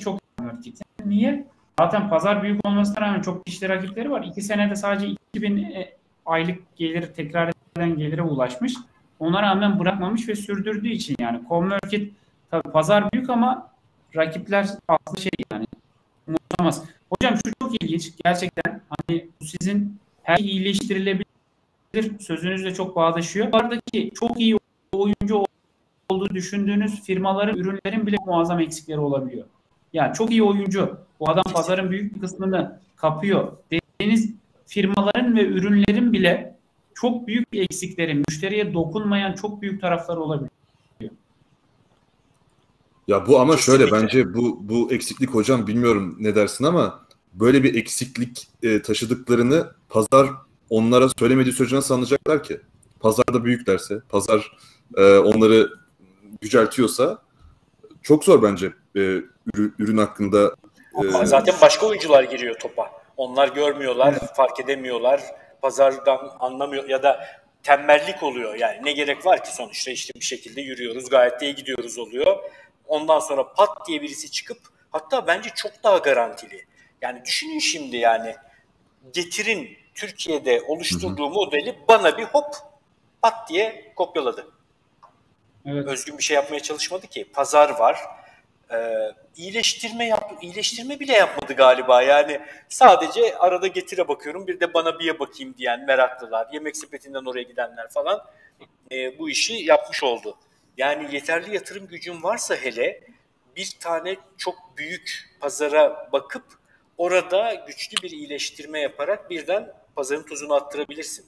çok 0.00 0.20
ConvertKit'in. 0.38 0.86
Niye? 1.04 1.46
Zaten 1.78 2.08
pazar 2.08 2.42
büyük 2.42 2.66
olmasına 2.66 3.00
rağmen 3.00 3.20
çok 3.20 3.46
kişi 3.46 3.68
rakipleri 3.68 4.10
var. 4.10 4.24
İki 4.24 4.42
senede 4.42 4.76
sadece 4.76 5.06
2000 5.06 5.56
e, 5.56 5.92
aylık 6.26 6.76
gelir 6.76 7.12
tekrar 7.16 7.52
eden 7.76 7.96
gelire 7.96 8.22
ulaşmış. 8.22 8.74
Ona 9.18 9.42
rağmen 9.42 9.78
bırakmamış 9.78 10.28
ve 10.28 10.34
sürdürdüğü 10.34 10.88
için 10.88 11.16
yani 11.18 11.40
ConvertKit 11.48 12.12
tabii 12.50 12.70
pazar 12.70 13.12
büyük 13.12 13.30
ama 13.30 13.70
rakipler 14.16 14.68
aslında 14.88 15.20
şey 15.20 15.30
yani 15.52 15.66
umutamaz. 16.28 16.84
Hocam 17.12 17.38
şu 17.46 17.52
çok 17.62 17.82
ilginç. 17.82 18.12
Gerçekten 18.24 18.80
hani 18.88 19.28
sizin 19.40 19.98
her 20.22 20.38
iyileştirilebilir 20.38 21.26
sözünüzle 22.20 22.74
çok 22.74 22.96
bağdaşıyor. 22.96 23.52
Buradaki 23.52 24.10
çok 24.14 24.40
iyi 24.40 24.58
oyuncu 24.92 25.44
olduğu 26.08 26.34
düşündüğünüz 26.34 27.02
firmaların, 27.02 27.56
ürünlerin 27.56 28.06
bile 28.06 28.16
muazzam 28.26 28.60
eksikleri 28.60 28.98
olabiliyor. 28.98 29.46
Yani 29.92 30.14
çok 30.14 30.30
iyi 30.30 30.42
oyuncu. 30.42 30.98
Bu 31.20 31.30
adam 31.30 31.44
pazarın 31.52 31.90
büyük 31.90 32.14
bir 32.14 32.20
kısmını 32.20 32.80
kapıyor. 32.96 33.52
Dediğiniz 33.70 34.34
firmaların 34.66 35.36
ve 35.36 35.44
ürünlerin 35.44 36.12
bile 36.12 36.56
çok 36.94 37.26
büyük 37.26 37.48
eksikleri, 37.52 38.14
müşteriye 38.14 38.74
dokunmayan 38.74 39.32
çok 39.32 39.62
büyük 39.62 39.80
tarafları 39.80 40.20
olabilir. 40.20 40.50
Ya 43.08 43.26
bu 43.26 43.40
ama 43.40 43.56
Kesinlikle. 43.56 43.86
şöyle 43.86 44.02
bence 44.02 44.34
bu 44.34 44.58
bu 44.60 44.92
eksiklik 44.92 45.30
hocam 45.30 45.66
bilmiyorum 45.66 46.16
ne 46.20 46.34
dersin 46.34 46.64
ama 46.64 47.06
böyle 47.32 47.62
bir 47.62 47.74
eksiklik 47.74 48.48
e, 48.62 48.82
taşıdıklarını 48.82 49.72
pazar 49.88 50.28
onlara 50.70 51.08
söylemediği 51.18 51.52
sürece 51.54 51.76
nasıl 51.76 51.94
anlayacaklar 51.94 52.42
ki? 52.42 52.60
Pazarda 53.00 53.44
büyüklerse, 53.44 54.00
pazar 54.08 54.52
e, 54.96 55.16
onları 55.18 55.70
yüceltiyorsa 56.42 57.22
çok 58.02 58.24
zor 58.24 58.42
bence 58.42 58.66
e, 58.96 59.00
ürün, 59.00 59.74
ürün 59.78 59.98
hakkında. 59.98 60.54
E, 61.22 61.26
Zaten 61.26 61.54
başka 61.62 61.86
oyuncular 61.86 62.22
giriyor 62.22 62.54
topa. 62.60 62.90
Onlar 63.16 63.48
görmüyorlar, 63.48 64.16
evet. 64.20 64.30
fark 64.36 64.60
edemiyorlar, 64.60 65.22
pazardan 65.62 66.30
anlamıyor 66.40 66.88
ya 66.88 67.02
da 67.02 67.24
tembellik 67.62 68.22
oluyor. 68.22 68.54
Yani 68.54 68.76
ne 68.84 68.92
gerek 68.92 69.26
var 69.26 69.44
ki 69.44 69.54
sonuçta 69.54 69.90
işte 69.90 70.12
bir 70.16 70.24
şekilde 70.24 70.60
yürüyoruz, 70.60 71.08
gayet 71.10 71.40
de 71.40 71.44
iyi 71.46 71.54
gidiyoruz 71.54 71.98
oluyor. 71.98 72.36
Ondan 72.92 73.18
sonra 73.18 73.52
pat 73.52 73.88
diye 73.88 74.02
birisi 74.02 74.30
çıkıp 74.30 74.58
hatta 74.90 75.26
bence 75.26 75.50
çok 75.54 75.84
daha 75.84 75.98
garantili. 75.98 76.64
Yani 77.02 77.24
düşünün 77.24 77.58
şimdi 77.58 77.96
yani 77.96 78.36
getirin 79.12 79.78
Türkiye'de 79.94 80.62
oluşturduğu 80.62 81.30
modeli 81.30 81.78
bana 81.88 82.18
bir 82.18 82.24
hop 82.24 82.54
pat 83.22 83.48
diye 83.48 83.92
kopyaladı. 83.96 84.46
Evet. 85.66 85.86
Özgün 85.86 86.18
bir 86.18 86.22
şey 86.22 86.34
yapmaya 86.34 86.60
çalışmadı 86.60 87.06
ki. 87.06 87.24
Pazar 87.32 87.70
var. 87.70 87.98
Ee, 88.72 89.12
iyileştirme 89.36 90.06
yap, 90.06 90.32
iyileştirme 90.42 91.00
bile 91.00 91.12
yapmadı 91.12 91.52
galiba. 91.52 92.02
Yani 92.02 92.40
sadece 92.68 93.38
arada 93.38 93.66
getire 93.66 94.08
bakıyorum. 94.08 94.46
Bir 94.46 94.60
de 94.60 94.74
bana 94.74 94.98
bir 94.98 95.18
bakayım 95.18 95.54
diyen 95.58 95.84
meraklılar, 95.84 96.48
yemek 96.52 96.76
sepetinden 96.76 97.24
oraya 97.24 97.42
gidenler 97.42 97.88
falan 97.88 98.24
e, 98.92 99.18
bu 99.18 99.30
işi 99.30 99.54
yapmış 99.54 100.02
oldu. 100.02 100.36
Yani 100.76 101.14
yeterli 101.14 101.54
yatırım 101.54 101.86
gücün 101.86 102.22
varsa 102.22 102.54
hele 102.54 103.00
bir 103.56 103.76
tane 103.80 104.16
çok 104.36 104.54
büyük 104.76 105.30
pazara 105.40 106.08
bakıp 106.12 106.44
orada 106.98 107.64
güçlü 107.66 108.02
bir 108.02 108.10
iyileştirme 108.10 108.80
yaparak 108.80 109.30
birden 109.30 109.72
pazarın 109.96 110.22
tuzunu 110.22 110.54
attırabilirsin. 110.54 111.24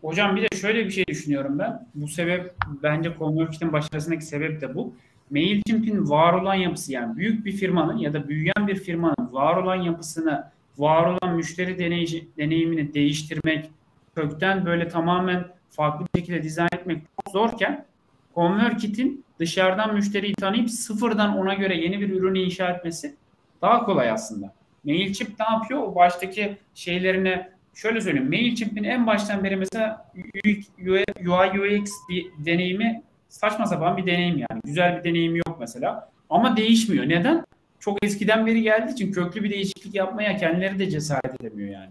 Hocam 0.00 0.36
bir 0.36 0.42
de 0.42 0.56
şöyle 0.56 0.84
bir 0.84 0.90
şey 0.90 1.06
düşünüyorum 1.06 1.58
ben. 1.58 1.88
Bu 1.94 2.08
sebep 2.08 2.54
bence 2.82 3.14
ConvertKit'in 3.18 3.72
başarısındaki 3.72 4.24
sebep 4.24 4.60
de 4.60 4.74
bu. 4.74 4.94
MailChimp'in 5.30 6.10
var 6.10 6.32
olan 6.32 6.54
yapısı 6.54 6.92
yani 6.92 7.16
büyük 7.16 7.44
bir 7.44 7.52
firmanın 7.52 7.98
ya 7.98 8.12
da 8.12 8.28
büyüyen 8.28 8.66
bir 8.66 8.76
firmanın 8.76 9.32
var 9.32 9.56
olan 9.56 9.76
yapısını, 9.76 10.50
var 10.78 11.06
olan 11.06 11.36
müşteri 11.36 11.78
deney, 11.78 12.28
deneyimini 12.38 12.94
değiştirmek, 12.94 13.70
kökten 14.16 14.66
böyle 14.66 14.88
tamamen 14.88 15.48
farklı 15.70 16.06
bir 16.06 16.20
şekilde 16.20 16.42
dizayn 16.42 16.68
etmek 16.72 17.02
çok 17.02 17.32
zorken 17.32 17.86
ConvertKit'in 18.34 19.24
dışarıdan 19.38 19.94
müşteriyi 19.94 20.34
tanıyıp 20.34 20.70
sıfırdan 20.70 21.38
ona 21.38 21.54
göre 21.54 21.76
yeni 21.76 22.00
bir 22.00 22.10
ürünü 22.10 22.38
inşa 22.38 22.70
etmesi 22.70 23.14
daha 23.62 23.84
kolay 23.84 24.10
aslında. 24.10 24.54
MailChimp 24.84 25.40
ne 25.40 25.46
yapıyor? 25.50 25.82
O 25.82 25.94
baştaki 25.94 26.56
şeylerine 26.74 27.50
şöyle 27.74 28.00
söyleyeyim. 28.00 28.28
MailChimp'in 28.28 28.84
en 28.84 29.06
baştan 29.06 29.44
beri 29.44 29.56
mesela 29.56 30.10
UI 30.44 31.80
UX 31.80 31.90
bir 32.08 32.26
deneyimi 32.38 33.02
saçma 33.28 33.66
sapan 33.66 33.96
bir 33.96 34.06
deneyim 34.06 34.38
yani. 34.38 34.60
Güzel 34.64 34.98
bir 34.98 35.04
deneyim 35.04 35.36
yok 35.36 35.56
mesela. 35.60 36.10
Ama 36.30 36.56
değişmiyor. 36.56 37.08
Neden? 37.08 37.44
Çok 37.80 38.04
eskiden 38.04 38.46
beri 38.46 38.62
geldiği 38.62 38.92
için 38.92 39.12
köklü 39.12 39.44
bir 39.44 39.50
değişiklik 39.50 39.94
yapmaya 39.94 40.36
kendileri 40.36 40.78
de 40.78 40.90
cesaret 40.90 41.40
edemiyor 41.40 41.70
yani. 41.70 41.90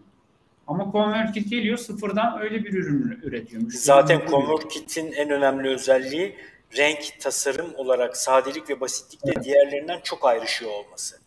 Ama 0.68 0.92
ConvertKit 0.92 1.50
geliyor 1.50 1.78
sıfırdan 1.78 2.42
öyle 2.42 2.64
bir 2.64 2.74
ürün 2.74 3.20
üretiyor. 3.24 3.62
Müşteri 3.62 3.84
Zaten. 3.84 4.22
ConvertKit'in 4.30 5.12
en 5.12 5.30
önemli 5.30 5.70
özelliği 5.70 6.36
renk, 6.78 7.20
tasarım 7.20 7.76
olarak 7.76 8.18
sadelik 8.18 8.70
ve 8.70 8.80
basitlikte 8.80 9.44
diğerlerinden 9.44 10.00
çok 10.04 10.26
ayrışıyor 10.26 10.72
olması. 10.72 11.20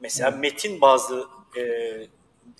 Mesela 0.00 0.30
Metin 0.30 0.80
bazı 0.80 1.24
e, 1.56 1.62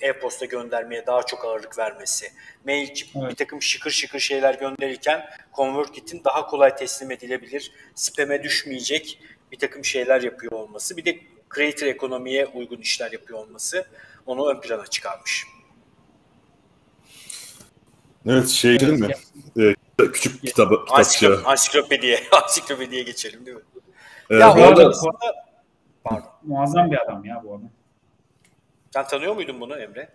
e-posta 0.01 0.45
göndermeye 0.45 1.07
daha 1.07 1.23
çok 1.23 1.45
ağırlık 1.45 1.79
vermesi. 1.79 2.33
Mailchimp 2.67 3.11
Evet. 3.17 3.31
bir 3.31 3.37
takım 3.37 3.63
şıkır 3.63 3.91
şıkır 3.91 4.19
şeyler 4.21 4.55
gönderirken 4.55 5.27
ConvertKit'in 5.57 6.25
daha 6.25 6.47
kolay 6.47 6.77
teslim 6.77 7.11
edilebilir, 7.11 7.73
spam'e 7.95 8.43
düşmeyecek 8.43 9.19
bir 9.53 9.59
takım 9.59 9.85
şeyler 9.85 10.23
yapıyor 10.23 10.53
olması. 10.53 10.97
Bir 10.97 11.05
de 11.05 11.19
creator 11.55 11.87
ekonomiye 11.87 12.47
uygun 12.47 12.77
işler 12.81 13.13
yapıyor 13.13 13.39
olması 13.39 13.87
onu 14.27 14.51
ön 14.51 14.61
plana 14.61 14.87
çıkarmış. 14.87 15.47
Evet 18.27 18.49
şey 18.49 18.71
Evet, 18.71 18.81
değil 18.81 18.93
mi? 18.93 19.09
Ee, 19.59 19.75
küçük 20.13 20.43
kitabı, 20.43 20.85
kitapçı. 20.85 21.27
Ansiklop- 21.27 21.45
ansiklopediye, 21.45 22.19
ansiklopediye 22.43 23.03
geçelim 23.03 23.47
değil 23.47 23.57
mi? 23.57 23.63
Ee, 24.31 24.35
ya 24.37 24.55
bu 24.55 24.59
bu 24.59 24.63
arada 24.65 24.81
arada- 24.87 25.35
Pardon. 26.05 26.29
Muazzam 26.43 26.91
bir 26.91 27.05
adam 27.05 27.25
ya 27.25 27.41
bu 27.45 27.51
adam. 27.51 27.71
Sen 28.95 29.07
tanıyor 29.07 29.35
muydun 29.35 29.61
bunu 29.61 29.77
Emre? 29.77 30.09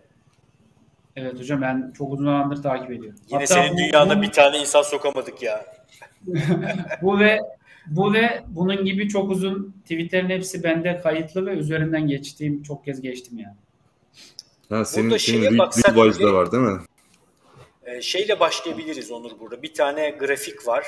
Evet 1.15 1.39
hocam 1.39 1.61
ben 1.61 1.93
çok 1.97 2.13
uzun 2.13 2.25
zamandır 2.25 2.63
takip 2.63 2.91
ediyorum. 2.91 3.19
Yine 3.27 3.39
Hatta 3.39 3.53
senin 3.53 3.73
bu- 3.73 3.77
dünyanda 3.77 4.17
bu- 4.17 4.21
bir 4.21 4.31
tane 4.31 4.57
insan 4.57 4.81
sokamadık 4.81 5.41
ya. 5.43 5.65
Bu 7.01 7.19
ve 7.19 7.39
bu 7.87 8.13
ve 8.13 8.43
bunun 8.47 8.85
gibi 8.85 9.09
çok 9.09 9.31
uzun 9.31 9.75
tweetlerin 9.83 10.29
hepsi 10.29 10.63
bende 10.63 10.99
kayıtlı 10.99 11.45
ve 11.45 11.51
üzerinden 11.53 12.07
geçtiğim 12.07 12.63
çok 12.63 12.85
kez 12.85 13.01
geçtim 13.01 13.37
yani. 13.39 13.55
ha, 14.69 14.85
senin, 14.85 15.05
Burada 15.09 15.19
senin 15.19 15.41
Real, 15.41 15.57
baksak 15.57 15.95
bile- 15.95 16.31
var 16.33 16.51
değil 16.51 16.63
mi? 16.63 16.79
Ee, 17.85 18.01
şeyle 18.01 18.39
başlayabiliriz 18.39 19.11
Onur 19.11 19.39
burada. 19.39 19.61
Bir 19.61 19.73
tane 19.73 20.09
grafik 20.09 20.67
var. 20.67 20.85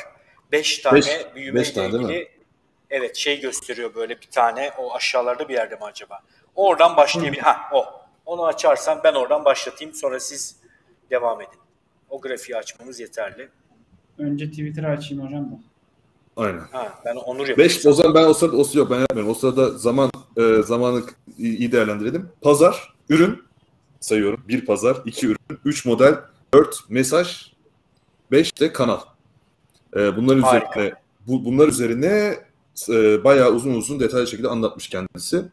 Beş 0.51 0.79
tane 0.79 0.95
Beş- 0.95 1.35
büyüme 1.35 1.59
beş 1.59 1.71
tane 1.71 1.91
değil 1.93 2.03
mi? 2.03 2.11
ilgili 2.13 2.29
evet 2.89 3.15
şey 3.15 3.39
gösteriyor 3.39 3.95
böyle 3.95 4.21
bir 4.21 4.27
tane 4.31 4.71
o 4.77 4.93
aşağılarda 4.93 5.49
bir 5.49 5.53
yerde 5.53 5.75
mi 5.75 5.83
acaba? 5.83 6.19
Oradan 6.55 6.97
başlayabilir. 6.97 7.41
Ha 7.41 7.57
o. 7.73 7.85
Onu 8.25 8.45
açarsan 8.45 9.01
ben 9.03 9.13
oradan 9.13 9.45
başlatayım 9.45 9.93
sonra 9.93 10.19
siz 10.19 10.55
devam 11.09 11.41
edin. 11.41 11.59
O 12.09 12.21
grafiği 12.21 12.57
açmamız 12.57 12.99
yeterli. 12.99 13.49
Önce 14.17 14.49
Twitter'ı 14.49 14.87
açayım 14.87 15.25
hocam 15.25 15.45
da. 15.51 15.59
Aynen. 16.37 16.59
Ha 16.71 16.99
ben 17.05 17.15
Onur 17.15 17.47
yapıyorum. 17.47 17.63
5 17.63 17.85
o 17.85 17.93
zaman 17.93 18.15
ben 18.15 18.23
o 18.23 18.33
sırada 18.33 18.57
o 18.57 18.63
sırada 18.63 18.79
yok 18.79 18.91
ben 18.91 18.99
yapmıyorum. 18.99 19.31
O 19.31 19.33
sırada 19.33 19.69
zaman 19.77 20.11
e, 20.37 20.63
zamanı 20.63 21.03
iyi 21.37 21.57
iyi 21.57 21.71
değerlendirelim. 21.71 22.29
Pazar, 22.41 22.93
ürün 23.09 23.43
sayıyorum. 23.99 24.43
Bir 24.47 24.65
pazar, 24.65 24.97
iki 25.05 25.27
ürün, 25.27 25.59
üç 25.65 25.85
model, 25.85 26.15
dört 26.53 26.75
mesaj, 26.89 27.51
beş 28.31 28.59
de 28.59 28.73
kanal. 28.73 28.99
E, 29.95 30.15
bunlar 30.15 30.39
Harika. 30.39 30.69
üzerine 30.69 30.93
bu, 31.27 31.45
bunlar 31.45 31.67
üzerine 31.67 32.39
e, 32.89 33.23
bayağı 33.23 33.51
uzun 33.51 33.73
uzun 33.73 33.99
detaylı 33.99 34.27
şekilde 34.27 34.47
anlatmış 34.47 34.89
kendisi. 34.89 35.45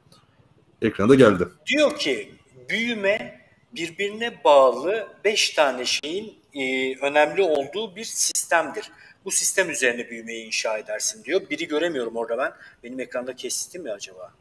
Ekranda 0.83 1.15
geldi. 1.15 1.49
Diyor 1.67 1.99
ki 1.99 2.35
büyüme 2.69 3.41
birbirine 3.73 4.45
bağlı 4.45 5.09
beş 5.25 5.51
tane 5.51 5.85
şeyin 5.85 6.35
e, 6.55 6.95
önemli 6.99 7.43
olduğu 7.43 7.97
bir 7.97 8.05
sistemdir. 8.05 8.91
Bu 9.25 9.31
sistem 9.31 9.71
üzerine 9.71 10.11
büyümeyi 10.11 10.47
inşa 10.47 10.79
edersin 10.79 11.25
diyor. 11.25 11.51
Biri 11.51 11.69
göremiyorum 11.69 12.17
orada 12.17 12.39
ben. 12.39 12.53
Benim 12.85 13.01
ekranda 13.01 13.37
kestim 13.37 13.83
mi 13.83 13.93
acaba? 13.93 14.33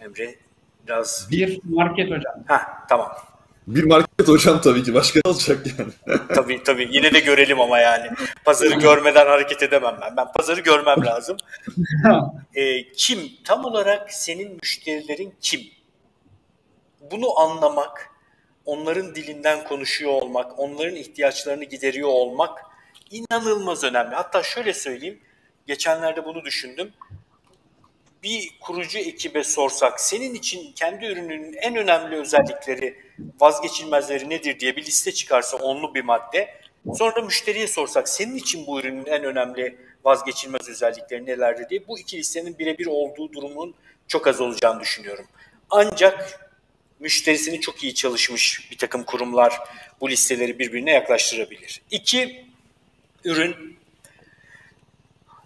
Emre 0.00 0.34
biraz... 0.86 1.28
Bir 1.30 1.60
market 1.64 2.10
hocam. 2.10 2.44
Ha 2.46 2.86
tamam. 2.88 3.12
Bir 3.68 3.84
market 3.84 4.28
hocam 4.28 4.60
tabii 4.60 4.82
ki. 4.82 4.94
Başka 4.94 5.20
ne 5.24 5.30
olacak 5.30 5.66
yani? 5.78 6.18
Tabii 6.34 6.62
tabii. 6.62 6.88
Yine 6.90 7.14
de 7.14 7.20
görelim 7.20 7.60
ama 7.60 7.78
yani. 7.78 8.10
Pazarı 8.44 8.74
görmeden 8.74 9.26
hareket 9.26 9.62
edemem 9.62 9.98
ben. 10.02 10.16
Ben 10.16 10.32
pazarı 10.32 10.60
görmem 10.60 11.06
lazım. 11.06 11.36
E, 12.54 12.92
kim? 12.92 13.18
Tam 13.44 13.64
olarak 13.64 14.12
senin 14.12 14.58
müşterilerin 14.62 15.34
kim? 15.40 15.60
Bunu 17.10 17.38
anlamak, 17.40 18.10
onların 18.64 19.14
dilinden 19.14 19.64
konuşuyor 19.64 20.12
olmak, 20.12 20.58
onların 20.58 20.96
ihtiyaçlarını 20.96 21.64
gideriyor 21.64 22.08
olmak 22.08 22.58
inanılmaz 23.10 23.84
önemli. 23.84 24.14
Hatta 24.14 24.42
şöyle 24.42 24.72
söyleyeyim, 24.72 25.18
geçenlerde 25.66 26.24
bunu 26.24 26.44
düşündüm. 26.44 26.92
Bir 28.22 28.50
kurucu 28.60 28.98
ekibe 28.98 29.44
sorsak, 29.44 30.00
senin 30.00 30.34
için 30.34 30.72
kendi 30.72 31.06
ürününün 31.06 31.52
en 31.52 31.76
önemli 31.76 32.16
özellikleri, 32.16 32.98
vazgeçilmezleri 33.40 34.30
nedir 34.30 34.60
diye 34.60 34.76
bir 34.76 34.86
liste 34.86 35.12
çıkarsa 35.12 35.56
onlu 35.56 35.94
bir 35.94 36.04
madde. 36.04 36.54
Sonra 36.94 37.16
da 37.16 37.22
müşteriye 37.22 37.66
sorsak, 37.66 38.08
senin 38.08 38.36
için 38.36 38.66
bu 38.66 38.80
ürünün 38.80 39.06
en 39.06 39.24
önemli 39.24 39.78
vazgeçilmez 40.04 40.68
özellikleri 40.68 41.26
nelerdir 41.26 41.68
diye 41.68 41.88
bu 41.88 41.98
iki 41.98 42.18
listenin 42.18 42.58
birebir 42.58 42.86
olduğu 42.86 43.32
durumun 43.32 43.74
çok 44.08 44.26
az 44.26 44.40
olacağını 44.40 44.80
düşünüyorum. 44.80 45.26
Ancak 45.70 46.48
müşterisini 47.00 47.60
çok 47.60 47.84
iyi 47.84 47.94
çalışmış 47.94 48.70
bir 48.70 48.78
takım 48.78 49.04
kurumlar 49.04 49.58
bu 50.00 50.10
listeleri 50.10 50.58
birbirine 50.58 50.90
yaklaştırabilir. 50.90 51.82
İki, 51.90 52.46
ürün 53.24 53.77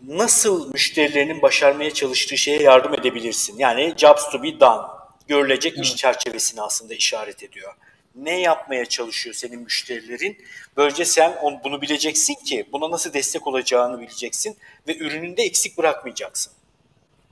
nasıl 0.09 0.73
müşterilerinin 0.73 1.43
başarmaya 1.43 1.95
çalıştığı 1.95 2.39
şeye 2.39 2.63
yardım 2.63 2.95
edebilirsin? 2.95 3.59
Yani 3.59 3.95
jobs 3.97 4.31
to 4.31 4.43
be 4.43 4.61
done, 4.61 4.87
görülecek 5.29 5.79
iş 5.79 5.97
çerçevesini 5.97 6.63
aslında 6.63 6.95
işaret 6.95 7.43
ediyor. 7.43 7.75
Ne 8.15 8.41
yapmaya 8.41 8.87
çalışıyor 8.87 9.35
senin 9.35 9.61
müşterilerin? 9.61 10.39
Böylece 10.77 11.05
sen 11.05 11.33
on, 11.43 11.61
bunu 11.65 11.83
bileceksin 11.83 12.35
ki 12.35 12.67
buna 12.73 12.91
nasıl 12.91 13.13
destek 13.13 13.47
olacağını 13.47 14.01
bileceksin 14.01 14.57
ve 14.89 14.97
ürününde 14.97 15.43
eksik 15.43 15.79
bırakmayacaksın. 15.79 16.53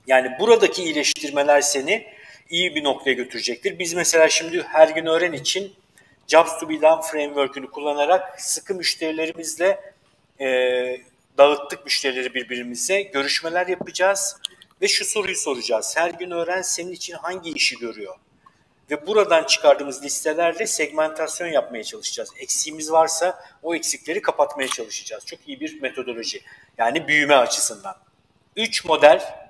Yani 0.07 0.31
buradaki 0.39 0.83
iyileştirmeler 0.83 1.61
seni 1.61 2.07
iyi 2.49 2.75
bir 2.75 2.83
noktaya 2.83 3.13
götürecektir. 3.13 3.79
Biz 3.79 3.93
mesela 3.93 4.29
şimdi 4.29 4.63
her 4.63 4.87
gün 4.89 5.05
öğren 5.05 5.33
için 5.33 5.73
Jobs 6.27 6.59
to 6.59 6.69
be 6.69 6.81
Done 6.81 7.01
framework'ünü 7.01 7.71
kullanarak 7.71 8.41
sıkı 8.41 8.75
müşterilerimizle 8.75 9.93
e, 10.41 10.47
dağıttık 11.41 11.85
müşterileri 11.85 12.33
birbirimize. 12.33 13.01
Görüşmeler 13.01 13.67
yapacağız 13.67 14.37
ve 14.81 14.87
şu 14.87 15.05
soruyu 15.05 15.35
soracağız. 15.35 15.93
Her 15.97 16.09
gün 16.09 16.31
öğren 16.31 16.61
senin 16.61 16.91
için 16.91 17.13
hangi 17.13 17.51
işi 17.51 17.77
görüyor? 17.77 18.15
Ve 18.91 19.07
buradan 19.07 19.43
çıkardığımız 19.43 20.03
listelerle 20.03 20.67
segmentasyon 20.67 21.47
yapmaya 21.47 21.83
çalışacağız. 21.83 22.29
Eksiğimiz 22.37 22.91
varsa 22.91 23.43
o 23.63 23.75
eksikleri 23.75 24.21
kapatmaya 24.21 24.67
çalışacağız. 24.67 25.25
Çok 25.25 25.39
iyi 25.47 25.59
bir 25.59 25.81
metodoloji. 25.81 26.41
Yani 26.77 27.07
büyüme 27.07 27.35
açısından. 27.35 27.95
Üç 28.55 28.85
model 28.85 29.49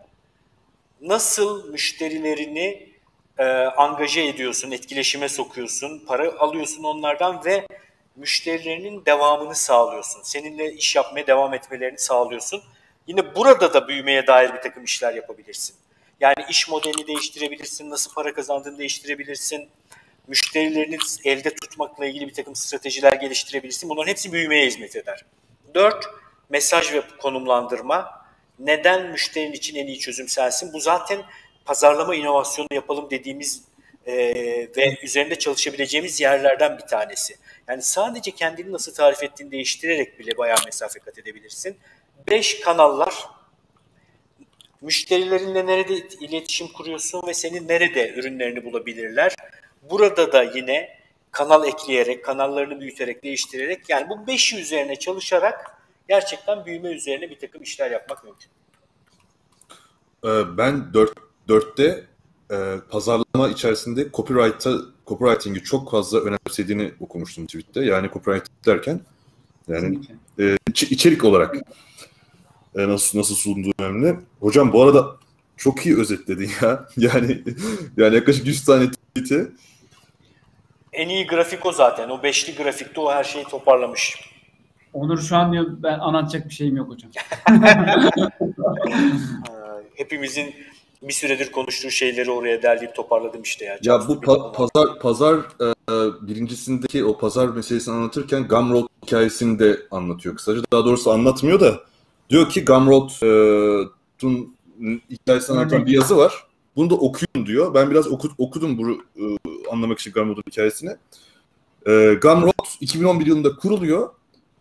nasıl 1.01 1.69
müşterilerini 1.71 2.89
e, 3.37 3.43
angaje 3.53 4.25
ediyorsun, 4.25 4.71
etkileşime 4.71 5.29
sokuyorsun, 5.29 6.03
para 6.07 6.39
alıyorsun 6.39 6.83
onlardan 6.83 7.45
ve 7.45 7.67
müşterilerinin 8.16 9.05
devamını 9.05 9.55
sağlıyorsun. 9.55 10.22
Seninle 10.24 10.74
iş 10.74 10.95
yapmaya 10.95 11.28
devam 11.28 11.53
etmelerini 11.53 11.99
sağlıyorsun. 11.99 12.64
Yine 13.07 13.36
burada 13.36 13.74
da 13.74 13.88
büyümeye 13.88 14.28
dair 14.28 14.53
bir 14.53 14.62
takım 14.62 14.84
işler 14.84 15.14
yapabilirsin. 15.14 15.76
Yani 16.20 16.45
iş 16.49 16.70
modelini 16.70 17.07
değiştirebilirsin, 17.07 17.89
nasıl 17.89 18.14
para 18.14 18.34
kazandığını 18.34 18.78
değiştirebilirsin. 18.78 19.70
Müşterilerini 20.28 20.97
elde 21.26 21.55
tutmakla 21.55 22.05
ilgili 22.05 22.28
bir 22.28 22.34
takım 22.34 22.55
stratejiler 22.55 23.14
geliştirebilirsin. 23.14 23.89
Bunların 23.89 24.09
hepsi 24.09 24.34
büyümeye 24.34 24.66
hizmet 24.68 24.95
eder. 24.95 25.26
Dört, 25.76 26.05
mesaj 26.49 26.93
ve 26.93 27.01
konumlandırma. 27.22 28.26
Neden 28.59 29.07
müşterinin 29.07 29.53
için 29.53 29.76
en 29.76 29.88
iyi 29.88 29.99
çözüm 29.99 30.28
sensin? 30.28 30.74
Bu 30.74 30.80
zaten 30.80 31.24
pazarlama 31.66 32.16
inovasyonu 32.16 32.68
yapalım 32.74 33.09
dediğimiz 33.09 33.64
e, 34.05 34.13
ve 34.77 34.97
üzerinde 35.03 35.39
çalışabileceğimiz 35.39 36.21
yerlerden 36.21 36.77
bir 36.77 36.87
tanesi. 36.87 37.35
Yani 37.67 37.81
sadece 37.81 38.31
kendini 38.31 38.71
nasıl 38.71 38.93
tarif 38.93 39.23
ettiğini 39.23 39.51
değiştirerek 39.51 40.19
bile 40.19 40.37
bayağı 40.37 40.57
mesafe 40.65 40.99
kat 40.99 41.19
edebilirsin. 41.19 41.77
Beş 42.27 42.59
kanallar. 42.59 43.13
Müşterilerinle 44.81 45.65
nerede 45.65 45.93
iletişim 45.95 46.67
kuruyorsun 46.67 47.27
ve 47.27 47.33
senin 47.33 47.67
nerede 47.67 48.13
ürünlerini 48.13 48.65
bulabilirler. 48.65 49.35
Burada 49.81 50.31
da 50.31 50.43
yine 50.43 50.97
kanal 51.31 51.67
ekleyerek, 51.67 52.25
kanallarını 52.25 52.79
büyüterek, 52.79 53.23
değiştirerek 53.23 53.89
yani 53.89 54.09
bu 54.09 54.27
beşi 54.27 54.59
üzerine 54.59 54.95
çalışarak 54.95 55.77
gerçekten 56.07 56.65
büyüme 56.65 56.89
üzerine 56.89 57.29
bir 57.29 57.39
takım 57.39 57.63
işler 57.63 57.91
yapmak 57.91 58.23
mümkün. 58.23 58.49
Ee, 60.25 60.57
Ben 60.57 60.93
4 60.93 61.13
4'te 61.49 62.11
e, 62.51 62.75
pazarlama 62.89 63.49
içerisinde 63.49 64.07
copyright'a 64.13 64.71
copywriting'i 65.07 65.63
çok 65.63 65.91
fazla 65.91 66.19
önemsediğini 66.19 66.91
okumuştum 66.99 67.45
tweet'te. 67.45 67.85
Yani 67.85 68.09
copyright 68.13 68.47
derken 68.65 68.99
yani 69.67 69.99
e, 70.39 70.57
iç- 70.69 70.83
içerik 70.91 71.23
olarak. 71.23 71.55
e, 72.75 72.87
nasıl 72.87 73.19
nasıl 73.19 73.35
sunduğu 73.35 73.71
önemli. 73.79 74.15
Hocam 74.39 74.73
bu 74.73 74.83
arada 74.83 75.15
çok 75.57 75.85
iyi 75.85 75.97
özetledin 75.97 76.51
ya. 76.61 76.87
Yani 76.97 77.43
yani 77.97 78.15
yaklaşık 78.15 78.47
100 78.47 78.65
tane 78.65 78.91
tweet'i. 78.91 79.51
En 80.93 81.09
iyi 81.09 81.27
grafik 81.27 81.65
o 81.65 81.71
zaten. 81.71 82.09
O 82.09 82.23
beşli 82.23 82.55
grafikte 82.55 83.01
o 83.01 83.11
her 83.11 83.23
şeyi 83.23 83.45
toparlamış. 83.45 84.31
Onur 84.93 85.21
şu 85.21 85.35
an 85.35 85.53
diyor 85.53 85.65
ben 85.83 85.99
anlatacak 85.99 86.49
bir 86.49 86.53
şeyim 86.53 86.75
yok 86.77 86.89
hocam. 86.89 87.11
Hepimizin 89.95 90.55
bir 91.01 91.13
süredir 91.13 91.51
konuştuğu 91.51 91.91
şeyleri 91.91 92.31
oraya 92.31 92.61
derleyip 92.61 92.95
toparladım 92.95 93.41
işte 93.41 93.65
ya. 93.65 93.79
Ya 93.83 94.07
bu 94.07 94.13
pa- 94.13 94.53
pazar 94.53 94.99
pazar 94.99 95.37
e, 95.37 96.27
birincisindeki 96.27 97.05
o 97.05 97.17
pazar 97.17 97.47
meselesini 97.47 97.93
anlatırken 97.95 98.47
Gumroad 98.47 98.87
hikayesini 99.05 99.59
de 99.59 99.79
anlatıyor 99.91 100.35
kısaca. 100.35 100.61
Daha 100.73 100.85
doğrusu 100.85 101.11
anlatmıyor 101.11 101.59
da 101.59 101.79
diyor 102.29 102.49
ki 102.49 102.65
Gumroad'un 102.65 104.55
hikayesini 105.09 105.57
anlatan 105.57 105.85
bir 105.85 105.91
yazı 105.91 106.17
var. 106.17 106.33
Bunu 106.75 106.89
da 106.89 106.95
okuyun 106.95 107.45
diyor. 107.45 107.73
Ben 107.73 107.91
biraz 107.91 108.07
oku, 108.07 108.29
okudum 108.37 108.77
bu 108.77 108.91
e, 108.91 109.23
anlamak 109.71 109.99
için 109.99 110.11
Gumroad'un 110.11 110.43
hikayesini. 110.51 110.89
E, 111.87 112.13
Gumroad 112.21 112.67
2011 112.81 113.25
yılında 113.25 113.55
kuruluyor 113.55 114.09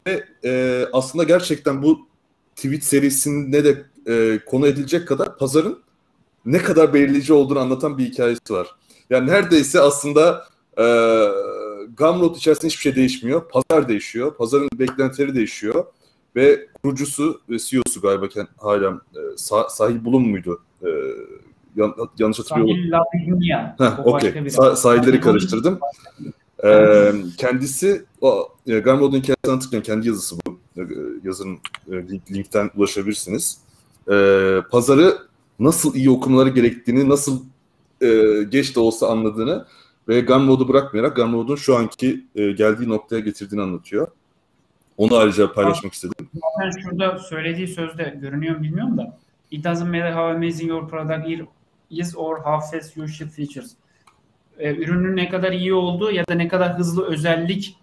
ve 0.07 0.24
e, 0.45 0.84
aslında 0.93 1.24
gerçekten 1.24 1.82
bu 1.82 2.07
tweet 2.57 2.84
serisinde 2.84 3.64
de 3.64 3.84
e, 4.12 4.38
konu 4.47 4.66
edilecek 4.66 5.09
kadar 5.09 5.38
pazarın 5.38 5.82
ne 6.47 6.59
kadar 6.59 6.95
belirleyici 6.95 7.32
olduğunu 7.32 7.59
anlatan 7.59 7.99
bir 7.99 8.05
hikayesi 8.05 8.53
var. 8.55 8.74
Yani 9.11 9.30
neredeyse 9.30 9.80
aslında 9.80 10.45
e, 10.78 10.84
Gumroad 11.97 12.36
içerisinde 12.36 12.66
hiçbir 12.66 12.82
şey 12.82 12.97
değişmiyor. 12.97 13.49
Pazar 13.49 13.88
değişiyor. 13.88 14.34
Pazarın 14.36 14.68
beklentileri 14.74 15.34
değişiyor. 15.34 15.84
Ve 16.36 16.66
kurucusu 16.82 17.41
ve 17.51 17.59
CEO'su 17.59 18.01
galiba 18.01 18.26
hala 18.59 19.01
e, 19.14 19.20
sah- 19.36 19.70
sahil 19.70 20.05
bulun 20.05 20.28
muydu? 20.28 20.62
E, 20.82 20.88
yan, 21.76 21.95
yanlış 22.18 22.38
hatırlıyorum. 22.38 22.74
Sahil 22.74 22.91
okey. 24.05 24.30
Sa- 24.30 24.76
sahilleri 24.76 25.20
karıştırdım. 25.20 25.78
Ee, 26.64 27.12
kendisi 27.36 28.05
o 28.20 28.49
e, 28.66 28.78
Gumroad'un 28.78 29.16
hikayesini 29.18 29.36
anlatırken 29.49 29.82
kendi 29.82 30.09
yazısı 30.09 30.36
bu. 30.47 30.59
E, 30.76 30.82
yazının 31.24 31.59
e, 31.88 31.93
link, 31.93 32.32
linkten 32.32 32.70
ulaşabilirsiniz. 32.76 33.59
E, 34.11 34.14
pazarı 34.70 35.18
nasıl 35.61 35.95
iyi 35.95 36.11
okumaları 36.11 36.49
gerektiğini, 36.49 37.09
nasıl 37.09 37.43
e, 38.03 38.43
geç 38.49 38.77
de 38.77 38.81
olsa 38.81 39.09
anladığını 39.09 39.67
ve 40.09 40.21
Gumroad'u 40.21 40.69
bırakmayarak 40.69 41.17
Gumroad'un 41.17 41.57
şu 41.57 41.77
anki 41.77 42.25
e, 42.35 42.53
geldiği 42.53 42.89
noktaya 42.89 43.21
getirdiğini 43.21 43.63
anlatıyor. 43.63 44.09
Onu 44.97 45.17
ayrıca 45.17 45.53
paylaşmak 45.53 45.93
istedim. 45.93 46.15
Zaten 46.35 46.81
şurada 46.81 47.19
söylediği 47.19 47.69
sözde 47.69 48.19
görünüyor 48.21 48.57
mu 48.57 48.63
bilmiyorum 48.63 48.99
da 48.99 49.19
It 49.51 49.65
doesn't 49.65 49.89
matter 49.89 50.13
how 50.13 50.23
amazing 50.23 50.71
your 50.71 50.89
product 50.89 51.27
is 51.91 52.17
or 52.17 52.39
how 52.39 52.61
fast 52.61 52.97
you 52.97 53.09
ship 53.09 53.31
features. 53.31 53.73
Ee, 54.59 54.75
ürünün 54.75 55.17
ne 55.17 55.29
kadar 55.29 55.53
iyi 55.53 55.75
olduğu 55.75 56.11
ya 56.11 56.27
da 56.29 56.35
ne 56.35 56.49
kadar 56.49 56.79
hızlı 56.79 57.07
özellik 57.07 57.77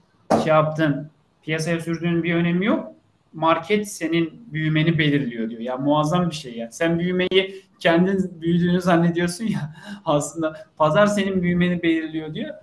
şey 0.44 0.54
yaptın, 0.54 1.10
piyasaya 1.44 1.80
sürdüğün 1.80 2.24
bir 2.24 2.36
önemi 2.36 2.66
yok. 2.66 2.92
Market 3.34 3.88
senin 3.88 4.48
büyümeni 4.54 4.98
belirliyor 4.98 5.50
diyor. 5.50 5.62
Ya 5.62 5.78
muazzam 5.78 6.30
bir 6.30 6.36
şey 6.36 6.58
ya. 6.58 6.72
Sen 6.72 7.00
büyümeyi 7.00 7.67
kendin 7.80 8.42
büyüdüğünü 8.42 8.82
zannediyorsun 8.82 9.46
ya. 9.46 9.76
Aslında 10.06 10.66
pazar 10.78 11.08
senin 11.08 11.42
büyümeni 11.42 11.84
belirliyor 11.84 12.34
diyor. 12.34 12.56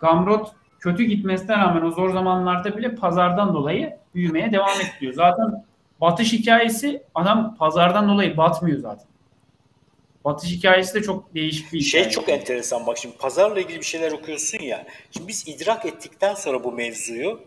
Gumroad 0.00 0.46
kötü 0.80 1.02
gitmesine 1.04 1.56
rağmen 1.56 1.82
o 1.82 1.90
zor 1.90 2.12
zamanlarda 2.12 2.76
bile 2.76 2.94
pazardan 2.94 3.54
dolayı 3.54 3.96
büyümeye 4.14 4.52
devam 4.52 4.80
ediyor. 4.96 5.12
Zaten 5.12 5.64
batış 6.00 6.32
hikayesi 6.32 7.02
adam 7.14 7.56
pazardan 7.56 8.08
dolayı 8.08 8.36
batmıyor 8.36 8.78
zaten. 8.78 9.06
Batış 10.24 10.50
hikayesi 10.50 10.94
de 10.94 11.02
çok 11.02 11.34
değişik 11.34 11.72
bir 11.72 11.80
Şey 11.80 12.00
hikaye. 12.00 12.14
çok 12.14 12.28
enteresan 12.28 12.86
bak 12.86 12.98
şimdi 12.98 13.16
pazarla 13.16 13.60
ilgili 13.60 13.78
bir 13.78 13.84
şeyler 13.84 14.12
okuyorsun 14.12 14.58
ya. 14.58 14.86
Şimdi 15.10 15.28
biz 15.28 15.48
idrak 15.48 15.86
ettikten 15.86 16.34
sonra 16.34 16.64
bu 16.64 16.72
mevzuyu 16.72 17.40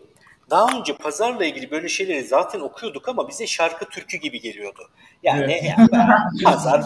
daha 0.50 0.78
önce 0.78 0.96
pazarla 0.96 1.44
ilgili 1.44 1.70
böyle 1.70 1.88
şeyleri 1.88 2.24
zaten 2.24 2.60
okuyorduk 2.60 3.08
ama 3.08 3.28
bize 3.28 3.46
şarkı 3.46 3.88
türkü 3.88 4.16
gibi 4.16 4.40
geliyordu. 4.40 4.82
Yani 5.22 5.52
Evet. 5.52 5.64
ya, 5.64 5.88
pazar 6.44 6.84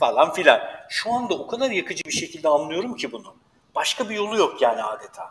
falan 0.00 0.32
filan. 0.32 0.60
Şu 0.88 1.12
anda 1.12 1.34
o 1.34 1.46
kadar 1.46 1.70
yakıcı 1.70 2.04
bir 2.04 2.12
şekilde 2.12 2.48
anlıyorum 2.48 2.96
ki 2.96 3.12
bunu. 3.12 3.34
Başka 3.74 4.08
bir 4.08 4.14
yolu 4.14 4.36
yok 4.36 4.62
yani 4.62 4.82
adeta. 4.82 5.22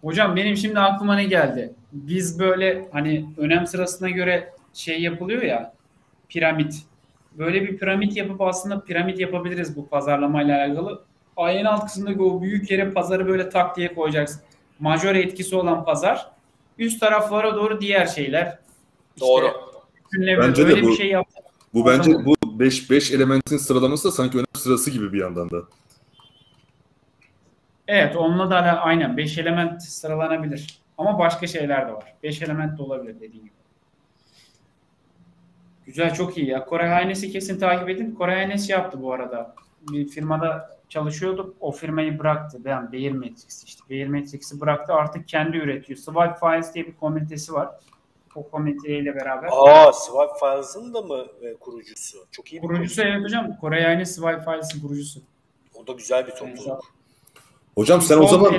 Hocam 0.00 0.36
benim 0.36 0.56
şimdi 0.56 0.80
aklıma 0.80 1.14
ne 1.14 1.24
geldi? 1.24 1.74
Biz 1.92 2.38
böyle 2.38 2.88
hani 2.92 3.26
önem 3.36 3.66
sırasına 3.66 4.10
göre 4.10 4.52
şey 4.72 5.02
yapılıyor 5.02 5.42
ya 5.42 5.72
piramit. 6.28 6.74
Böyle 7.32 7.62
bir 7.62 7.78
piramit 7.78 8.16
yapıp 8.16 8.40
aslında 8.40 8.84
piramit 8.84 9.20
yapabiliriz 9.20 9.76
bu 9.76 9.88
pazarlamayla 9.88 10.64
alakalı. 10.64 11.02
Ayın 11.36 11.64
alt 11.64 11.84
kısmındaki 11.84 12.22
o 12.22 12.42
büyük 12.42 12.70
yere 12.70 12.90
pazarı 12.90 13.26
böyle 13.28 13.48
tak 13.50 13.76
diye 13.76 13.94
koyacaksın. 13.94 14.40
Majör 14.80 15.14
etkisi 15.14 15.56
olan 15.56 15.84
pazar. 15.84 16.30
Üst 16.78 17.00
taraflara 17.00 17.54
doğru 17.56 17.80
diğer 17.80 18.06
şeyler. 18.06 18.58
İşte 19.16 19.26
Doğru. 19.26 19.52
bütünleme, 20.12 20.42
Bence 20.42 20.62
de 20.68 20.70
öyle 20.70 20.82
bu- 20.82 20.88
bir 20.90 20.96
şey 20.96 21.08
yap. 21.08 21.26
Bu 21.74 21.86
bence 21.86 22.12
bu 22.24 22.34
5 22.60 22.90
5 22.90 23.10
elementin 23.12 23.56
sıralaması 23.56 24.08
da 24.08 24.12
sanki 24.12 24.36
önem 24.38 24.46
sırası 24.54 24.90
gibi 24.90 25.12
bir 25.12 25.18
yandan 25.20 25.50
da. 25.50 25.56
Evet 27.88 28.16
onunla 28.16 28.50
da 28.50 28.56
aynen 28.80 29.16
5 29.16 29.38
element 29.38 29.82
sıralanabilir. 29.82 30.78
Ama 30.98 31.18
başka 31.18 31.46
şeyler 31.46 31.88
de 31.88 31.92
var. 31.92 32.14
5 32.22 32.42
element 32.42 32.78
de 32.78 32.82
olabilir 32.82 33.14
dediğim 33.14 33.32
gibi. 33.44 33.50
Güzel 35.86 36.14
çok 36.14 36.38
iyi 36.38 36.46
ya. 36.48 36.64
Koray 36.64 36.88
Haynesi 36.88 37.32
kesin 37.32 37.58
takip 37.60 37.88
edin. 37.88 38.14
Koray 38.14 38.34
Haynesi 38.34 38.72
yaptı 38.72 39.02
bu 39.02 39.12
arada. 39.12 39.54
Bir 39.92 40.08
firmada 40.08 40.77
çalışıyordu. 40.88 41.54
O 41.60 41.72
firmayı 41.72 42.18
bıraktı. 42.18 42.58
Ben 42.64 42.92
Beyer 42.92 43.12
Matrix 43.12 43.64
işte. 43.66 43.82
Beyer 43.90 44.08
Matrix'i 44.08 44.60
bıraktı. 44.60 44.92
Artık 44.92 45.28
kendi 45.28 45.56
üretiyor. 45.56 45.98
Swipe 45.98 46.34
Files 46.40 46.74
diye 46.74 46.86
bir 46.86 46.96
komünitesi 46.96 47.52
var. 47.52 47.68
O 48.34 48.50
komüniteyle 48.50 49.14
beraber. 49.14 49.48
Aa, 49.52 49.92
Swipe 49.92 50.38
Files'ın 50.40 50.94
da 50.94 51.02
mı 51.02 51.26
e, 51.42 51.54
kurucusu? 51.54 52.18
Çok 52.30 52.52
iyi 52.52 52.62
bir 52.62 52.66
Kurucusu 52.66 53.02
evet 53.02 53.24
hocam. 53.24 53.56
Koray 53.60 53.82
Haynesi 53.82 54.14
Swipe 54.14 54.40
Files'in 54.44 54.80
kurucusu. 54.80 55.20
O 55.74 55.86
da 55.86 55.92
güzel 55.92 56.26
bir 56.26 56.32
topluluk. 56.32 56.84
Hocam 57.74 58.02
sen 58.02 58.18
o 58.18 58.26
zaman 58.26 58.54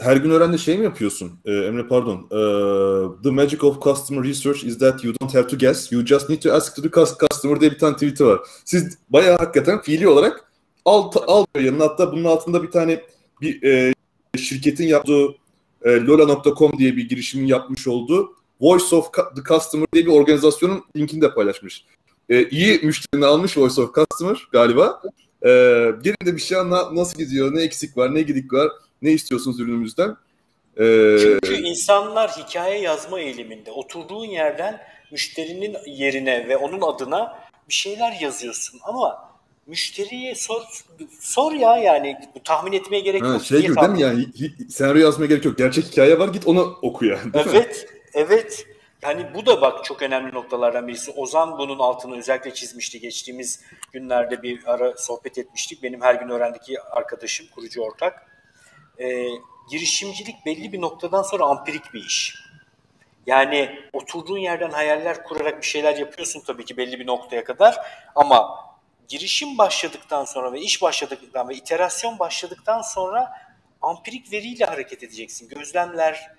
her 0.00 0.16
gün 0.16 0.30
öğrende 0.30 0.58
şey 0.58 0.78
mi 0.78 0.84
yapıyorsun? 0.84 1.38
Ee, 1.44 1.52
Emre 1.52 1.86
pardon. 1.88 2.16
Ee, 2.30 3.22
the 3.22 3.30
magic 3.30 3.62
of 3.62 3.82
customer 3.82 4.24
research 4.24 4.64
is 4.64 4.78
that 4.78 5.04
you 5.04 5.14
don't 5.20 5.34
have 5.34 5.46
to 5.46 5.58
guess. 5.58 5.92
You 5.92 6.06
just 6.06 6.28
need 6.30 6.42
to 6.42 6.52
ask 6.52 6.76
to 6.76 6.82
the 6.82 6.88
cus- 6.88 7.28
customer 7.28 7.60
diye 7.60 7.70
bir 7.70 7.78
tane 7.78 7.94
tweet'i 7.94 8.26
var. 8.26 8.40
Siz 8.64 8.98
bayağı 9.10 9.38
hakikaten 9.38 9.80
fiili 9.82 10.08
olarak 10.08 10.44
alt, 10.86 11.16
alt 11.26 11.48
yanına 11.60 11.84
hatta 11.84 12.12
bunun 12.12 12.24
altında 12.24 12.62
bir 12.62 12.70
tane 12.70 13.00
bir 13.40 13.62
e, 13.62 13.94
şirketin 14.36 14.86
yaptığı 14.86 15.26
e, 15.84 15.90
lola.com 15.90 16.78
diye 16.78 16.96
bir 16.96 17.08
girişimin 17.08 17.46
yapmış 17.46 17.88
olduğu 17.88 18.36
Voice 18.60 18.96
of 18.96 19.12
the 19.12 19.42
Customer 19.48 19.86
diye 19.92 20.06
bir 20.06 20.10
organizasyonun 20.10 20.84
linkini 20.96 21.22
de 21.22 21.34
paylaşmış. 21.34 21.84
E, 22.28 22.48
iyi 22.48 22.80
müşterini 22.82 23.26
almış 23.26 23.58
Voice 23.58 23.82
of 23.82 23.94
Customer 23.94 24.48
galiba. 24.52 25.02
E, 25.42 25.48
gelin 26.02 26.26
de 26.26 26.34
bir 26.34 26.40
şey 26.40 26.58
anla, 26.58 26.94
nasıl 26.94 27.18
gidiyor, 27.18 27.54
ne 27.54 27.62
eksik 27.62 27.96
var, 27.96 28.14
ne 28.14 28.22
gidik 28.22 28.52
var, 28.52 28.72
ne 29.02 29.12
istiyorsunuz 29.12 29.60
ürünümüzden? 29.60 30.16
E, 30.76 30.84
Çünkü 31.20 31.54
insanlar 31.54 32.30
hikaye 32.30 32.80
yazma 32.80 33.20
eğiliminde. 33.20 33.70
Oturduğun 33.70 34.24
yerden 34.24 34.80
müşterinin 35.12 35.76
yerine 35.86 36.48
ve 36.48 36.56
onun 36.56 36.80
adına 36.94 37.38
bir 37.68 37.74
şeyler 37.74 38.12
yazıyorsun 38.20 38.80
ama 38.84 39.26
müşteriye 39.66 40.34
sor 40.34 40.62
sor 41.20 41.52
ya 41.52 41.76
yani 41.76 42.16
bu 42.34 42.42
tahmin 42.42 42.72
etmeye 42.72 43.00
gerek 43.00 43.22
ha, 43.22 43.26
yok. 43.26 43.44
şey 43.44 43.62
gibi 43.62 43.76
değil 43.76 43.88
mi 43.88 44.00
yani 44.00 44.26
senaryo 44.70 45.00
yazmaya 45.00 45.26
gerek 45.26 45.44
yok. 45.44 45.58
Gerçek 45.58 45.84
hikaye 45.84 46.18
var 46.18 46.28
git 46.28 46.46
onu 46.46 46.78
oku 46.82 47.04
yani. 47.04 47.32
değil 47.32 47.46
mi? 47.46 47.52
Evet, 47.54 47.88
evet. 48.14 48.66
Yani 49.02 49.26
bu 49.34 49.46
da 49.46 49.60
bak 49.60 49.84
çok 49.84 50.02
önemli 50.02 50.34
noktalardan 50.34 50.88
birisi. 50.88 51.10
Ozan 51.10 51.58
bunun 51.58 51.78
altını 51.78 52.16
özellikle 52.16 52.54
çizmişti. 52.54 53.00
Geçtiğimiz 53.00 53.60
günlerde 53.92 54.42
bir 54.42 54.60
ara 54.66 54.96
sohbet 54.96 55.38
etmiştik. 55.38 55.82
Benim 55.82 56.00
her 56.00 56.14
gün 56.14 56.28
öğrendeki 56.28 56.82
arkadaşım, 56.82 57.46
kurucu 57.54 57.82
ortak. 57.82 58.26
Ee, 58.98 59.28
girişimcilik 59.70 60.46
belli 60.46 60.72
bir 60.72 60.80
noktadan 60.80 61.22
sonra 61.22 61.44
ampirik 61.44 61.94
bir 61.94 62.04
iş. 62.04 62.34
Yani 63.26 63.78
oturduğun 63.92 64.38
yerden 64.38 64.70
hayaller 64.70 65.24
kurarak 65.24 65.62
bir 65.62 65.66
şeyler 65.66 65.96
yapıyorsun 65.96 66.42
tabii 66.46 66.64
ki 66.64 66.76
belli 66.76 67.00
bir 67.00 67.06
noktaya 67.06 67.44
kadar. 67.44 67.76
Ama 68.14 68.66
girişim 69.08 69.58
başladıktan 69.58 70.24
sonra 70.24 70.52
ve 70.52 70.60
iş 70.60 70.82
başladıktan 70.82 71.48
ve 71.48 71.54
iterasyon 71.54 72.18
başladıktan 72.18 72.82
sonra 72.82 73.32
ampirik 73.82 74.32
veriyle 74.32 74.64
hareket 74.64 75.02
edeceksin. 75.02 75.48
Gözlemler, 75.48 76.30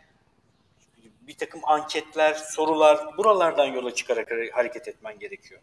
bir 1.21 1.37
takım 1.37 1.61
anketler, 1.63 2.33
sorular 2.33 3.17
buralardan 3.17 3.65
yola 3.65 3.93
çıkarak 3.93 4.31
hareket 4.53 4.87
etmen 4.87 5.19
gerekiyor. 5.19 5.61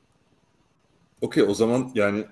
Okey 1.21 1.43
o 1.43 1.55
zaman 1.55 1.91
yani 1.95 2.25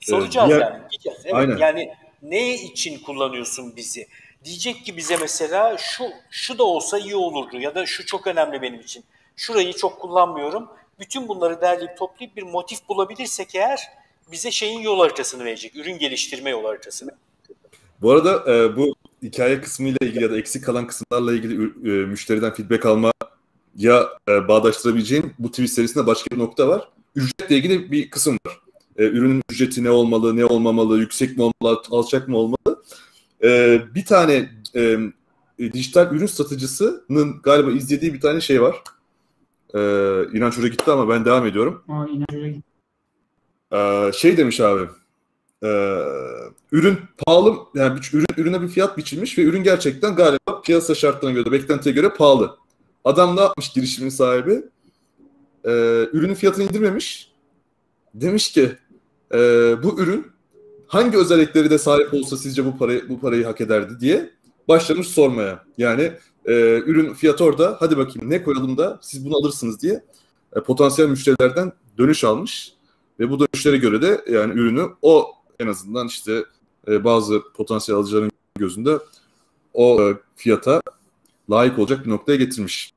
Soracağız 0.00 0.48
diğer- 0.48 0.60
yani. 0.60 0.82
Gideceğiz. 0.90 1.20
Evet, 1.24 1.34
Aynen. 1.34 1.56
yani 1.56 1.94
ne 2.22 2.54
için 2.54 3.02
kullanıyorsun 3.02 3.76
bizi? 3.76 4.08
Diyecek 4.44 4.84
ki 4.84 4.96
bize 4.96 5.16
mesela 5.16 5.78
şu 5.78 6.04
şu 6.30 6.58
da 6.58 6.64
olsa 6.64 6.98
iyi 6.98 7.16
olurdu 7.16 7.60
ya 7.60 7.74
da 7.74 7.86
şu 7.86 8.06
çok 8.06 8.26
önemli 8.26 8.62
benim 8.62 8.80
için. 8.80 9.04
Şurayı 9.36 9.72
çok 9.72 10.00
kullanmıyorum. 10.00 10.68
Bütün 10.98 11.28
bunları 11.28 11.60
derleyip 11.60 11.98
toplayıp 11.98 12.36
bir 12.36 12.42
motif 12.42 12.88
bulabilirsek 12.88 13.54
eğer 13.54 13.88
bize 14.32 14.50
şeyin 14.50 14.80
yol 14.80 15.00
haritasını 15.00 15.44
verecek. 15.44 15.76
Ürün 15.76 15.98
geliştirme 15.98 16.50
yol 16.50 16.64
haritasını. 16.64 17.10
Bu 18.02 18.10
arada 18.10 18.54
e, 18.54 18.76
bu 18.76 18.94
hikaye 19.22 19.60
kısmıyla 19.60 19.98
ilgili 20.00 20.22
ya 20.22 20.30
da 20.30 20.38
eksik 20.38 20.64
kalan 20.64 20.86
kısımlarla 20.86 21.32
ilgili 21.32 21.54
e, 21.64 22.06
müşteriden 22.06 22.54
feedback 22.54 22.86
alma 22.86 23.12
ya 23.76 24.08
e, 24.28 24.48
bağdaştırabileceğim 24.48 25.34
bu 25.38 25.50
tweet 25.50 25.70
serisinde 25.70 26.06
başka 26.06 26.30
bir 26.30 26.38
nokta 26.38 26.68
var. 26.68 26.88
Ücretle 27.16 27.56
ilgili 27.56 27.92
bir 27.92 28.10
kısım 28.10 28.38
var. 28.46 28.58
E, 28.98 29.04
ürünün 29.04 29.42
ücreti 29.50 29.84
ne 29.84 29.90
olmalı, 29.90 30.36
ne 30.36 30.44
olmamalı, 30.44 30.98
yüksek 30.98 31.36
mi 31.36 31.42
olmalı, 31.42 31.82
alçak 31.90 32.28
mı 32.28 32.36
olmalı? 32.36 32.82
E, 33.44 33.80
bir 33.94 34.04
tane 34.04 34.50
e, 34.74 34.98
dijital 35.72 36.12
ürün 36.12 36.26
satıcısının 36.26 37.40
galiba 37.42 37.70
izlediği 37.70 38.14
bir 38.14 38.20
tane 38.20 38.40
şey 38.40 38.62
var. 38.62 38.76
E, 39.74 39.78
İnanç 40.38 40.58
Hoca 40.58 40.68
gitti 40.68 40.90
ama 40.90 41.08
ben 41.08 41.24
devam 41.24 41.46
ediyorum. 41.46 41.84
Aa, 41.88 42.06
İnanç 42.06 42.32
Hoca 42.32 42.48
gitti. 42.48 42.65
E, 43.72 44.10
şey 44.14 44.36
demiş 44.36 44.60
abi. 44.60 44.88
E, 45.62 45.68
ürün 46.72 46.98
pahalı, 47.18 47.56
yani 47.74 48.00
bir, 48.00 48.10
ürün, 48.12 48.26
ürüne 48.36 48.62
bir 48.62 48.68
fiyat 48.68 48.98
biçilmiş 48.98 49.38
ve 49.38 49.42
ürün 49.42 49.62
gerçekten 49.62 50.16
galiba 50.16 50.60
piyasa 50.64 50.94
şartlarına 50.94 51.34
göre, 51.34 51.52
beklentiye 51.52 51.94
göre 51.94 52.08
pahalı. 52.08 52.56
Adam 53.04 53.36
ne 53.36 53.40
yapmış 53.40 53.72
girişimin 53.72 54.10
sahibi? 54.10 54.62
E, 55.64 55.70
ürünün 56.12 56.34
fiyatını 56.34 56.64
indirmemiş. 56.64 57.32
Demiş 58.14 58.52
ki 58.52 58.72
e, 59.34 59.38
bu 59.82 60.00
ürün 60.00 60.26
hangi 60.86 61.18
özellikleri 61.18 61.70
de 61.70 61.78
sahip 61.78 62.14
olsa 62.14 62.36
sizce 62.36 62.64
bu 62.64 62.78
parayı 62.78 63.08
bu 63.08 63.20
parayı 63.20 63.44
hak 63.44 63.60
ederdi 63.60 64.00
diye 64.00 64.30
başlamış 64.68 65.08
sormaya. 65.08 65.64
Yani 65.78 66.12
e, 66.44 66.52
ürün 66.86 67.14
fiyatı 67.14 67.44
orada 67.44 67.76
hadi 67.80 67.96
bakayım 67.96 68.30
ne 68.30 68.42
koyalım 68.42 68.78
da 68.78 68.98
siz 69.02 69.26
bunu 69.26 69.36
alırsınız 69.36 69.82
diye 69.82 70.04
e, 70.56 70.60
potansiyel 70.60 71.08
müşterilerden 71.08 71.72
dönüş 71.98 72.24
almış 72.24 72.75
ve 73.20 73.30
bu 73.30 73.40
dönüşlere 73.40 73.76
göre 73.76 74.02
de 74.02 74.24
yani 74.30 74.52
ürünü 74.52 74.88
o 75.02 75.32
en 75.58 75.66
azından 75.66 76.06
işte 76.06 76.44
e, 76.88 77.04
bazı 77.04 77.42
potansiyel 77.54 77.98
alıcıların 77.98 78.30
gözünde 78.58 78.98
o 79.74 80.02
e, 80.02 80.14
fiyata 80.36 80.82
layık 81.50 81.78
olacak 81.78 82.04
bir 82.04 82.10
noktaya 82.10 82.36
getirmiş. 82.36 82.92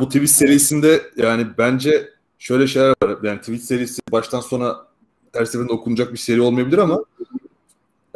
Bu 0.00 0.06
tweet 0.06 0.30
serisinde 0.30 1.02
yani 1.16 1.46
bence 1.58 2.10
şöyle 2.38 2.66
şeyler 2.66 2.94
var. 3.02 3.18
Yani 3.22 3.40
tweet 3.40 3.64
serisi 3.64 4.02
baştan 4.12 4.40
sona 4.40 4.76
her 5.34 5.44
seferinde 5.44 5.72
okunacak 5.72 6.12
bir 6.12 6.18
seri 6.18 6.40
olmayabilir 6.40 6.78
ama 6.78 7.04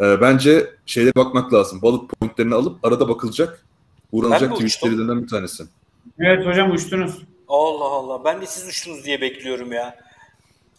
e, 0.01 0.21
bence 0.21 0.75
şeylere 0.87 1.15
bakmak 1.15 1.53
lazım. 1.53 1.83
Balık 1.83 2.11
pointlerini 2.11 2.55
alıp 2.55 2.85
arada 2.85 3.09
bakılacak. 3.09 3.65
Uğranacak 4.13 4.53
uçtum? 4.53 4.69
serilerinden 4.69 5.23
bir 5.23 5.29
tanesi. 5.29 5.65
Evet 6.19 6.47
hocam 6.47 6.71
uçtunuz. 6.71 7.23
Allah 7.49 7.85
Allah. 7.85 8.25
Ben 8.25 8.41
de 8.41 8.47
siz 8.47 8.69
uçtunuz 8.69 9.05
diye 9.05 9.21
bekliyorum 9.21 9.73
ya. 9.73 10.06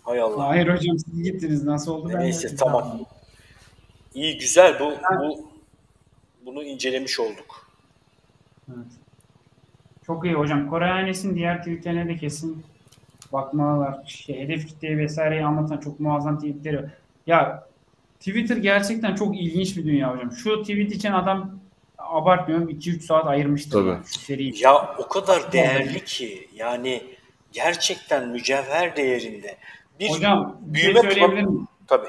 Hay 0.07 0.21
Allah. 0.21 0.47
Hayır 0.47 0.67
hocam 0.67 0.99
siz 0.99 1.23
gittiniz. 1.23 1.63
Nasıl 1.63 1.91
oldu? 1.91 2.09
ben 2.13 2.19
Neyse 2.19 2.47
bilmiyorum. 2.47 2.57
tamam. 2.81 2.99
İyi 4.15 4.37
güzel 4.37 4.79
bu 4.79 4.93
bu 5.19 5.49
bunu 6.45 6.63
incelemiş 6.63 7.19
olduk. 7.19 7.67
Evet. 8.69 8.87
Çok 10.05 10.25
iyi 10.25 10.33
hocam. 10.33 10.69
Kore 10.69 10.85
Ailesi'nin 10.85 11.35
diğer 11.35 11.59
tweetlerine 11.59 12.07
de 12.07 12.17
kesin 12.17 12.63
bakmalar. 13.33 14.05
Şey, 14.07 14.39
hedef 14.39 14.67
kitleyi 14.67 14.97
vesaireyi 14.97 15.45
anlatan 15.45 15.77
çok 15.77 15.99
muazzam 15.99 16.39
tweetleri. 16.39 16.85
Ya 17.27 17.67
Twitter 18.19 18.57
gerçekten 18.57 19.15
çok 19.15 19.37
ilginç 19.39 19.77
bir 19.77 19.85
dünya 19.85 20.13
hocam. 20.15 20.31
Şu 20.31 20.61
tweet 20.61 20.91
için 20.91 21.11
adam 21.11 21.59
abartmıyorum 21.97 22.69
2-3 22.69 22.99
saat 22.99 23.25
ayırmıştır. 23.25 23.71
Tabii. 23.71 24.05
Şu 24.05 24.19
seriyi. 24.19 24.63
Ya 24.63 24.95
o 24.97 25.07
kadar 25.07 25.51
değerli 25.51 26.05
ki 26.05 26.47
yani 26.55 27.03
gerçekten 27.51 28.29
mücevher 28.29 28.95
değerinde. 28.95 29.57
Bir 29.99 30.09
Hocam 30.09 30.57
bir 30.61 30.79
şey 30.79 30.93
büyüme 30.93 31.01
söyleyebilir 31.01 31.41
pro- 31.43 31.45
miyim? 31.51 31.67
Tabii. 31.87 32.07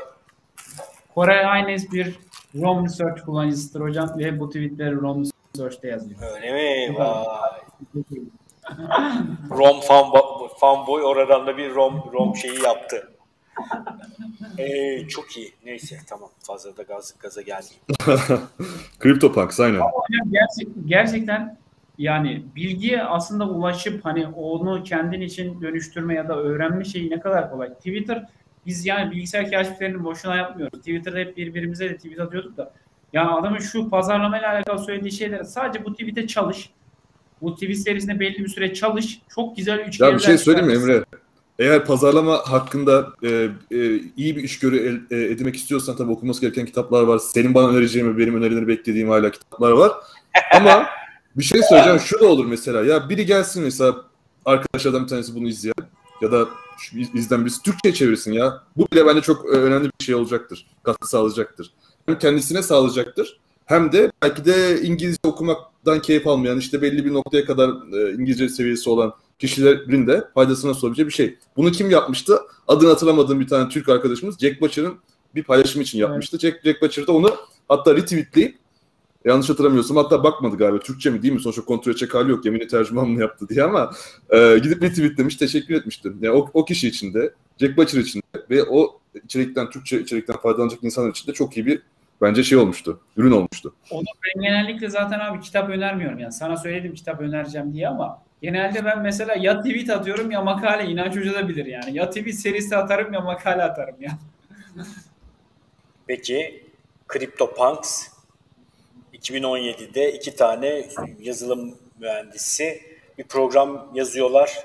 Kore 1.14 1.46
Ailesi 1.46 1.92
bir 1.92 2.18
ROM 2.60 2.84
Research 2.84 3.24
kullanıcısıdır 3.24 3.80
hocam 3.80 4.18
ve 4.18 4.40
bu 4.40 4.48
tweetleri 4.50 4.96
ROM 4.96 5.24
Research'te 5.54 5.88
yazıyor. 5.88 6.20
Öyle 6.34 6.52
mi? 6.52 6.98
Vay. 6.98 7.60
Rom 9.50 9.80
fan, 9.80 10.06
fanboy 10.60 11.02
oradan 11.02 11.46
da 11.46 11.56
bir 11.56 11.74
Rom 11.74 12.02
Rom 12.12 12.36
şeyi 12.36 12.62
yaptı. 12.62 13.12
Ee, 14.58 15.08
çok 15.08 15.36
iyi. 15.36 15.52
Neyse 15.64 15.98
tamam. 16.08 16.30
Fazla 16.42 16.76
da 16.76 16.82
gaz, 16.82 17.14
gaza 17.18 17.42
gelmeyeyim. 17.42 17.80
CryptoPunks 19.02 19.60
aynen. 19.60 19.78
Hocam 19.80 20.30
gerçek, 20.32 20.68
gerçekten 20.86 21.58
yani 21.98 22.42
bilgiye 22.56 23.02
aslında 23.02 23.48
ulaşıp 23.48 24.04
hani 24.04 24.26
onu 24.26 24.82
kendin 24.82 25.20
için 25.20 25.60
dönüştürme 25.62 26.14
ya 26.14 26.28
da 26.28 26.36
öğrenme 26.36 26.84
şeyi 26.84 27.10
ne 27.10 27.20
kadar 27.20 27.50
kolay. 27.50 27.74
Twitter 27.74 28.24
biz 28.66 28.86
yani 28.86 29.10
bilgisayar 29.10 29.50
keşiflerini 29.50 30.04
boşuna 30.04 30.36
yapmıyoruz. 30.36 30.78
Twitter'da 30.78 31.18
hep 31.18 31.36
birbirimize 31.36 31.90
de 31.90 31.96
tweet 31.96 32.20
atıyorduk 32.20 32.56
da. 32.56 32.72
Yani 33.12 33.30
adamın 33.30 33.58
şu 33.58 33.90
pazarlamayla 33.90 34.52
alakalı 34.52 34.84
söylediği 34.84 35.12
şeyler 35.12 35.42
sadece 35.42 35.84
bu 35.84 35.92
tweet'e 35.92 36.26
çalış. 36.26 36.70
Bu 37.42 37.54
tweet 37.54 37.78
serisinde 37.78 38.20
belli 38.20 38.38
bir 38.38 38.48
süre 38.48 38.74
çalış. 38.74 39.20
Çok 39.34 39.56
güzel 39.56 39.78
üç 39.78 40.00
Ya 40.00 40.14
bir 40.14 40.18
şey 40.18 40.38
söyleyeyim 40.38 40.66
mi. 40.66 40.72
Emre? 40.72 41.04
Eğer 41.58 41.84
pazarlama 41.84 42.36
hakkında 42.36 43.08
e, 43.22 43.28
e, 43.70 44.00
iyi 44.16 44.36
bir 44.36 44.42
işgörü 44.42 45.06
e, 45.10 45.16
edinmek 45.16 45.56
istiyorsan 45.56 45.96
tabii 45.96 46.12
okunması 46.12 46.40
gereken 46.40 46.66
kitaplar 46.66 47.02
var. 47.02 47.18
Senin 47.18 47.54
bana 47.54 47.68
önereceğin 47.68 48.14
ve 48.14 48.18
benim 48.18 48.36
önerileri 48.42 48.68
beklediğim 48.68 49.08
hala 49.08 49.30
kitaplar 49.30 49.72
var. 49.72 49.92
Ama 50.54 50.86
bir 51.38 51.44
şey 51.44 51.62
söyleyeceğim. 51.62 52.00
Şu 52.00 52.20
da 52.20 52.26
olur 52.26 52.46
mesela. 52.46 52.84
Ya 52.84 53.08
biri 53.08 53.26
gelsin 53.26 53.62
mesela 53.62 54.04
arkadaşlardan 54.44 55.02
bir 55.02 55.08
tanesi 55.08 55.34
bunu 55.34 55.48
izleyen 55.48 55.74
ya 56.22 56.32
da 56.32 56.48
şu 56.78 56.98
iz- 56.98 57.14
izleyen 57.14 57.44
birisi 57.44 57.62
Türkçe 57.62 57.94
çevirsin 57.94 58.32
ya. 58.32 58.62
Bu 58.76 58.86
bile 58.92 59.06
bence 59.06 59.20
çok 59.20 59.44
e, 59.46 59.48
önemli 59.48 59.90
bir 60.00 60.04
şey 60.04 60.14
olacaktır. 60.14 60.66
Katkı 60.82 61.08
sağlayacaktır. 61.08 61.70
Hem 62.06 62.18
kendisine 62.18 62.62
sağlayacaktır 62.62 63.38
hem 63.68 63.92
de 63.92 64.12
belki 64.22 64.44
de 64.44 64.80
İngilizce 64.82 65.18
okumaktan 65.28 66.02
keyif 66.02 66.26
almayan 66.26 66.58
işte 66.58 66.82
belli 66.82 67.04
bir 67.04 67.12
noktaya 67.12 67.44
kadar 67.44 67.68
e, 67.68 68.12
İngilizce 68.12 68.48
seviyesi 68.48 68.90
olan 68.90 69.12
kişilerin 69.38 70.06
de 70.06 70.24
faydasına 70.34 70.74
sorabileceği 70.74 71.08
bir 71.08 71.12
şey. 71.12 71.38
Bunu 71.56 71.72
kim 71.72 71.90
yapmıştı? 71.90 72.38
Adını 72.68 72.88
hatırlamadığım 72.88 73.40
bir 73.40 73.48
tane 73.48 73.68
Türk 73.68 73.88
arkadaşımız 73.88 74.38
Jack 74.38 74.60
Butcher'ın 74.60 74.94
bir 75.34 75.42
paylaşımı 75.42 75.82
için 75.82 75.98
yapmıştı. 75.98 76.38
Jack, 76.38 76.64
Jack 76.64 76.82
Butcher 76.82 77.06
da 77.06 77.12
onu 77.12 77.36
hatta 77.68 77.96
retweetleyip 77.96 78.58
yanlış 79.24 79.50
hatırlamıyorsam 79.50 79.96
hatta 79.96 80.24
bakmadı 80.24 80.56
galiba 80.56 80.78
Türkçe 80.78 81.10
mi 81.10 81.22
değil 81.22 81.34
mi 81.34 81.40
sonuçta 81.40 81.64
kontrol 81.64 81.92
edecek 81.92 82.14
hali 82.14 82.30
yok 82.30 82.44
yemini 82.44 82.66
tercüman 82.66 83.08
mı 83.08 83.20
yaptı 83.20 83.48
diye 83.48 83.62
ama 83.62 83.90
e, 84.30 84.58
gidip 84.58 84.82
retweetlemiş 84.82 85.36
teşekkür 85.36 85.74
etmiştim. 85.74 86.18
Yani 86.20 86.36
o, 86.36 86.50
o 86.54 86.64
kişi 86.64 86.88
için 86.88 87.14
de 87.14 87.34
Jack 87.58 87.76
Butcher 87.76 88.00
için 88.00 88.20
de 88.20 88.40
ve 88.50 88.64
o 88.64 89.00
içerikten 89.24 89.70
Türkçe 89.70 90.00
içerikten 90.00 90.36
faydalanacak 90.36 90.84
insanlar 90.84 91.10
için 91.10 91.26
de 91.26 91.32
çok 91.32 91.56
iyi 91.56 91.66
bir 91.66 91.82
bence 92.20 92.44
şey 92.44 92.58
olmuştu. 92.58 93.00
Ürün 93.16 93.30
olmuştu. 93.30 93.74
Onu 93.90 94.04
ben 94.24 94.42
genellikle 94.42 94.90
zaten 94.90 95.18
abi 95.18 95.40
kitap 95.40 95.70
önermiyorum 95.70 96.18
yani. 96.18 96.32
Sana 96.32 96.56
söyledim 96.56 96.94
kitap 96.94 97.20
önereceğim 97.20 97.72
diye 97.72 97.88
ama 97.88 98.22
genelde 98.42 98.84
ben 98.84 99.02
mesela 99.02 99.34
ya 99.34 99.60
tweet 99.62 99.90
atıyorum 99.90 100.30
ya 100.30 100.42
makale. 100.42 100.90
İnanç 100.90 101.16
Hoca 101.16 101.34
da 101.34 101.48
bilir 101.48 101.66
yani. 101.66 101.96
Ya 101.98 102.10
tweet 102.10 102.34
serisi 102.34 102.76
atarım 102.76 103.12
ya 103.12 103.20
makale 103.20 103.62
atarım 103.62 103.96
ya. 104.00 104.18
Peki 106.06 106.64
CryptoPunks 107.12 108.17
2017'de 109.22 110.12
iki 110.12 110.36
tane 110.36 110.84
yazılım 111.20 111.78
mühendisi 111.98 112.82
bir 113.18 113.24
program 113.24 113.90
yazıyorlar. 113.94 114.64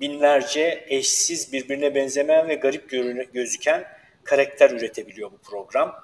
Binlerce 0.00 0.84
eşsiz, 0.88 1.52
birbirine 1.52 1.94
benzemeyen 1.94 2.48
ve 2.48 2.54
garip 2.54 2.90
gözüken 3.32 3.84
karakter 4.24 4.70
üretebiliyor 4.70 5.32
bu 5.32 5.38
program. 5.38 5.94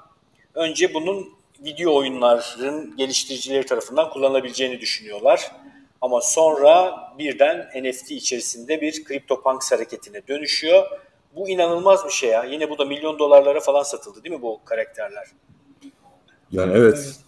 Önce 0.55 0.94
bunun 0.94 1.28
video 1.61 1.94
oyunların 1.94 2.97
geliştiricileri 2.97 3.66
tarafından 3.66 4.11
kullanılabileceğini 4.11 4.80
düşünüyorlar. 4.80 5.53
Ama 6.01 6.20
sonra 6.20 6.94
birden 7.18 7.70
NFT 7.82 8.11
içerisinde 8.11 8.80
bir 8.80 9.05
CryptoPunks 9.05 9.72
hareketine 9.72 10.26
dönüşüyor. 10.28 10.86
Bu 11.36 11.49
inanılmaz 11.49 12.05
bir 12.05 12.11
şey 12.11 12.30
ya. 12.30 12.44
Yine 12.44 12.70
bu 12.70 12.78
da 12.78 12.84
milyon 12.84 13.18
dolarlara 13.18 13.61
falan 13.61 13.82
satıldı 13.82 14.24
değil 14.24 14.34
mi 14.34 14.42
bu 14.42 14.61
karakterler? 14.64 15.26
Yani 16.53 16.72
evet. 16.76 17.26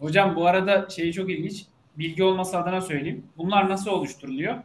Hocam 0.00 0.36
bu 0.36 0.46
arada 0.46 0.88
şeyi 0.90 1.12
çok 1.12 1.30
ilginç. 1.30 1.64
Bilgi 1.98 2.24
olması 2.24 2.58
adına 2.58 2.80
söyleyeyim. 2.80 3.26
Bunlar 3.36 3.68
nasıl 3.68 3.90
oluşturuluyor? 3.90 4.58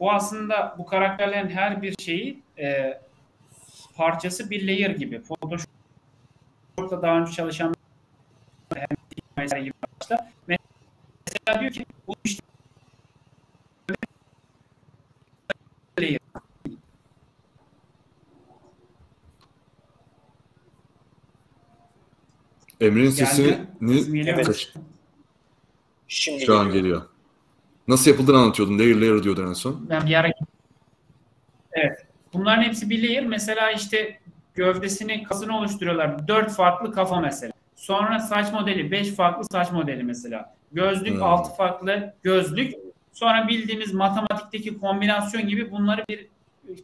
Bu 0.00 0.12
aslında 0.12 0.74
bu 0.78 0.86
karakterlerin 0.86 1.48
her 1.48 1.82
bir 1.82 1.94
şeyi 1.98 2.42
e, 2.58 3.00
parçası 3.96 4.50
bir 4.50 4.66
layer 4.66 4.90
gibi. 4.90 5.22
Photoshop'ta 5.22 7.02
daha 7.02 7.18
önce 7.18 7.32
çalışan. 7.32 7.74
Mesela 10.46 11.60
diyor 11.60 11.72
ki 11.72 11.86
bu 12.06 12.14
işte 12.24 12.42
layer. 16.00 16.20
Emre'nin 22.80 23.10
sesini? 23.10 23.58
Evet. 24.26 24.72
Şimdi 26.08 26.46
şu 26.46 26.58
an 26.58 26.66
geliyor. 26.66 26.82
geliyor. 26.82 27.02
Nasıl 27.88 28.10
yapıldığını 28.10 28.38
anlatıyordun. 28.38 28.78
Layer 28.78 29.00
layer 29.00 29.22
diyordun 29.22 29.48
en 29.48 29.52
son. 29.52 29.86
Ben 29.90 30.06
bir 30.06 30.14
ara 30.14 30.32
Evet. 31.72 32.06
Bunların 32.32 32.62
hepsi 32.62 32.90
bir 32.90 33.02
layer. 33.02 33.26
Mesela 33.26 33.70
işte 33.70 34.20
gövdesini, 34.54 35.22
kasını 35.22 35.58
oluşturuyorlar. 35.58 36.28
Dört 36.28 36.52
farklı 36.52 36.92
kafa 36.92 37.20
mesela. 37.20 37.52
Sonra 37.76 38.18
saç 38.18 38.52
modeli, 38.52 38.90
beş 38.90 39.10
farklı 39.10 39.44
saç 39.52 39.72
modeli 39.72 40.02
mesela. 40.02 40.54
Gözlük, 40.72 41.14
Hmm. 41.14 41.22
altı 41.22 41.56
farklı 41.56 42.14
gözlük. 42.22 42.74
Sonra 43.12 43.48
bildiğimiz 43.48 43.94
matematikteki 43.94 44.78
kombinasyon 44.78 45.48
gibi 45.48 45.70
bunları 45.70 46.04
bir 46.08 46.26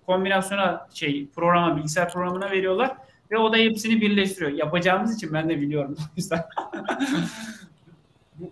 kombinasyona 0.06 0.88
şey 0.94 1.26
programa, 1.36 1.76
bilgisayar 1.76 2.12
programına 2.12 2.50
veriyorlar 2.50 2.96
ve 3.34 3.38
o 3.38 3.52
da 3.52 3.56
hepsini 3.56 4.00
birleştiriyor. 4.00 4.50
Yapacağımız 4.50 5.16
için 5.16 5.32
ben 5.32 5.48
de 5.48 5.60
biliyorum. 5.60 5.96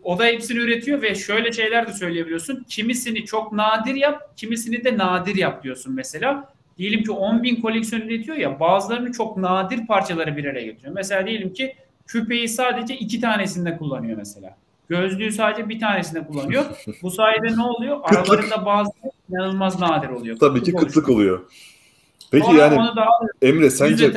O 0.02 0.18
da 0.18 0.24
hepsini 0.24 0.58
üretiyor 0.58 1.02
ve 1.02 1.14
şöyle 1.14 1.52
şeyler 1.52 1.88
de 1.88 1.92
söyleyebiliyorsun. 1.92 2.64
Kimisini 2.68 3.24
çok 3.24 3.52
nadir 3.52 3.94
yap, 3.94 4.36
kimisini 4.36 4.84
de 4.84 4.98
nadir 4.98 5.34
yap 5.34 5.64
diyorsun 5.64 5.94
mesela. 5.94 6.52
Diyelim 6.78 7.02
ki 7.02 7.10
10 7.10 7.42
bin 7.42 7.60
koleksiyon 7.60 8.02
üretiyor 8.02 8.36
ya 8.36 8.60
bazılarını 8.60 9.12
çok 9.12 9.36
nadir 9.36 9.86
parçaları 9.86 10.36
bir 10.36 10.44
araya 10.44 10.64
getiriyor. 10.64 10.94
Mesela 10.94 11.26
diyelim 11.26 11.52
ki 11.52 11.74
küpeyi 12.06 12.48
sadece 12.48 12.96
iki 12.96 13.20
tanesinde 13.20 13.76
kullanıyor 13.76 14.16
mesela. 14.16 14.56
Gözlüğü 14.88 15.32
sadece 15.32 15.68
bir 15.68 15.80
tanesinde 15.80 16.24
kullanıyor. 16.26 16.64
Bu 17.02 17.10
sayede 17.10 17.56
ne 17.56 17.62
oluyor? 17.62 18.02
Kıtlık. 18.02 18.30
Aralarında 18.30 18.66
bazı 18.66 18.90
inanılmaz 19.30 19.80
nadir 19.80 20.08
oluyor. 20.08 20.38
Tabii 20.38 20.62
ki 20.62 20.72
Kıtlık 20.72 20.88
kıtlık 20.88 21.08
oluyor. 21.08 21.40
Peki 22.32 22.46
Sonra 22.46 22.58
yani 22.58 22.74
onu 22.80 22.96
da 22.96 23.06
alıyor. 23.06 23.34
Emre 23.42 23.70
sence 23.70 24.12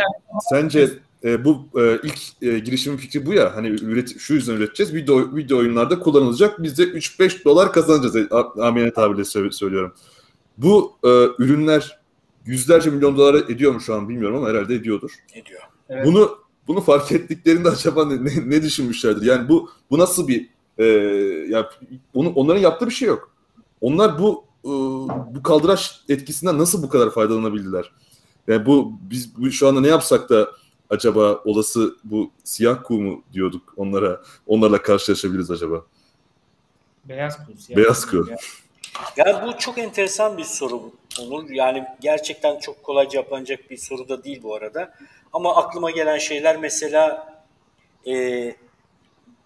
sence 0.50 0.90
e, 1.24 1.46
bu 1.46 1.68
e, 1.80 2.00
ilk 2.04 2.20
e, 2.42 2.60
girişimin 2.60 2.98
fikri 2.98 3.26
bu 3.26 3.34
ya 3.34 3.56
hani 3.56 3.68
üret, 3.68 4.20
şu 4.20 4.34
yüzden 4.34 4.54
üreteceğiz 4.54 4.94
video 4.94 5.36
video 5.36 5.58
oyunlarda 5.58 6.00
kullanılacak 6.00 6.64
biz 6.64 6.78
de 6.78 6.84
3-5 6.84 7.46
dolar 7.46 7.74
kazanacağız 7.74 8.16
e, 8.16 8.28
a- 8.32 8.68
amiyane 8.68 8.94
tabirle 8.94 9.22
sö- 9.22 9.52
söylüyorum. 9.52 9.94
Bu 10.58 10.94
e, 11.04 11.10
ürünler 11.40 12.00
yüzlerce 12.46 12.90
milyon 12.90 13.18
dolar 13.18 13.36
ediyor 13.36 13.74
mu 13.74 13.82
şu 13.82 13.96
an 13.96 14.10
bilmiyorum 14.10 14.38
ama 14.38 14.50
herhalde 14.50 14.76
ediyordur. 14.76 15.12
Ne 15.36 15.46
diyor? 15.46 15.62
Evet. 15.90 16.06
Bunu 16.06 16.38
bunu 16.68 16.82
fark 16.82 17.12
ettiklerinde 17.12 17.70
acaba 17.70 18.06
ne, 18.06 18.26
ne, 18.26 18.30
ne 18.46 18.64
düşünmüşlerdir? 18.64 19.26
Yani 19.26 19.50
bu 19.50 19.70
bu 19.90 19.98
nasıl 20.00 20.28
bir 20.28 20.50
e, 20.78 20.86
ya 21.50 21.70
onu, 22.14 22.30
onların 22.30 22.62
yaptığı 22.62 22.86
bir 22.86 22.94
şey 22.94 23.08
yok. 23.08 23.32
Onlar 23.82 24.20
bu 24.20 24.46
e, 24.64 24.70
bu 25.36 25.44
kaldıraç 25.44 26.02
etkisinden 26.10 26.58
nasıl 26.58 26.84
bu 26.84 26.90
kadar 26.90 27.10
faydalanabildiler? 27.12 27.92
Yani 28.48 28.66
bu 28.66 28.92
biz 29.02 29.38
bu, 29.38 29.52
şu 29.52 29.68
anda 29.68 29.82
ne 29.82 29.88
yapsak 29.88 30.30
da 30.30 30.52
acaba 30.90 31.42
olası 31.46 31.96
bu 32.04 32.32
siyah 32.44 32.84
kuğu 32.84 33.02
mu 33.02 33.24
diyorduk 33.34 33.74
onlara 33.78 34.22
onlarla 34.48 34.82
karşılaşabiliriz 34.82 35.52
acaba? 35.52 35.86
Beyaz 37.06 37.38
kuğu. 37.38 37.58
siyah 37.58 37.78
Beyaz 37.78 38.06
kuğu. 38.06 38.28
Yani 39.18 39.48
bu 39.48 39.58
çok 39.58 39.78
enteresan 39.78 40.38
bir 40.38 40.44
soru 40.44 40.92
olur. 41.20 41.50
Yani 41.50 41.86
gerçekten 42.00 42.60
çok 42.60 42.84
kolay 42.84 43.10
cevaplanacak 43.10 43.70
bir 43.70 43.78
soru 43.78 44.10
da 44.10 44.24
değil 44.24 44.44
bu 44.44 44.56
arada. 44.56 44.94
Ama 45.34 45.56
aklıma 45.56 45.92
gelen 45.92 46.18
şeyler 46.18 46.58
mesela 46.58 47.34
e, 48.08 48.14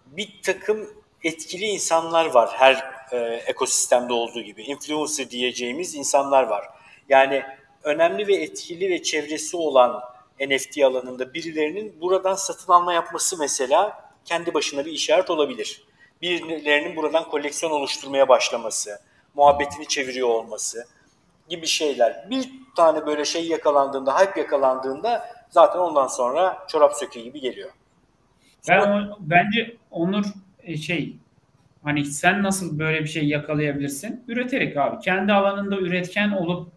bir 0.06 0.40
takım 0.42 0.88
etkili 1.24 1.64
insanlar 1.64 2.26
var 2.26 2.50
her 2.52 2.84
e, 3.12 3.16
ekosistemde 3.46 4.12
olduğu 4.12 4.40
gibi. 4.40 4.62
Influencer 4.62 5.30
diyeceğimiz 5.30 5.94
insanlar 5.94 6.42
var. 6.42 6.64
Yani 7.08 7.42
önemli 7.84 8.26
ve 8.26 8.34
etkili 8.34 8.90
ve 8.90 9.02
çevresi 9.02 9.56
olan 9.56 10.02
NFT 10.40 10.78
alanında 10.84 11.34
birilerinin 11.34 12.00
buradan 12.00 12.34
satın 12.34 12.72
alma 12.72 12.92
yapması 12.92 13.38
mesela 13.38 14.10
kendi 14.24 14.54
başına 14.54 14.86
bir 14.86 14.92
işaret 14.92 15.30
olabilir. 15.30 15.84
Birilerinin 16.22 16.96
buradan 16.96 17.24
koleksiyon 17.28 17.72
oluşturmaya 17.72 18.28
başlaması, 18.28 18.90
muhabbetini 19.34 19.86
çeviriyor 19.88 20.28
olması 20.28 20.86
gibi 21.48 21.66
şeyler. 21.66 22.26
Bir 22.30 22.50
tane 22.76 23.06
böyle 23.06 23.24
şey 23.24 23.46
yakalandığında, 23.48 24.20
hype 24.20 24.40
yakalandığında 24.40 25.26
zaten 25.50 25.78
ondan 25.78 26.06
sonra 26.06 26.66
çorap 26.68 26.94
söküğü 26.96 27.20
gibi 27.20 27.40
geliyor. 27.40 27.70
Ben 28.68 28.80
o- 28.90 29.16
bence 29.20 29.76
Onur 29.90 30.24
e, 30.62 30.76
şey 30.76 31.16
hani 31.84 32.04
sen 32.04 32.42
nasıl 32.42 32.78
böyle 32.78 33.00
bir 33.00 33.08
şey 33.08 33.24
yakalayabilirsin? 33.28 34.24
Üreterek 34.28 34.76
abi. 34.76 35.00
Kendi 35.00 35.32
alanında 35.32 35.76
üretken 35.76 36.30
olup 36.30 36.68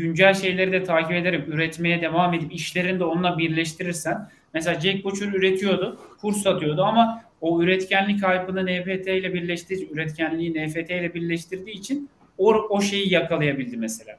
güncel 0.00 0.34
şeyleri 0.34 0.72
de 0.72 0.84
takip 0.84 1.12
ederek 1.12 1.48
üretmeye 1.48 2.02
devam 2.02 2.34
edip 2.34 2.52
işlerini 2.52 3.00
de 3.00 3.04
onunla 3.04 3.38
birleştirirsen 3.38 4.28
mesela 4.54 4.80
Jack 4.80 5.04
Butcher 5.04 5.26
üretiyordu, 5.26 5.98
kurs 6.20 6.36
satıyordu 6.42 6.82
ama 6.82 7.22
o 7.40 7.62
üretkenlik 7.62 8.16
hype'ını 8.16 8.64
NFT 8.64 9.08
ile 9.08 9.34
birleştirdiği, 9.34 9.90
üretkenliği 9.92 10.66
NFT 10.66 10.90
ile 10.90 11.14
birleştirdiği 11.14 11.76
için 11.76 12.08
o, 12.38 12.54
o 12.54 12.80
şeyi 12.80 13.12
yakalayabildi 13.12 13.76
mesela. 13.76 14.18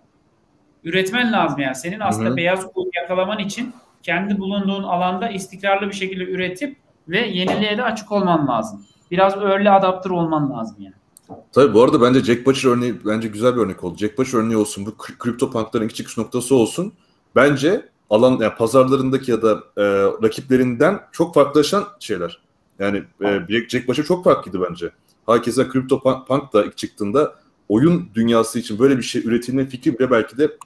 Üretmen 0.83 1.31
lazım 1.31 1.59
yani. 1.59 1.75
Senin 1.75 1.99
aslında 1.99 2.29
Hı 2.29 2.33
hı. 2.33 2.37
beyaz 2.37 2.73
kolu 2.73 2.89
yakalaman 3.01 3.39
için 3.39 3.73
kendi 4.03 4.39
bulunduğun 4.39 4.83
alanda 4.83 5.29
istikrarlı 5.29 5.87
bir 5.87 5.95
şekilde 5.95 6.23
üretip 6.23 6.77
ve 7.07 7.19
yeniliğe 7.19 7.77
de 7.77 7.83
açık 7.83 8.11
olman 8.11 8.47
lazım. 8.47 8.85
Biraz 9.11 9.37
early 9.37 9.69
adapter 9.69 10.09
olman 10.09 10.53
lazım 10.53 10.77
yani. 10.79 10.95
Tabii 11.51 11.73
bu 11.73 11.83
arada 11.83 12.01
bence 12.01 12.23
Jack 12.23 12.45
Butcher 12.45 12.69
örneği 12.69 13.05
bence 13.05 13.27
güzel 13.27 13.55
bir 13.55 13.61
örnek 13.61 13.83
oldu. 13.83 13.97
Jack 13.97 14.17
Butcher 14.17 14.39
örneği 14.39 14.57
olsun, 14.57 14.85
bu 14.85 14.89
kri- 14.89 15.17
kripto 15.17 15.51
punkların 15.51 15.85
iki 15.85 15.95
çıkış 15.95 16.17
noktası 16.17 16.55
olsun. 16.55 16.93
Bence 17.35 17.89
alan 18.09 18.37
yani 18.41 18.55
pazarlarındaki 18.55 19.31
ya 19.31 19.41
da 19.41 19.63
e, 19.77 19.83
rakiplerinden 20.23 20.99
çok 21.11 21.33
farklılaşan 21.33 21.87
şeyler. 21.99 22.41
Yani 22.79 23.03
e, 23.23 23.41
Jack, 23.69 23.87
Butcher 23.87 24.03
çok 24.03 24.23
farklıydı 24.23 24.61
bence. 24.69 24.91
Herkese 25.25 25.67
kripto 25.67 26.01
punk, 26.01 26.27
punk 26.27 26.53
da 26.53 26.65
ilk 26.65 26.77
çıktığında 26.77 27.35
oyun 27.69 28.09
dünyası 28.13 28.59
için 28.59 28.79
böyle 28.79 28.97
bir 28.97 29.03
şey 29.03 29.21
üretilme 29.21 29.65
fikri 29.65 29.99
bile 29.99 30.11
belki 30.11 30.37
de 30.37 30.57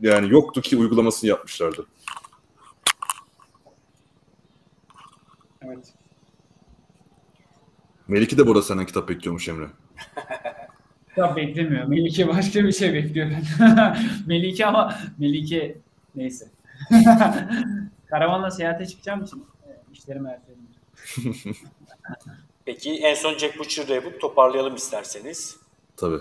yani 0.00 0.32
yoktu 0.32 0.60
ki 0.60 0.76
uygulamasını 0.76 1.30
yapmışlardı. 1.30 1.86
Evet. 5.62 5.94
Melike 8.08 8.38
de 8.38 8.46
burada 8.46 8.62
senden 8.62 8.86
kitap 8.86 9.08
bekliyormuş 9.08 9.48
Emre. 9.48 9.66
Ya 11.16 11.36
beklemiyor. 11.36 11.84
Melike 11.84 12.28
başka 12.28 12.64
bir 12.64 12.72
şey 12.72 12.94
bekliyor. 12.94 13.30
Melike 14.26 14.66
ama 14.66 14.94
Melike 15.18 15.78
neyse. 16.14 16.48
Karavanla 18.06 18.50
seyahate 18.50 18.86
çıkacağım 18.86 19.24
için 19.24 19.46
e, 19.66 19.70
işlerimi 19.92 20.28
erteledim. 20.28 20.64
Peki 22.64 22.92
en 22.92 23.14
son 23.14 23.38
Jack 23.38 23.58
Butcher'da 23.58 23.94
yapıp 23.94 24.20
toparlayalım 24.20 24.74
isterseniz. 24.74 25.56
Tabii. 25.96 26.18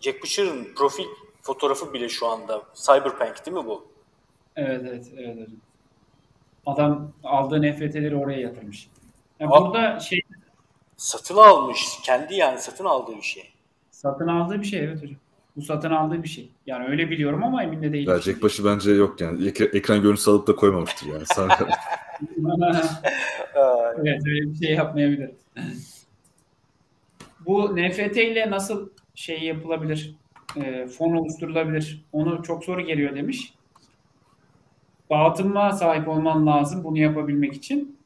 Jack 0.00 0.22
Butcher'ın 0.22 0.74
profil 0.76 1.04
fotoğrafı 1.42 1.92
bile 1.92 2.08
şu 2.08 2.26
anda 2.26 2.62
Cyberpunk 2.74 3.46
değil 3.46 3.56
mi 3.56 3.64
bu? 3.66 3.88
Evet 4.56 4.82
evet 4.88 5.06
evet. 5.18 5.48
Adam 6.66 7.12
aldığı 7.24 7.62
NFT'leri 7.62 8.16
oraya 8.16 8.40
yatırmış. 8.40 8.88
Yani 9.40 9.50
burada 9.50 10.00
şey 10.00 10.20
Satın 10.96 11.36
almış. 11.36 11.86
Kendi 12.04 12.34
yani 12.34 12.58
satın 12.58 12.84
aldığı 12.84 13.16
bir 13.16 13.22
şey. 13.22 13.50
satın 13.90 14.28
aldığı 14.28 14.60
bir 14.60 14.66
şey 14.66 14.84
evet 14.84 15.02
hocam. 15.02 15.16
Bu 15.56 15.62
satın 15.62 15.90
aldığı 15.90 16.22
bir 16.22 16.28
şey. 16.28 16.50
Yani 16.66 16.88
öyle 16.88 17.10
biliyorum 17.10 17.44
ama 17.44 17.62
emin 17.62 17.82
de 17.82 17.92
değilim. 17.92 18.20
Jack 18.22 18.42
Butcher 18.42 18.64
bence 18.66 18.90
yok 18.90 19.20
yani. 19.20 19.48
Ek- 19.48 19.70
ekran 19.72 20.02
görüntüsü 20.02 20.30
alıp 20.30 20.46
da 20.46 20.56
koymamıştır 20.56 21.06
yani. 21.06 21.24
Evet 23.98 24.22
öyle 24.26 24.40
bir 24.40 24.66
şey 24.66 24.74
yapmayabilir. 24.74 25.30
Bu 27.46 27.76
NFT 27.76 28.16
ile 28.16 28.50
nasıl 28.50 28.88
şey 29.14 29.42
yapılabilir? 29.42 30.14
E, 30.56 30.86
fon 30.86 31.16
oluşturulabilir. 31.16 32.04
Onu 32.12 32.42
çok 32.42 32.64
soru 32.64 32.80
geliyor 32.80 33.16
demiş. 33.16 33.54
Dağıtıma 35.10 35.72
sahip 35.72 36.08
olman 36.08 36.46
lazım 36.46 36.84
bunu 36.84 36.98
yapabilmek 36.98 37.54
için. 37.54 37.98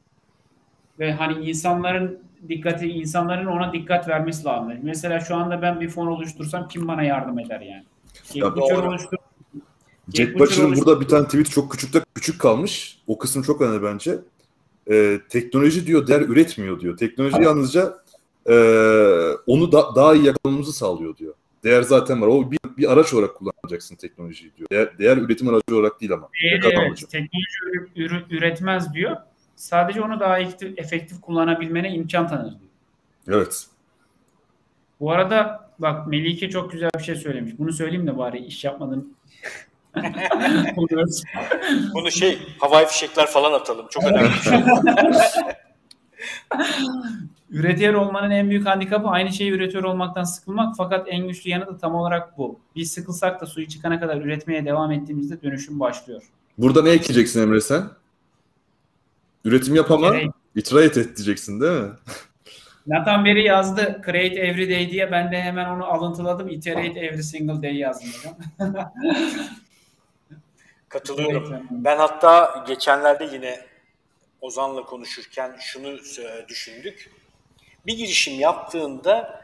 Ve 0.99 1.13
hani 1.13 1.49
insanların 1.49 2.19
dikkati, 2.49 2.87
insanların 2.87 3.45
ona 3.45 3.73
dikkat 3.73 4.07
vermesi 4.07 4.45
lazım. 4.45 4.73
Mesela 4.83 5.19
şu 5.19 5.35
anda 5.35 5.61
ben 5.61 5.81
bir 5.81 5.89
fon 5.89 6.07
oluştursam 6.07 6.67
kim 6.67 6.87
bana 6.87 7.03
yardım 7.03 7.39
eder 7.39 7.61
yani? 7.61 7.83
Ya 8.33 8.55
Butcher 8.55 8.75
oluştur- 8.75 9.17
Jack 10.13 10.33
Butcher 10.33 10.39
Butcher'ın 10.39 10.67
oluştur- 10.67 10.85
burada 10.85 11.01
bir 11.01 11.07
tane 11.07 11.25
tweet 11.25 11.49
çok 11.49 11.71
küçük 11.71 11.93
de 11.93 12.01
küçük 12.15 12.41
kalmış. 12.41 12.99
O 13.07 13.17
kısım 13.17 13.43
çok 13.43 13.61
önemli 13.61 13.83
bence. 13.83 14.19
Ee, 14.91 15.19
teknoloji 15.29 15.87
diyor 15.87 16.07
değer 16.07 16.21
üretmiyor 16.21 16.79
diyor. 16.79 16.97
Teknoloji 16.97 17.41
yalnızca 17.41 17.97
e, 18.49 18.55
onu 19.47 19.71
da, 19.71 19.95
daha 19.95 20.13
iyi 20.15 20.25
yakalamamızı 20.25 20.73
sağlıyor 20.73 21.17
diyor. 21.17 21.33
Değer 21.63 21.81
zaten 21.81 22.21
var. 22.21 22.27
O 22.27 22.51
bir, 22.51 22.59
bir 22.77 22.91
araç 22.91 23.13
olarak 23.13 23.35
kullanacaksın 23.35 23.95
teknolojiyi 23.95 24.51
diyor. 24.57 24.69
Değer, 24.71 24.97
değer 24.99 25.17
üretim 25.17 25.47
aracı 25.49 25.75
olarak 25.75 26.01
değil 26.01 26.13
ama. 26.13 26.29
Yakar 26.53 26.71
evet, 26.71 27.09
teknoloji 27.09 28.25
üretmez 28.29 28.93
diyor. 28.93 29.17
Sadece 29.61 30.01
onu 30.01 30.19
daha 30.19 30.39
efektif, 30.39 30.79
efektif 30.79 31.21
kullanabilmene 31.21 31.93
imkan 31.93 32.27
tanır 32.27 32.49
diyor. 32.49 32.61
Evet. 33.27 33.67
Bu 34.99 35.11
arada 35.11 35.69
bak 35.79 36.07
Melike 36.07 36.49
çok 36.49 36.71
güzel 36.71 36.89
bir 36.97 37.03
şey 37.03 37.15
söylemiş. 37.15 37.53
Bunu 37.59 37.73
söyleyeyim 37.73 38.07
de 38.07 38.17
bari 38.17 38.39
iş 38.39 38.63
yapmadın. 38.63 39.15
bunu 41.93 42.11
şey 42.11 42.39
havai 42.59 42.85
fişekler 42.85 43.27
falan 43.27 43.53
atalım. 43.53 43.85
Çok 43.89 44.03
önemli 44.03 44.29
bir 44.29 44.33
şey. 44.33 44.59
üretiyor 47.49 47.93
olmanın 47.93 48.31
en 48.31 48.49
büyük 48.49 48.65
handikapı 48.65 49.07
aynı 49.07 49.33
şeyi 49.33 49.51
üretiyor 49.51 49.83
olmaktan 49.83 50.23
sıkılmak 50.23 50.75
fakat 50.77 51.07
en 51.09 51.27
güçlü 51.27 51.49
yanı 51.49 51.67
da 51.67 51.77
tam 51.77 51.95
olarak 51.95 52.37
bu. 52.37 52.59
Biz 52.75 52.91
sıkılsak 52.91 53.41
da 53.41 53.45
suyu 53.45 53.67
çıkana 53.67 53.99
kadar 53.99 54.17
üretmeye 54.21 54.65
devam 54.65 54.91
ettiğimizde 54.91 55.41
dönüşüm 55.41 55.79
başlıyor. 55.79 56.23
Burada 56.57 56.83
ne 56.83 56.89
ekleyeceksin 56.89 57.41
Emre 57.41 57.61
sen? 57.61 58.00
Üretim 59.45 59.75
yap 59.75 59.91
ama 59.91 60.09
Create. 60.09 60.31
iterate 60.55 60.99
et 60.99 61.17
diyeceksin 61.17 61.61
değil 61.61 61.81
mi? 61.81 61.89
Nathan 62.87 63.25
Berry 63.25 63.43
yazdı 63.43 64.01
create 64.05 64.35
every 64.39 64.69
day 64.69 64.89
diye 64.91 65.11
ben 65.11 65.31
de 65.31 65.41
hemen 65.41 65.65
onu 65.69 65.85
alıntıladım. 65.85 66.49
Iterate 66.49 66.99
every 66.99 67.23
single 67.23 67.61
day 67.63 67.75
yazdım. 67.75 68.09
Katılıyorum. 70.89 71.53
Evet, 71.53 71.63
Ben 71.69 71.97
hatta 71.97 72.63
geçenlerde 72.67 73.29
yine 73.33 73.59
Ozan'la 74.41 74.83
konuşurken 74.83 75.55
şunu 75.59 75.97
düşündük. 76.47 77.11
Bir 77.85 77.97
girişim 77.97 78.39
yaptığında 78.39 79.41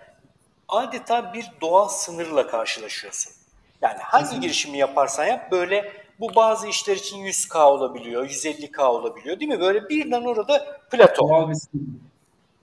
adeta 0.67 1.33
bir 1.33 1.45
doğal 1.61 1.87
sınırla 1.87 2.47
karşılaşıyorsun. 2.47 3.33
Yani 3.81 3.97
hangi 3.99 4.39
girişimi 4.39 4.77
yaparsan 4.77 5.25
yap 5.25 5.51
böyle 5.51 5.93
bu 6.19 6.35
bazı 6.35 6.67
işler 6.67 6.95
için 6.95 7.17
100K 7.17 7.57
olabiliyor, 7.63 8.25
150K 8.29 8.81
olabiliyor 8.83 9.39
değil 9.39 9.51
mi? 9.51 9.59
Böyle 9.59 9.89
birden 9.89 10.21
orada 10.23 10.79
plato. 10.91 11.29
Doğal 11.29 11.49
bir 11.49 11.55
sinir. 11.55 11.83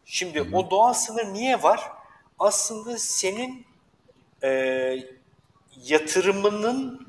Şimdi 0.04 0.42
o 0.52 0.70
doğal 0.70 0.92
sınır 0.92 1.24
niye 1.32 1.62
var? 1.62 1.80
Aslında 2.38 2.98
senin 2.98 3.66
e, 4.42 4.50
yatırımının 5.84 7.08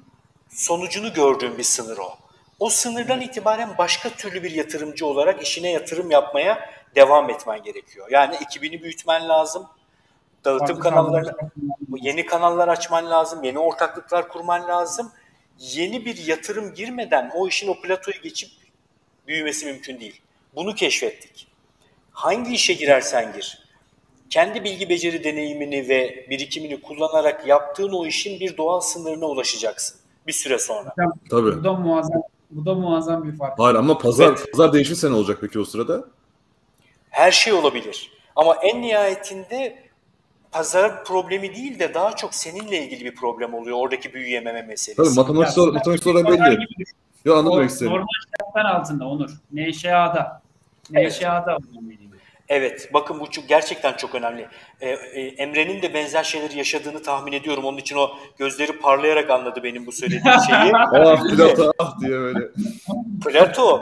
sonucunu 0.50 1.14
gördüğün 1.14 1.58
bir 1.58 1.64
sınır 1.64 1.98
o. 1.98 2.18
O 2.60 2.70
sınırdan 2.70 3.22
itibaren 3.22 3.78
başka 3.78 4.10
türlü 4.10 4.44
bir 4.44 4.52
yatırımcı 4.52 5.06
olarak 5.06 5.42
işine 5.42 5.72
yatırım 5.72 6.12
yapmaya 6.12 6.70
devam 6.96 7.30
etmen 7.30 7.64
gerekiyor. 7.64 8.08
Yani 8.12 8.36
ekibini 8.36 8.84
büyütmen 8.84 9.30
lazım. 9.30 9.68
Dağıtım 10.46 10.80
kanallarını, 10.80 11.32
kanallar- 11.32 11.52
yeni 12.02 12.26
kanallar 12.26 12.68
açman 12.68 13.10
lazım, 13.10 13.44
yeni 13.44 13.60
ortaklıklar 13.60 14.28
kurman 14.28 14.68
lazım. 14.68 15.12
Yeni 15.60 16.06
bir 16.06 16.26
yatırım 16.28 16.74
girmeden 16.74 17.32
o 17.36 17.48
işin 17.48 17.68
o 17.68 17.82
platoyu 17.82 18.22
geçip 18.22 18.50
büyümesi 19.28 19.66
mümkün 19.66 20.00
değil. 20.00 20.22
Bunu 20.56 20.76
keşfettik. 20.76 21.48
Hangi 22.12 22.54
işe 22.54 22.74
girersen 22.74 23.34
gir, 23.34 23.60
kendi 24.30 24.64
bilgi 24.64 24.90
beceri 24.90 25.24
deneyimini 25.24 25.90
ve 25.90 26.26
birikimini 26.30 26.82
kullanarak 26.82 27.48
yaptığın 27.48 27.92
o 27.92 28.06
işin 28.06 28.40
bir 28.40 28.58
doğal 28.58 28.80
sınırına 28.80 29.26
ulaşacaksın 29.26 30.00
bir 30.28 30.34
süre 30.34 30.60
sonra. 30.60 30.94
Tabii. 31.30 31.58
Bu 31.60 31.64
da 31.64 31.74
muazzam, 31.74 32.22
bu 32.52 32.66
da 32.66 32.74
muazzam 32.74 33.32
bir 33.32 33.38
fark. 33.38 33.60
Hayır 33.60 33.76
ama 33.76 33.98
pazar 33.98 34.28
Evet. 34.28 34.52
pazar 34.52 34.74
değişirse 34.74 35.10
ne 35.10 35.14
olacak 35.14 35.38
peki 35.42 35.60
o 35.60 35.66
sırada? 35.66 36.06
Her 37.10 37.32
şey 37.32 37.54
olabilir. 37.54 38.12
Ama 38.36 38.56
en 38.56 38.82
nihayetinde 38.82 39.85
pazar 40.60 41.04
problemi 41.04 41.56
değil 41.56 41.80
de 41.80 41.94
daha 41.94 42.16
çok 42.16 42.34
seninle 42.36 42.84
ilgili 42.84 43.06
bir 43.06 43.16
problem 43.16 43.54
oluyor. 43.54 43.78
Oradaki 43.80 44.14
büyüyememe 44.14 44.62
meselesi. 44.62 44.96
Tabii 44.96 45.16
matematik, 45.16 45.58
Ya, 45.58 45.64
olarak- 45.64 45.74
matematik 45.76 46.08
olarak 46.08 46.26
belli. 46.28 46.50
gibi 46.60 46.68
düşün. 46.80 46.98
Ya 47.26 47.34
anladım 47.34 47.52
O 47.52 47.58
demek 47.58 47.70
istediğini. 47.70 47.94
normal 47.94 48.08
şartlar 48.40 48.66
altında 48.66 49.08
Onur. 49.08 49.30
Neşeada. 49.52 50.42
Neşeada 50.92 51.56
olmam 51.56 51.86
gerekiyor. 51.90 52.12
Evet, 52.50 52.90
bakın 52.94 53.20
bu 53.20 53.32
çok, 53.32 53.48
gerçekten 53.50 53.94
çok 53.94 54.16
önemli. 54.16 54.48
Ee, 54.82 54.90
e, 54.90 55.22
Emre'nin 55.28 55.82
de 55.82 55.94
benzer 55.94 56.24
şeyleri 56.24 56.58
yaşadığını 56.58 57.04
tahmin 57.04 57.32
ediyorum. 57.32 57.66
Onun 57.66 57.78
için 57.78 57.96
o 57.98 58.10
gözleri 58.38 58.80
parlayarak 58.80 59.30
anladı 59.30 59.64
benim 59.64 59.86
bu 59.86 59.92
söylediğim 59.92 60.24
şeyi. 60.50 60.72
Ah 60.76 61.24
pilota 61.24 61.72
ah 61.80 62.00
diye 62.02 62.12
böyle. 62.12 62.40
Plato, 63.26 63.82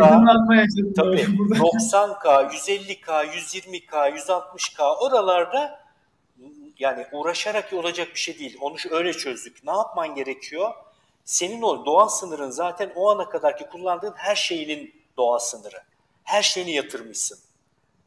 Aydınlanma 0.00 0.62
tabii 0.96 1.08
böyle 1.10 1.38
burada. 1.38 1.54
90K, 1.58 2.50
150K, 2.50 3.24
120K, 3.26 4.08
160K 4.16 4.96
oralarda 5.00 5.87
yani 6.78 7.06
uğraşarak 7.12 7.72
olacak 7.72 8.08
bir 8.14 8.18
şey 8.18 8.38
değil. 8.38 8.56
Onu 8.60 8.76
öyle 8.90 9.12
çözdük. 9.12 9.64
Ne 9.64 9.70
yapman 9.70 10.14
gerekiyor? 10.14 10.74
Senin 11.24 11.62
o 11.62 11.86
doğal 11.86 12.08
sınırın 12.08 12.50
zaten 12.50 12.92
o 12.96 13.10
ana 13.10 13.28
kadarki 13.28 13.66
kullandığın 13.66 14.14
her 14.16 14.36
şeyinin 14.36 14.94
doğal 15.16 15.38
sınırı. 15.38 15.82
Her 16.24 16.42
şeyini 16.42 16.72
yatırmışsın. 16.72 17.38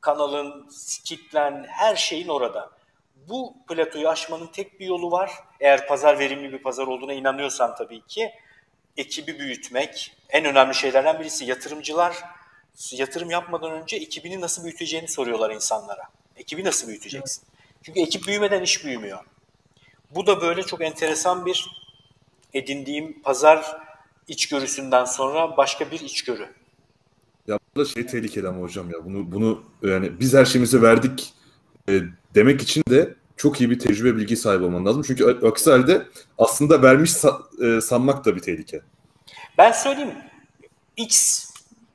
Kanalın, 0.01 0.69
kitlen, 1.05 1.65
her 1.69 1.95
şeyin 1.95 2.28
orada. 2.28 2.69
Bu 3.15 3.55
platoyu 3.67 4.09
aşmanın 4.09 4.47
tek 4.47 4.80
bir 4.80 4.86
yolu 4.86 5.11
var. 5.11 5.32
Eğer 5.59 5.88
pazar 5.88 6.19
verimli 6.19 6.51
bir 6.51 6.63
pazar 6.63 6.88
olduğuna 6.88 7.13
inanıyorsan 7.13 7.76
tabii 7.76 8.01
ki 8.01 8.32
ekibi 8.97 9.39
büyütmek 9.39 10.17
en 10.30 10.45
önemli 10.45 10.76
şeylerden 10.76 11.19
birisi. 11.19 11.45
Yatırımcılar 11.45 12.17
yatırım 12.91 13.30
yapmadan 13.30 13.72
önce 13.72 13.97
ekibini 13.97 14.41
nasıl 14.41 14.63
büyüteceğini 14.63 15.07
soruyorlar 15.07 15.51
insanlara. 15.51 16.03
Ekibi 16.38 16.63
nasıl 16.63 16.88
büyüteceksin? 16.88 17.43
Çünkü 17.84 18.00
ekip 18.00 18.28
büyümeden 18.28 18.62
iş 18.64 18.86
büyümüyor. 18.86 19.20
Bu 20.16 20.28
da 20.28 20.42
böyle 20.42 20.64
çok 20.64 20.82
enteresan 20.82 21.46
bir 21.46 21.70
edindiğim 22.54 23.22
pazar 23.22 23.78
içgörüsünden 24.28 25.06
sonra 25.06 25.58
başka 25.58 25.92
bir 25.92 26.00
içgörü. 26.00 26.48
Ya 27.48 27.60
burada 27.76 27.90
şey 27.90 28.06
tehlikeli 28.06 28.48
ama 28.48 28.62
hocam 28.62 28.90
ya 28.90 29.06
bunu 29.06 29.32
bunu 29.32 29.64
yani 29.84 30.20
biz 30.20 30.34
her 30.34 30.46
şeyimizi 30.46 30.82
verdik 30.82 31.34
e, 31.90 32.02
demek 32.36 32.62
için 32.62 32.84
de 32.90 33.16
çok 33.38 33.62
iyi 33.62 33.70
bir 33.70 33.80
tecrübe 33.80 34.18
bilgi 34.18 34.38
sahibi 34.38 34.64
olman 34.64 34.86
lazım. 34.86 35.04
Çünkü 35.08 35.40
aksi 35.48 35.72
halde 35.72 36.08
aslında 36.38 36.82
vermiş 36.82 37.12
sa- 37.12 37.78
e, 37.78 37.82
sanmak 37.82 38.26
da 38.26 38.36
bir 38.36 38.42
tehlike. 38.42 38.82
Ben 39.58 39.72
söyleyeyim 39.72 40.14
X 40.98 41.46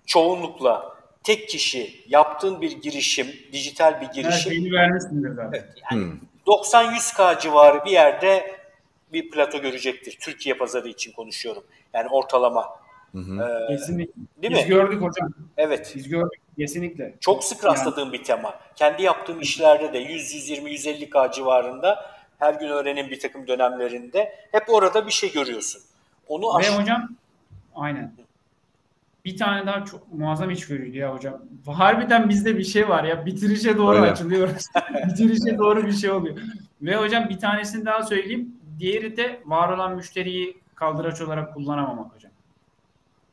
çoğunlukla 0.07 0.96
tek 1.27 1.49
kişi 1.49 2.01
yaptığın 2.09 2.61
bir 2.61 2.73
girişim, 2.81 3.27
dijital 3.53 4.01
bir 4.01 4.07
Her 4.07 4.13
girişim 4.13 4.53
şeyini 4.53 4.73
vermişsindir 4.73 5.35
zaten. 5.35 5.65
Hmm. 5.89 6.13
90-100K 6.47 7.41
civarı 7.41 7.85
bir 7.85 7.91
yerde 7.91 8.57
bir 9.13 9.31
plato 9.31 9.59
görecektir. 9.59 10.19
Türkiye 10.21 10.55
pazarı 10.55 10.89
için 10.89 11.13
konuşuyorum. 11.13 11.65
Yani 11.95 12.09
ortalama. 12.09 12.69
Hı 13.13 13.19
hı. 13.19 13.43
Ee, 13.71 13.77
Kesinlikle. 13.77 14.13
değil 14.43 14.53
Biz 14.55 14.63
mi? 14.63 14.69
gördük 14.69 15.03
hocam. 15.03 15.31
Evet. 15.57 15.93
Biz 15.97 16.09
gördük. 16.09 16.41
Kesinlikle. 16.59 17.15
Çok 17.21 17.45
sık 17.45 17.65
rastladığım 17.65 18.13
bir 18.13 18.25
tema. 18.25 18.55
Kendi 18.77 19.03
yaptığım 19.03 19.41
işlerde 19.41 19.93
de 19.93 19.99
100, 19.99 20.35
120, 20.35 20.71
150K 20.71 21.33
civarında 21.33 22.11
her 22.39 22.55
gün 22.55 22.69
öğrenim 22.69 23.11
bir 23.11 23.21
takım 23.21 23.47
dönemlerinde 23.47 24.35
hep 24.53 24.63
orada 24.69 25.07
bir 25.07 25.13
şey 25.13 25.33
görüyorsun. 25.33 25.83
Onu 26.29 26.57
aş- 26.57 26.71
Ve 26.71 26.77
hocam 26.77 27.09
aynen. 27.75 28.13
Bir 29.27 29.37
tane 29.37 29.67
daha 29.67 29.85
çok 29.85 30.13
muazzam 30.13 30.51
içgörüydü 30.51 30.97
ya 30.97 31.15
hocam. 31.15 31.35
Harbiden 31.67 32.29
bizde 32.29 32.59
bir 32.59 32.65
şey 32.65 32.89
var 32.89 33.05
ya. 33.05 33.27
Bitirişe 33.27 33.79
doğru 33.79 33.97
Aynen. 33.97 34.13
açılıyoruz. 34.13 34.67
Bitirişe 35.07 35.59
doğru 35.59 35.87
bir 35.87 35.93
şey 35.93 36.11
oluyor. 36.11 36.37
Ve 36.83 36.97
hocam 36.97 37.29
bir 37.29 37.39
tanesini 37.39 37.87
daha 37.87 38.03
söyleyeyim. 38.03 38.55
Diğeri 38.79 39.17
de 39.17 39.41
var 39.47 39.69
olan 39.69 39.97
müşteriyi 39.97 40.61
kaldıraç 40.75 41.21
olarak 41.21 41.55
kullanamamak 41.55 42.15
hocam. 42.15 42.33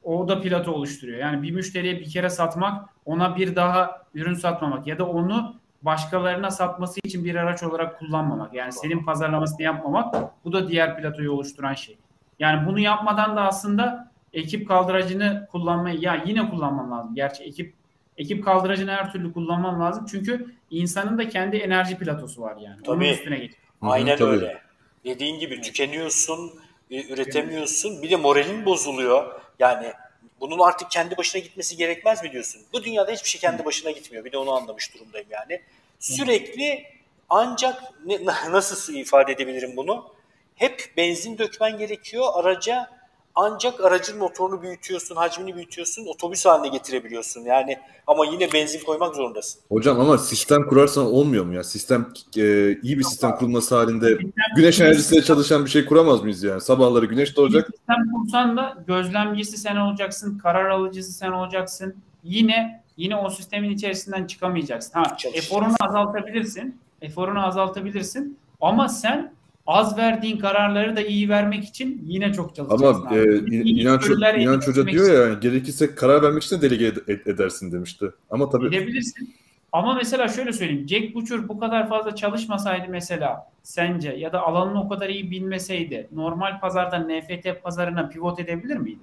O 0.04 0.28
da 0.28 0.42
plato 0.42 0.72
oluşturuyor. 0.72 1.20
Yani 1.20 1.42
bir 1.42 1.52
müşteriye 1.52 2.00
bir 2.00 2.10
kere 2.10 2.30
satmak, 2.30 2.90
ona 3.06 3.36
bir 3.36 3.56
daha 3.56 4.02
ürün 4.14 4.34
satmamak 4.34 4.88
ya 4.88 5.00
da 5.00 5.08
onu 5.08 5.56
başkalarına 5.82 6.52
satması 6.52 7.00
için 7.04 7.26
bir 7.26 7.36
araç 7.36 7.64
olarak 7.64 8.00
kullanmamak. 8.00 8.54
Yani 8.54 8.72
senin 8.72 9.04
pazarlamasını 9.06 9.62
yapmamak 9.62 10.16
bu 10.46 10.54
da 10.54 10.68
diğer 10.68 10.98
platoyu 10.98 11.32
oluşturan 11.32 11.74
şey. 11.74 11.98
Yani 12.40 12.68
bunu 12.68 12.80
yapmadan 12.80 13.36
da 13.36 13.42
aslında 13.42 14.13
ekip 14.34 14.68
kaldıracını 14.68 15.48
kullanmayı 15.52 16.00
ya 16.02 16.24
yine 16.26 16.50
kullanman 16.50 16.92
lazım. 16.92 17.16
Gerçi 17.16 17.44
ekip 17.44 17.74
ekip 18.18 18.46
kaldıracını 18.46 18.92
her 18.92 19.12
türlü 19.12 19.34
kullanman 19.34 19.82
lazım. 19.82 20.06
Çünkü 20.12 20.54
insanın 20.72 21.18
da 21.18 21.30
kendi 21.30 21.58
enerji 21.58 21.98
platosu 21.98 22.42
var 22.42 22.58
yani. 22.58 22.78
Onun 22.88 22.96
Tabii. 22.96 23.10
üstüne 23.10 23.38
geç. 23.38 23.52
Aynen 23.82 24.18
tabii. 24.18 24.30
öyle. 24.30 24.62
Dediğin 25.06 25.40
gibi 25.40 25.62
tükeniyorsun, 25.62 26.52
e, 26.92 27.14
üretemiyorsun. 27.14 28.02
Bir 28.02 28.10
de 28.10 28.16
moralin 28.16 28.66
bozuluyor. 28.66 29.42
Yani 29.60 29.94
bunun 30.40 30.60
artık 30.60 30.92
kendi 30.92 31.18
başına 31.18 31.42
gitmesi 31.42 31.78
gerekmez 31.78 32.24
mi 32.24 32.32
diyorsun? 32.32 32.62
Bu 32.74 32.84
dünyada 32.84 33.12
hiçbir 33.12 33.30
şey 33.30 33.42
kendi 33.42 33.66
başına 33.66 33.92
gitmiyor. 33.92 34.26
Bir 34.26 34.32
de 34.32 34.38
onu 34.38 34.52
anlamış 34.52 34.96
durumdayım 34.96 35.28
yani. 35.32 35.62
Sürekli 36.00 36.86
ancak 37.30 37.84
ne- 38.06 38.26
nasıl 38.52 38.94
ifade 38.94 39.32
edebilirim 39.32 39.78
bunu? 39.78 40.14
Hep 40.56 40.94
benzin 40.98 41.38
dökmen 41.38 41.78
gerekiyor 41.78 42.26
araca. 42.34 43.03
Ancak 43.36 43.82
aracın 43.86 44.20
motorunu 44.20 44.62
büyütüyorsun, 44.62 45.16
hacmini 45.16 45.56
büyütüyorsun, 45.56 46.06
otobüs 46.06 46.46
haline 46.46 46.68
getirebiliyorsun. 46.68 47.42
Yani 47.42 47.78
ama 48.08 48.26
yine 48.26 48.54
benzin 48.54 48.80
koymak 48.86 49.16
zorundasın. 49.16 49.62
Hocam 49.70 50.00
ama 50.00 50.18
sistem 50.18 50.68
kurarsan 50.68 51.06
olmuyor 51.06 51.46
mu 51.46 51.54
ya? 51.54 51.64
Sistem 51.64 52.14
e, 52.38 52.42
iyi 52.82 53.00
bir 53.00 53.04
sistem 53.04 53.36
kurulması 53.36 53.76
halinde 53.76 54.18
güneş 54.56 54.82
enerjisiyle 54.82 55.24
çalışan 55.24 55.66
bir 55.66 55.70
şey 55.70 55.86
kuramaz 55.86 56.22
mıyız 56.22 56.44
yani? 56.44 56.62
Sabahları 56.62 57.06
güneş 57.06 57.38
doğacak. 57.38 57.68
Bir 57.72 57.78
sistem 57.78 58.12
kursan 58.16 58.58
da 58.58 58.84
gözlemcisi 58.88 59.58
sen 59.58 59.76
olacaksın, 59.76 60.38
karar 60.38 60.70
alıcısı 60.70 61.12
sen 61.12 61.32
olacaksın. 61.32 61.96
Yine 62.24 62.84
yine 62.98 63.16
o 63.16 63.30
sistemin 63.30 63.70
içerisinden 63.70 64.28
çıkamayacaksın. 64.28 64.92
Ha, 64.94 65.18
eforunu 65.34 65.76
azaltabilirsin. 65.80 66.80
Eforunu 67.02 67.48
azaltabilirsin. 67.48 68.38
Ama 68.62 68.90
sen 68.90 69.34
az 69.68 69.98
verdiğin 69.98 70.38
kararları 70.38 70.96
da 70.96 71.02
iyi 71.02 71.30
vermek 71.30 71.64
için 71.64 72.02
yine 72.08 72.34
çok 72.34 72.56
çalışacaksın. 72.56 72.86
Ama 72.86 73.10
abi. 73.10 73.18
e, 73.20 73.24
İyi 73.24 73.62
in- 73.64 73.82
inanç, 73.82 74.06
inanç 74.38 74.68
Hoca 74.68 74.88
diyor 74.88 75.06
için 75.06 75.14
ya 75.14 75.22
yani, 75.28 75.40
gerekirse 75.40 75.96
karar 75.96 76.22
vermek 76.24 76.44
için 76.44 76.58
de 76.58 76.62
delege 76.62 76.88
ed- 76.88 77.06
ed- 77.06 77.32
edersin 77.32 77.72
demişti. 77.72 78.06
Ama 78.30 78.50
tabii 78.50 78.68
Edebilirsin. 78.68 79.34
Ama 79.72 79.96
mesela 79.96 80.28
şöyle 80.28 80.54
söyleyeyim. 80.54 80.88
Jack 80.88 81.16
Butcher 81.16 81.48
bu 81.50 81.60
kadar 81.60 81.90
fazla 81.90 82.16
çalışmasaydı 82.16 82.86
mesela 82.90 83.52
sence 83.64 84.10
ya 84.10 84.34
da 84.34 84.42
alanını 84.42 84.82
o 84.82 84.90
kadar 84.90 85.10
iyi 85.10 85.32
bilmeseydi 85.32 86.08
normal 86.12 86.60
pazardan 86.60 87.10
NFT 87.10 87.64
pazarına 87.64 88.08
pivot 88.10 88.40
edebilir 88.40 88.78
miydi? 88.78 89.00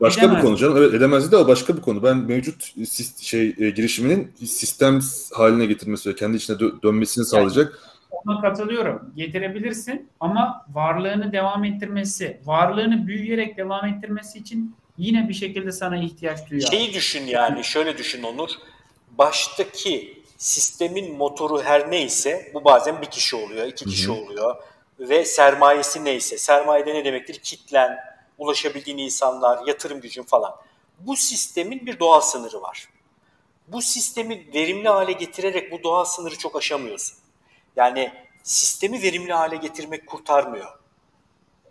Başka 0.00 0.20
Edemez. 0.22 0.36
bir 0.42 0.46
konu 0.46 0.56
canım. 0.56 0.76
Evet 0.76 0.94
edemezdi 0.94 1.32
de 1.32 1.36
o 1.36 1.48
başka 1.48 1.76
bir 1.76 1.82
konu. 1.82 2.02
Ben 2.02 2.16
mevcut 2.16 2.72
şey 3.22 3.54
e, 3.58 3.70
girişiminin 3.70 4.32
sistem 4.44 5.00
haline 5.34 5.66
getirmesi 5.66 6.10
ve 6.10 6.14
kendi 6.14 6.36
içine 6.36 6.56
dö- 6.56 6.82
dönmesini 6.82 7.24
sağlayacak. 7.24 7.78
Ona 8.28 8.40
katılıyorum. 8.40 9.12
Getirebilirsin 9.16 10.10
ama 10.20 10.66
varlığını 10.72 11.32
devam 11.32 11.64
ettirmesi, 11.64 12.40
varlığını 12.44 13.06
büyüyerek 13.06 13.56
devam 13.56 13.86
ettirmesi 13.86 14.38
için 14.38 14.76
yine 14.98 15.28
bir 15.28 15.34
şekilde 15.34 15.72
sana 15.72 15.96
ihtiyaç 15.96 16.50
duyuyor. 16.50 16.70
Şeyi 16.70 16.94
düşün 16.94 17.26
yani 17.26 17.64
şöyle 17.64 17.98
düşün 17.98 18.22
Onur. 18.22 18.50
Baştaki 19.18 20.22
sistemin 20.36 21.16
motoru 21.16 21.62
her 21.62 21.90
neyse 21.90 22.50
bu 22.54 22.64
bazen 22.64 23.02
bir 23.02 23.06
kişi 23.06 23.36
oluyor, 23.36 23.66
iki 23.66 23.84
kişi 23.84 24.08
Hı 24.08 24.12
hı. 24.12 24.16
oluyor 24.16 24.56
ve 24.98 25.24
sermayesi 25.24 26.04
neyse. 26.04 26.38
Sermayede 26.38 26.94
ne 26.94 27.04
demektir? 27.04 27.34
Kitlen, 27.34 27.98
ulaşabildiğin 28.38 28.98
insanlar, 28.98 29.66
yatırım 29.66 30.00
gücün 30.00 30.22
falan. 30.22 30.56
Bu 30.98 31.16
sistemin 31.16 31.86
bir 31.86 31.98
doğal 31.98 32.20
sınırı 32.20 32.62
var. 32.62 32.88
Bu 33.68 33.82
sistemi 33.82 34.46
verimli 34.54 34.88
hale 34.88 35.12
getirerek 35.12 35.72
bu 35.72 35.82
doğal 35.82 36.04
sınırı 36.04 36.38
çok 36.38 36.56
aşamıyorsun. 36.56 37.16
Yani 37.76 38.12
sistemi 38.42 39.02
verimli 39.02 39.32
hale 39.32 39.56
getirmek 39.56 40.06
kurtarmıyor. 40.06 40.66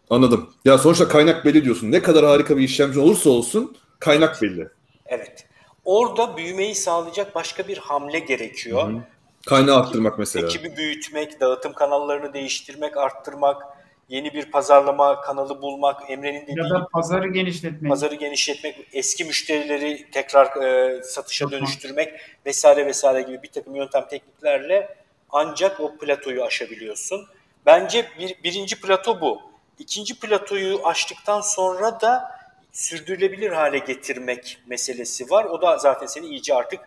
Anladım. 0.10 0.54
Ya 0.66 0.78
sonuçta 0.78 1.08
kaynak 1.08 1.46
belli 1.46 1.66
diyorsun. 1.66 1.92
Ne 1.92 2.02
kadar 2.02 2.26
harika 2.26 2.58
bir 2.58 2.64
işlemci 2.64 3.00
olursa 3.00 3.30
olsun 3.30 3.78
kaynak 4.00 4.42
belli. 4.42 4.68
Evet. 5.06 5.46
Orada 5.86 6.38
büyümeyi 6.38 6.76
sağlayacak 6.76 7.36
başka 7.36 7.68
bir 7.68 7.78
hamle 7.78 8.20
gerekiyor. 8.20 8.90
Hı 8.90 8.96
hı. 8.96 9.02
Kaynağı 9.46 9.80
arttırmak 9.80 10.20
mesela. 10.20 10.46
Ekibi 10.46 10.78
büyütmek, 10.78 11.40
dağıtım 11.40 11.74
kanallarını 11.74 12.34
değiştirmek, 12.34 12.98
arttırmak, 12.98 13.64
yeni 14.10 14.34
bir 14.34 14.52
pazarlama 14.52 15.22
kanalı 15.22 15.62
bulmak, 15.62 16.10
Emre'nin 16.10 16.42
dediği 16.42 16.58
ya 16.58 16.70
da 16.70 16.88
pazarı 16.94 17.28
genişletmek. 17.28 17.90
pazarı 17.90 18.16
genişletmek, 18.16 18.88
eski 18.94 19.26
müşterileri 19.26 20.12
tekrar 20.12 20.64
e, 20.64 21.04
satışa 21.04 21.52
dönüştürmek 21.52 22.14
vesaire 22.46 22.86
vesaire 22.86 23.22
gibi 23.22 23.44
bir 23.44 23.52
takım 23.52 23.76
yöntem 23.76 24.08
tekniklerle 24.10 25.01
ancak 25.32 25.80
o 25.80 25.98
platoyu 25.98 26.44
aşabiliyorsun. 26.44 27.26
Bence 27.66 28.06
bir, 28.20 28.36
birinci 28.44 28.82
plato 28.82 29.22
bu. 29.22 29.42
İkinci 29.80 30.20
platoyu 30.20 30.80
aştıktan 30.88 31.42
sonra 31.42 32.02
da 32.02 32.32
sürdürülebilir 32.72 33.52
hale 33.52 33.78
getirmek 33.78 34.58
meselesi 34.68 35.30
var. 35.30 35.46
O 35.46 35.62
da 35.62 35.78
zaten 35.78 36.06
seni 36.06 36.26
iyice 36.26 36.56
artık 36.56 36.80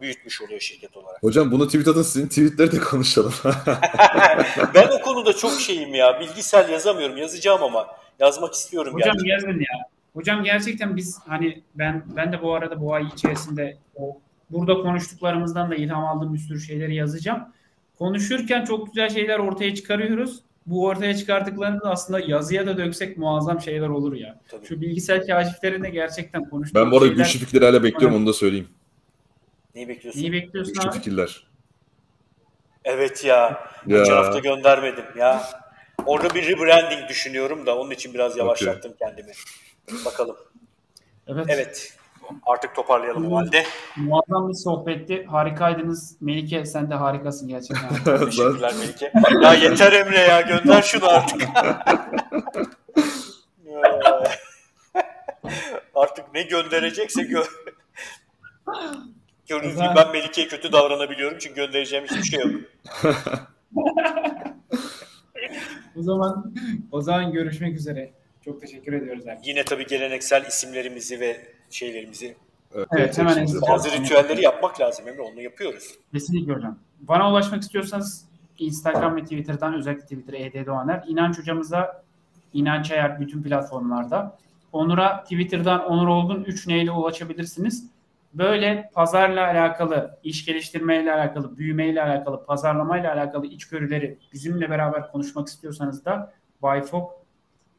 büyütmüş 0.00 0.42
oluyor 0.42 0.60
şirket 0.60 0.96
olarak. 0.96 1.22
Hocam 1.22 1.50
bunu 1.50 1.66
tweet 1.66 1.88
atın 1.88 2.02
sizin 2.02 2.28
tweetleri 2.28 2.72
de 2.72 2.78
konuşalım. 2.78 3.34
ben 4.74 4.88
o 4.88 5.00
konuda 5.00 5.32
çok 5.32 5.60
şeyim 5.60 5.94
ya. 5.94 6.20
Bilgisayar 6.20 6.68
yazamıyorum. 6.68 7.16
Yazacağım 7.16 7.62
ama. 7.62 7.86
Yazmak 8.18 8.54
istiyorum 8.54 8.94
Hocam 8.94 9.16
gerçekten. 9.16 9.48
yazın 9.48 9.60
ya. 9.60 9.88
Hocam 10.14 10.44
gerçekten 10.44 10.96
biz 10.96 11.18
hani 11.26 11.62
ben 11.74 12.04
ben 12.16 12.32
de 12.32 12.42
bu 12.42 12.54
arada 12.54 12.80
bu 12.80 12.94
ay 12.94 13.06
içerisinde 13.14 13.76
o 13.96 14.18
burada 14.50 14.74
konuştuklarımızdan 14.74 15.70
da 15.70 15.74
ilham 15.74 16.04
aldığım 16.04 16.34
bir 16.34 16.38
sürü 16.38 16.60
şeyleri 16.60 16.94
yazacağım. 16.94 17.48
Konuşurken 17.98 18.64
çok 18.64 18.86
güzel 18.86 19.08
şeyler 19.08 19.38
ortaya 19.38 19.74
çıkarıyoruz. 19.74 20.40
Bu 20.66 20.86
ortaya 20.86 21.16
çıkarttıklarımız 21.16 21.84
aslında 21.84 22.20
yazıya 22.20 22.66
da 22.66 22.76
döksek 22.76 23.18
muazzam 23.18 23.60
şeyler 23.60 23.88
olur 23.88 24.14
ya. 24.14 24.40
Tabii. 24.48 24.66
Şu 24.66 24.80
bilgisayar 24.80 25.26
kaşiflerinde 25.26 25.90
gerçekten 25.90 26.50
konuştuğumuz 26.50 26.84
ben 26.84 26.90
bu 26.90 26.96
arada 26.96 27.08
şeyler... 27.08 27.24
güçlü 27.24 27.38
fikirleri 27.38 27.64
hala 27.64 27.82
bekliyorum 27.82 28.16
onu 28.16 28.26
da 28.26 28.32
söyleyeyim. 28.32 28.68
Neyi 29.74 29.88
bekliyorsun? 29.88 30.20
Neyi 30.20 30.32
bekliyorsun 30.32 30.74
Güçlü 30.74 30.88
abi? 30.88 30.96
fikirler. 30.96 31.46
Evet 32.84 33.24
ya. 33.24 33.34
Ya. 33.86 33.98
Geçen 33.98 34.12
hafta 34.12 34.38
göndermedim 34.38 35.04
ya. 35.18 35.42
Orada 36.06 36.34
bir 36.34 36.48
rebranding 36.48 37.08
düşünüyorum 37.08 37.66
da 37.66 37.78
onun 37.78 37.90
için 37.90 38.14
biraz 38.14 38.36
yavaşlattım 38.36 38.94
kendimi. 38.98 39.32
Bakalım. 40.04 40.36
Evet. 41.26 41.46
Evet. 41.48 41.96
Artık 42.46 42.74
toparlayalım 42.74 43.32
o 43.32 43.36
halde. 43.36 43.64
Muazzam 43.96 44.48
bir 44.48 44.54
sohbetti. 44.54 45.24
Harikaydınız. 45.24 46.16
Melike 46.20 46.64
sen 46.64 46.90
de 46.90 46.94
harikasın 46.94 47.48
gerçekten. 47.48 47.88
Teşekkürler 48.24 48.74
Melike. 48.80 49.12
Ya 49.42 49.54
yeter 49.54 49.92
Emre 49.92 50.18
ya 50.18 50.40
gönder 50.40 50.82
şunu 50.82 51.08
artık. 51.08 51.42
Artık 55.94 56.34
ne 56.34 56.42
gönderecekse 56.42 57.22
gö 57.22 57.42
Gördüğünüz 59.48 59.74
gibi 59.76 59.86
ben 59.96 60.12
Melike'ye 60.12 60.48
kötü 60.48 60.72
davranabiliyorum 60.72 61.38
çünkü 61.38 61.54
göndereceğim 61.54 62.04
hiçbir 62.04 62.22
şey 62.22 62.40
yok. 62.40 62.50
o 65.96 66.02
zaman 66.02 66.54
o 66.92 67.00
zaman 67.00 67.32
görüşmek 67.32 67.76
üzere. 67.76 68.12
Çok 68.44 68.60
teşekkür 68.60 68.92
ediyoruz 68.92 69.26
herkese. 69.26 69.50
Yine 69.50 69.64
tabii 69.64 69.86
geleneksel 69.86 70.46
isimlerimizi 70.46 71.20
ve 71.20 71.46
şeylerimizi, 71.74 72.36
Evet, 72.90 73.18
hemen 73.18 73.36
en- 73.36 73.48
bazı 73.68 73.90
ritüelleri 73.90 74.42
yapmak 74.42 74.80
lazım 74.80 75.08
Emre. 75.08 75.22
Onu 75.22 75.40
yapıyoruz. 75.40 75.94
Kesinlikle 76.12 76.52
hocam. 76.52 76.78
Bana 77.00 77.30
ulaşmak 77.30 77.62
istiyorsanız 77.62 78.28
Instagram 78.58 79.16
ve 79.16 79.22
Twitter'dan 79.22 79.74
özellikle 79.74 80.02
Twitter 80.02 80.32
ED 80.34 80.66
Doğaner. 80.66 81.04
İnanç 81.08 81.38
hocamıza 81.38 82.02
İnanç 82.52 82.90
Ayar 82.90 83.20
bütün 83.20 83.42
platformlarda. 83.42 84.38
Onur'a 84.72 85.22
Twitter'dan 85.22 85.84
Onur 85.86 86.08
Olgun 86.08 86.44
3 86.44 86.66
neyle 86.66 86.90
ulaşabilirsiniz. 86.90 87.86
Böyle 88.34 88.90
pazarla 88.94 89.46
alakalı, 89.46 90.18
iş 90.24 90.46
geliştirmeyle 90.46 91.12
alakalı, 91.14 91.58
büyümeyle 91.58 92.02
alakalı, 92.02 92.44
pazarlamayla 92.44 93.12
alakalı 93.14 93.46
içgörüleri 93.46 94.18
bizimle 94.32 94.70
beraber 94.70 95.12
konuşmak 95.12 95.48
istiyorsanız 95.48 96.04
da 96.04 96.32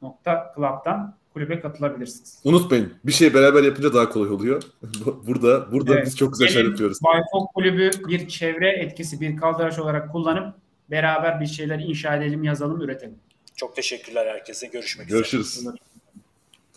byfog.club'dan 0.02 1.16
kulübe 1.36 1.60
katılabilirsiniz. 1.60 2.40
Unutmayın 2.44 2.94
bir 3.06 3.12
şey 3.12 3.34
beraber 3.34 3.64
yapınca 3.64 3.94
daha 3.94 4.10
kolay 4.10 4.30
oluyor. 4.30 4.64
burada 5.28 5.72
burada 5.72 5.94
Evet. 5.94 6.06
biz 6.06 6.18
çok 6.18 6.34
güzel 6.34 6.48
şeyler 6.48 6.70
yapıyoruz. 6.70 7.00
Bayfok 7.04 7.54
Kulübü 7.54 7.92
bir 8.08 8.28
çevre 8.28 8.70
etkisi, 8.70 9.22
bir 9.22 9.38
kaldıraç 9.38 9.80
olarak 9.80 10.12
kullanıp 10.12 10.56
beraber 10.92 11.42
bir 11.42 11.46
şeyler 11.46 11.80
inşa 11.80 12.16
edelim, 12.16 12.44
yazalım, 12.44 12.82
üretelim. 12.82 13.16
Çok 13.56 13.76
teşekkürler 13.76 14.28
herkese. 14.28 14.68
Görüşmek 14.68 15.08
üzere. 15.08 15.20
Görüşürüz. 15.20 15.66